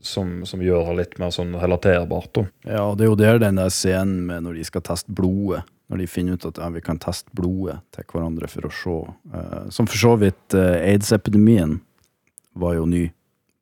som, 0.00 0.30
som 0.48 0.62
gjør 0.64 0.88
det 0.88 0.94
litt 0.96 1.18
mer 1.20 1.34
sånn 1.36 1.52
relaterbart. 1.60 2.40
Ja, 2.64 2.86
og 2.86 2.96
det 2.96 3.04
er 3.04 3.10
jo 3.10 3.18
der 3.20 3.42
den 3.42 3.60
der 3.60 3.68
scenen 3.68 4.24
med 4.24 4.46
når 4.46 4.56
de 4.56 4.64
skal 4.64 4.86
teste 4.88 5.12
blodet. 5.12 5.60
Når 5.92 6.00
de 6.00 6.08
finner 6.08 6.40
ut 6.40 6.48
at 6.48 6.62
ja, 6.64 6.70
vi 6.72 6.80
kan 6.80 6.98
teste 7.02 7.28
blodet 7.36 7.76
til 7.92 8.08
hverandre 8.08 8.48
for 8.48 8.70
å 8.70 8.72
se. 8.72 8.96
Som 9.76 9.90
for 9.92 10.00
så 10.00 10.16
vidt 10.24 10.56
aids-epidemien 10.56 11.76
var 12.58 12.76
jo 12.78 12.86
ny 12.88 13.06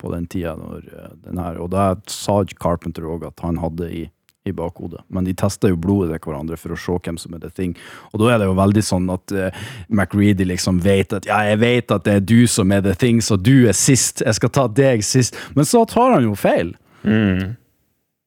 på 0.00 0.12
den 0.14 0.26
tida. 0.30 0.54
Eh, 0.54 1.12
den 1.26 1.38
her, 1.38 1.60
og 1.60 1.70
da 1.74 1.92
sa 2.10 2.40
Carpenter 2.56 3.08
òg 3.08 3.28
at 3.28 3.44
han 3.44 3.60
hadde 3.62 3.90
i 3.90 4.08
i 4.44 4.52
bakhodet. 4.52 5.02
Men 5.08 5.24
de 5.24 5.34
tester 5.36 5.68
jo 5.68 5.76
blodet 5.76 6.14
til 6.14 6.30
hverandre 6.30 6.56
for 6.56 6.72
å 6.72 6.78
se 6.80 6.96
hvem 7.04 7.18
som 7.20 7.34
er 7.36 7.42
the 7.42 7.50
thing. 7.52 7.74
Og 8.10 8.22
da 8.22 8.30
er 8.32 8.40
det 8.40 8.48
jo 8.48 8.56
veldig 8.56 8.82
sånn 8.86 9.10
at 9.12 9.34
uh, 9.36 9.64
McReady 9.92 10.46
liksom 10.48 10.80
vet 10.84 11.12
at 11.16 11.28
ja, 11.28 11.42
jeg 11.50 11.60
vet 11.60 11.92
at 11.92 12.06
det 12.06 12.14
er 12.16 12.24
du 12.24 12.38
som 12.48 12.72
er 12.72 12.80
the 12.86 12.94
thing, 12.96 13.20
så 13.20 13.36
du 13.36 13.68
er 13.68 13.76
sist. 13.76 14.24
Jeg 14.24 14.38
skal 14.38 14.54
ta 14.56 14.64
deg 14.80 15.04
sist. 15.06 15.36
Men 15.52 15.68
så 15.68 15.84
tar 15.88 16.16
han 16.16 16.24
jo 16.24 16.36
feil. 16.38 16.72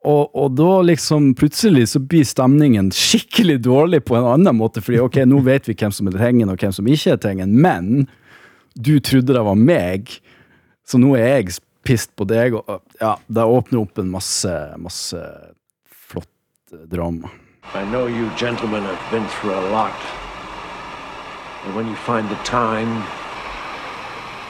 Og, 0.03 0.23
og 0.35 0.55
da 0.59 0.81
liksom 0.83 1.31
plutselig 1.39 1.87
så 1.93 2.01
blir 2.03 2.27
stemningen 2.27 2.89
skikkelig 2.93 3.61
dårlig 3.63 4.01
på 4.05 4.17
en 4.19 4.27
annen 4.35 4.57
måte, 4.59 4.83
fordi 4.83 4.99
ok, 4.99 5.21
nå 5.29 5.39
vet 5.45 5.69
vi 5.69 5.77
hvem 5.79 5.93
som 5.95 6.09
er 6.11 6.19
tingen 6.19 6.51
og 6.51 6.59
hvem 6.59 6.73
som 6.75 6.89
ikke 6.91 7.15
er 7.15 7.21
tingen, 7.23 7.53
men 7.63 8.09
du 8.75 8.97
trodde 8.99 9.31
det 9.31 9.45
var 9.45 9.55
meg, 9.55 10.11
så 10.87 10.99
nå 10.99 11.13
er 11.17 11.39
jeg 11.39 11.57
pissed 11.83 12.13
på 12.19 12.27
deg, 12.27 12.55
og 12.55 12.81
ja, 13.01 13.15
det 13.27 13.43
åpner 13.43 13.83
opp 13.83 13.99
en 13.99 14.11
masse, 14.11 14.51
masse 14.79 15.19
flott 15.87 16.73
eh, 16.73 16.85
drama. 16.91 17.31
I 17.73 17.83
know 17.89 18.07
you 18.07 18.29
gentlemen 18.37 18.83
have 18.83 19.11
been 19.11 19.25
through 19.39 19.55
a 19.55 19.65
lot. 19.71 19.95
And 21.65 21.75
when 21.75 21.87
you 21.87 21.95
find 21.95 22.29
the 22.29 22.41
time, 22.43 23.03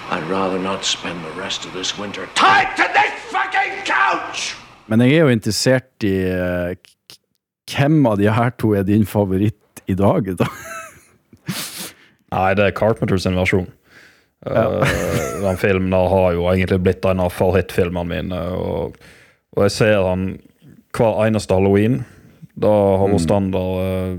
I'd 0.09 0.27
rather 0.29 0.59
not 0.59 0.83
spend 0.83 1.23
the 1.23 1.41
rest 1.41 1.65
of 1.65 1.73
this 1.73 1.97
winter 1.97 2.27
tied 2.35 2.75
to 2.75 2.83
this 2.93 3.13
fucking 3.31 3.85
couch! 3.85 4.55
Men 4.87 5.01
jeg 5.01 5.13
er 5.13 5.27
jo 5.27 5.31
interessert 5.31 6.03
i 6.03 6.15
uh, 6.27 6.73
hvem 7.71 8.05
av 8.09 8.17
de 8.19 8.27
her 8.33 8.51
to 8.59 8.73
er 8.75 8.83
din 8.83 9.05
favoritt 9.05 9.83
i 9.87 9.95
dag, 9.95 10.27
da? 10.37 10.49
Nei, 12.33 12.49
det 12.57 12.65
er 12.65 12.75
Carpenter 12.75 13.17
sin 13.17 13.37
Eh, 14.45 14.95
den 15.45 15.57
filmen 15.57 15.91
der 15.93 16.09
har 16.11 16.33
jo 16.35 16.47
egentlig 16.51 16.81
blitt 16.83 17.05
en 17.05 17.23
av 17.23 17.33
favorittfilmene 17.33 18.09
mine. 18.09 18.41
Og, 18.57 18.99
og 19.55 19.65
jeg 19.67 19.75
ser 19.77 19.97
den 20.09 20.27
hver 20.93 21.25
eneste 21.27 21.57
halloween. 21.57 22.01
Da 22.53 22.69
har 23.01 23.09
vært 23.09 23.25
standard 23.25 23.81
eh, 23.81 24.15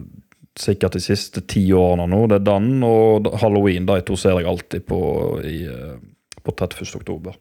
sikkert 0.58 0.96
de 0.96 1.02
siste 1.02 1.42
ti 1.50 1.64
årene 1.74 2.08
nå. 2.10 2.24
Det 2.30 2.40
er 2.40 2.46
den 2.48 2.84
og 2.86 3.30
halloween. 3.42 3.86
De 3.90 4.00
to 4.06 4.18
ser 4.18 4.40
jeg 4.40 4.50
alltid 4.50 4.86
på, 4.90 5.00
i, 5.46 5.64
eh, 5.70 5.96
på 6.42 6.54
31. 6.54 6.94
oktober. 7.00 7.38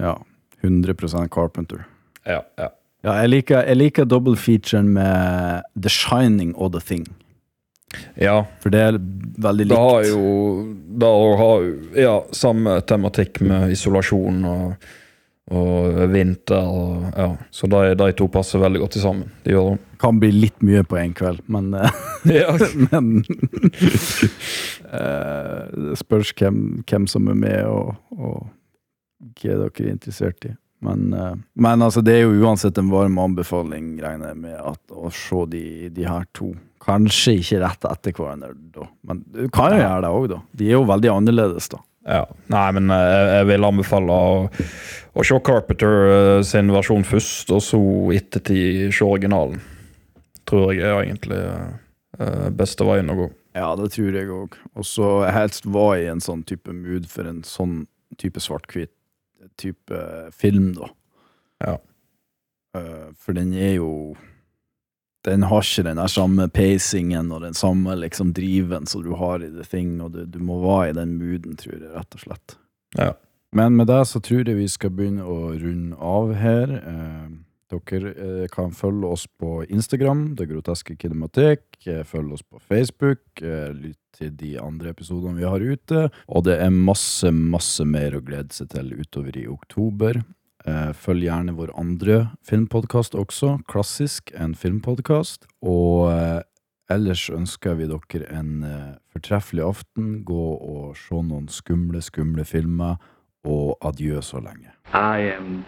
Ja, 0.00 0.16
100% 0.62 1.28
Carpenter. 1.34 1.86
Ja, 2.26 2.42
ja. 2.58 2.70
Ja, 3.02 3.16
jeg 3.24 3.32
liker, 3.32 3.64
jeg 3.66 3.78
liker 3.80 4.06
double-featuren 4.06 4.92
med 4.94 5.64
The 5.74 5.90
Shining 5.90 6.52
og 6.54 6.70
The 6.76 6.82
Thing. 6.86 7.08
Ja. 8.20 8.38
For 8.62 8.72
det 8.72 8.80
er 8.80 8.98
veldig 9.42 9.68
Det 9.68 9.78
har 9.78 10.02
likt. 10.02 10.12
jo 10.12 10.74
Det 11.02 11.12
har 11.40 11.68
ja, 12.02 12.16
samme 12.36 12.80
tematikk 12.88 13.40
med 13.44 13.72
isolasjon 13.72 14.44
og, 14.48 14.88
og 15.52 16.00
vinter. 16.12 16.68
Og, 16.68 17.06
ja. 17.16 17.28
Så 17.50 17.68
de, 17.72 17.82
de 17.98 18.10
to 18.18 18.28
passer 18.32 18.62
veldig 18.62 18.82
godt 18.84 19.00
sammen. 19.02 19.30
De 19.44 19.54
gjør 19.56 19.74
det. 19.74 19.78
Kan 20.02 20.18
bli 20.22 20.32
litt 20.34 20.64
mye 20.66 20.82
på 20.84 20.98
en 20.98 21.12
kveld, 21.14 21.44
men 21.46 21.74
eh, 21.78 22.00
Men 22.90 23.22
eh, 24.92 25.62
Det 25.90 25.98
spørs 26.00 26.32
hvem, 26.38 26.82
hvem 26.88 27.06
som 27.10 27.28
er 27.30 27.38
med, 27.38 27.62
og, 27.66 27.94
og 28.18 28.50
hva 29.38 29.54
dere 29.62 29.70
er 29.86 29.94
interessert 29.94 30.44
i. 30.48 30.52
Men, 30.82 31.12
eh, 31.14 31.34
men 31.54 31.82
altså, 31.82 32.02
det 32.02 32.16
er 32.18 32.24
jo 32.26 32.42
uansett 32.42 32.78
en 32.78 32.90
varm 32.90 33.18
anbefaling, 33.22 33.94
regner 34.02 34.32
jeg 34.32 34.40
med, 34.42 34.58
at, 34.58 34.82
å 34.90 35.10
se 35.14 35.44
de, 35.52 35.64
de 35.94 36.06
her 36.08 36.26
to. 36.34 36.52
Kanskje 36.82 37.36
ikke 37.38 37.60
rett 37.62 37.86
etter 37.86 38.14
hverandre, 38.16 38.52
da. 38.74 38.88
Men 39.06 39.22
du 39.30 39.46
kan 39.54 39.74
jo 39.74 39.82
gjøre 39.82 40.02
det 40.02 40.12
òg, 40.18 40.28
da. 40.32 40.38
De 40.58 40.68
er 40.68 40.76
jo 40.76 40.86
veldig 40.88 41.10
annerledes, 41.12 41.68
da. 41.70 41.82
Ja. 42.08 42.24
Nei, 42.50 42.64
men 42.74 42.90
eh, 42.90 43.04
jeg, 43.06 43.28
jeg 43.36 43.48
vil 43.52 43.66
anbefale 43.68 44.16
å, 44.16 44.40
å 45.14 45.26
se 45.26 45.38
Carpenter 45.46 46.08
eh, 46.08 46.40
sin 46.46 46.72
versjon 46.74 47.06
først, 47.06 47.52
og 47.54 47.62
så 47.62 47.82
ettertid 48.16 48.88
se 48.94 49.06
originalen. 49.06 49.62
Tror 50.50 50.72
jeg 50.74 50.82
er 50.82 51.04
egentlig 51.04 51.38
uh, 52.18 52.48
beste 52.58 52.82
veien 52.84 53.12
å 53.12 53.14
gå. 53.20 53.28
Ja, 53.54 53.68
det 53.78 53.92
tror 53.94 54.16
jeg 54.18 54.32
òg. 54.34 54.56
Og 54.74 54.86
så 54.88 55.12
helst 55.30 55.68
var 55.70 55.94
i 56.00 56.08
en 56.10 56.22
sånn 56.24 56.42
type 56.48 56.74
mood 56.74 57.06
for 57.08 57.30
en 57.30 57.44
sånn 57.46 57.84
type 58.18 58.42
svart-hvit 58.42 58.90
type 59.60 60.02
film, 60.34 60.72
da. 60.74 60.90
Ja. 61.62 61.76
Uh, 62.74 63.14
for 63.14 63.38
den 63.38 63.54
er 63.54 63.76
jo 63.76 63.92
Den 65.26 65.46
har 65.46 65.62
ikke 65.62 65.84
den 65.86 66.00
der 66.00 66.10
samme 66.10 66.48
pacingen 66.50 67.30
og 67.30 67.44
den 67.44 67.54
samme 67.54 67.94
liksom 68.00 68.32
driven 68.34 68.88
som 68.90 69.04
du 69.04 69.12
har 69.18 69.44
i 69.44 69.50
The 69.52 69.66
Thing, 69.66 70.00
og 70.02 70.16
du, 70.16 70.24
du 70.26 70.40
må 70.42 70.58
være 70.64 70.90
i 70.90 70.96
den 70.98 71.14
mooden, 71.20 71.54
tror 71.60 71.76
jeg, 71.76 71.92
rett 71.94 72.18
og 72.18 72.24
slett. 72.24 72.56
Ja. 72.98 73.12
Men 73.54 73.76
med 73.76 73.86
det 73.86 74.00
så 74.08 74.20
tror 74.24 74.48
jeg 74.48 74.58
vi 74.58 74.68
skal 74.72 74.94
begynne 74.96 75.26
å 75.28 75.52
runde 75.52 75.98
av 76.00 76.34
her. 76.40 76.74
Eh, 76.80 77.32
dere 77.72 78.12
eh, 78.12 78.46
kan 78.52 78.72
følge 78.76 79.08
oss 79.08 79.26
på 79.26 79.62
Instagram, 79.68 80.34
Det 80.36 80.48
groteske 80.50 80.96
kinematek. 80.96 81.64
Eh, 81.86 82.02
følg 82.04 82.32
oss 82.32 82.42
på 82.42 82.60
Facebook. 82.60 83.22
Eh, 83.40 83.72
lytt 83.72 83.98
til 84.12 84.32
de 84.36 84.58
andre 84.60 84.92
episodene 84.92 85.38
vi 85.38 85.48
har 85.48 85.60
ute. 85.60 86.08
Og 86.28 86.44
det 86.44 86.58
er 86.60 86.70
masse, 86.70 87.30
masse 87.32 87.84
mer 87.84 88.16
å 88.16 88.24
glede 88.24 88.52
seg 88.52 88.72
til 88.74 88.92
utover 88.98 89.36
i 89.36 89.46
oktober. 89.48 90.22
Eh, 90.66 90.92
følg 90.94 91.26
gjerne 91.26 91.54
vår 91.58 91.72
andre 91.78 92.16
filmpodkast 92.46 93.16
også, 93.18 93.56
Klassisk, 93.68 94.30
en 94.38 94.54
filmpodkast. 94.54 95.46
Og 95.62 96.12
eh, 96.12 96.40
ellers 96.92 97.28
ønsker 97.30 97.74
vi 97.80 97.88
dere 97.90 98.28
en 98.30 98.62
eh, 98.62 98.92
fortreffelig 99.14 99.64
aften. 99.66 100.22
Gå 100.24 100.44
og 100.54 100.96
se 100.96 101.18
noen 101.18 101.48
skumle, 101.50 102.02
skumle 102.02 102.46
filmer, 102.46 103.00
og 103.44 103.74
adjø 103.82 104.20
så 104.22 104.38
lenge. 104.38 104.70
I 104.94 105.34
am 105.34 105.64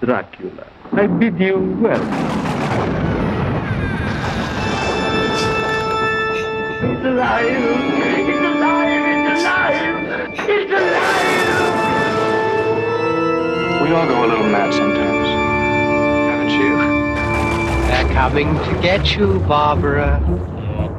Dracula. 0.00 0.64
I 0.92 1.06
bid 1.06 1.38
you 1.40 1.58
well. 1.82 2.02
It's 6.82 7.04
alive! 7.04 7.46
It's 8.28 8.46
alive! 8.48 9.04
It's 9.28 9.44
alive! 9.44 10.30
It's 10.48 10.72
alive! 10.72 11.31
We 13.92 13.98
all 13.98 14.06
go 14.06 14.24
a 14.24 14.26
little 14.26 14.48
mad 14.48 14.72
sometimes. 14.72 15.28
Haven't 16.30 16.52
you? 16.58 16.78
They're 17.88 18.08
coming 18.14 18.54
to 18.64 18.80
get 18.80 19.14
you, 19.14 19.38
Barbara. 19.40 20.18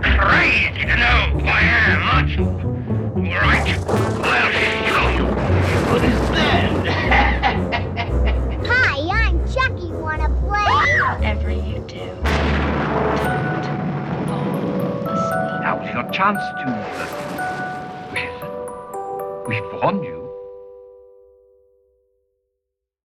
Crazy 0.03 0.69
to 0.85 0.95
know 0.97 1.41
I 1.43 1.61
am, 1.89 2.03
aren't 2.03 2.29
you? 2.37 2.45
All 2.45 3.41
right, 3.41 3.67
I'll 3.89 4.51
show 4.85 5.09
you. 5.09 5.25
What 5.91 6.03
is 6.03 6.21
that? 6.37 6.69
Hi, 8.67 8.95
I'm 9.09 9.37
Chucky. 9.51 9.89
Wanna 9.93 10.29
play? 10.41 10.73
Whatever 11.15 11.49
you 11.49 11.79
do, 11.87 11.97
don't 11.97 13.81
fall 14.27 15.09
asleep. 15.09 15.61
Now's 15.63 15.89
your 15.95 16.05
chance 16.11 16.37
to. 16.37 16.65
Uh, 17.39 17.49
well, 18.13 19.45
we've 19.47 19.81
warned 19.81 20.03
you. 20.05 20.22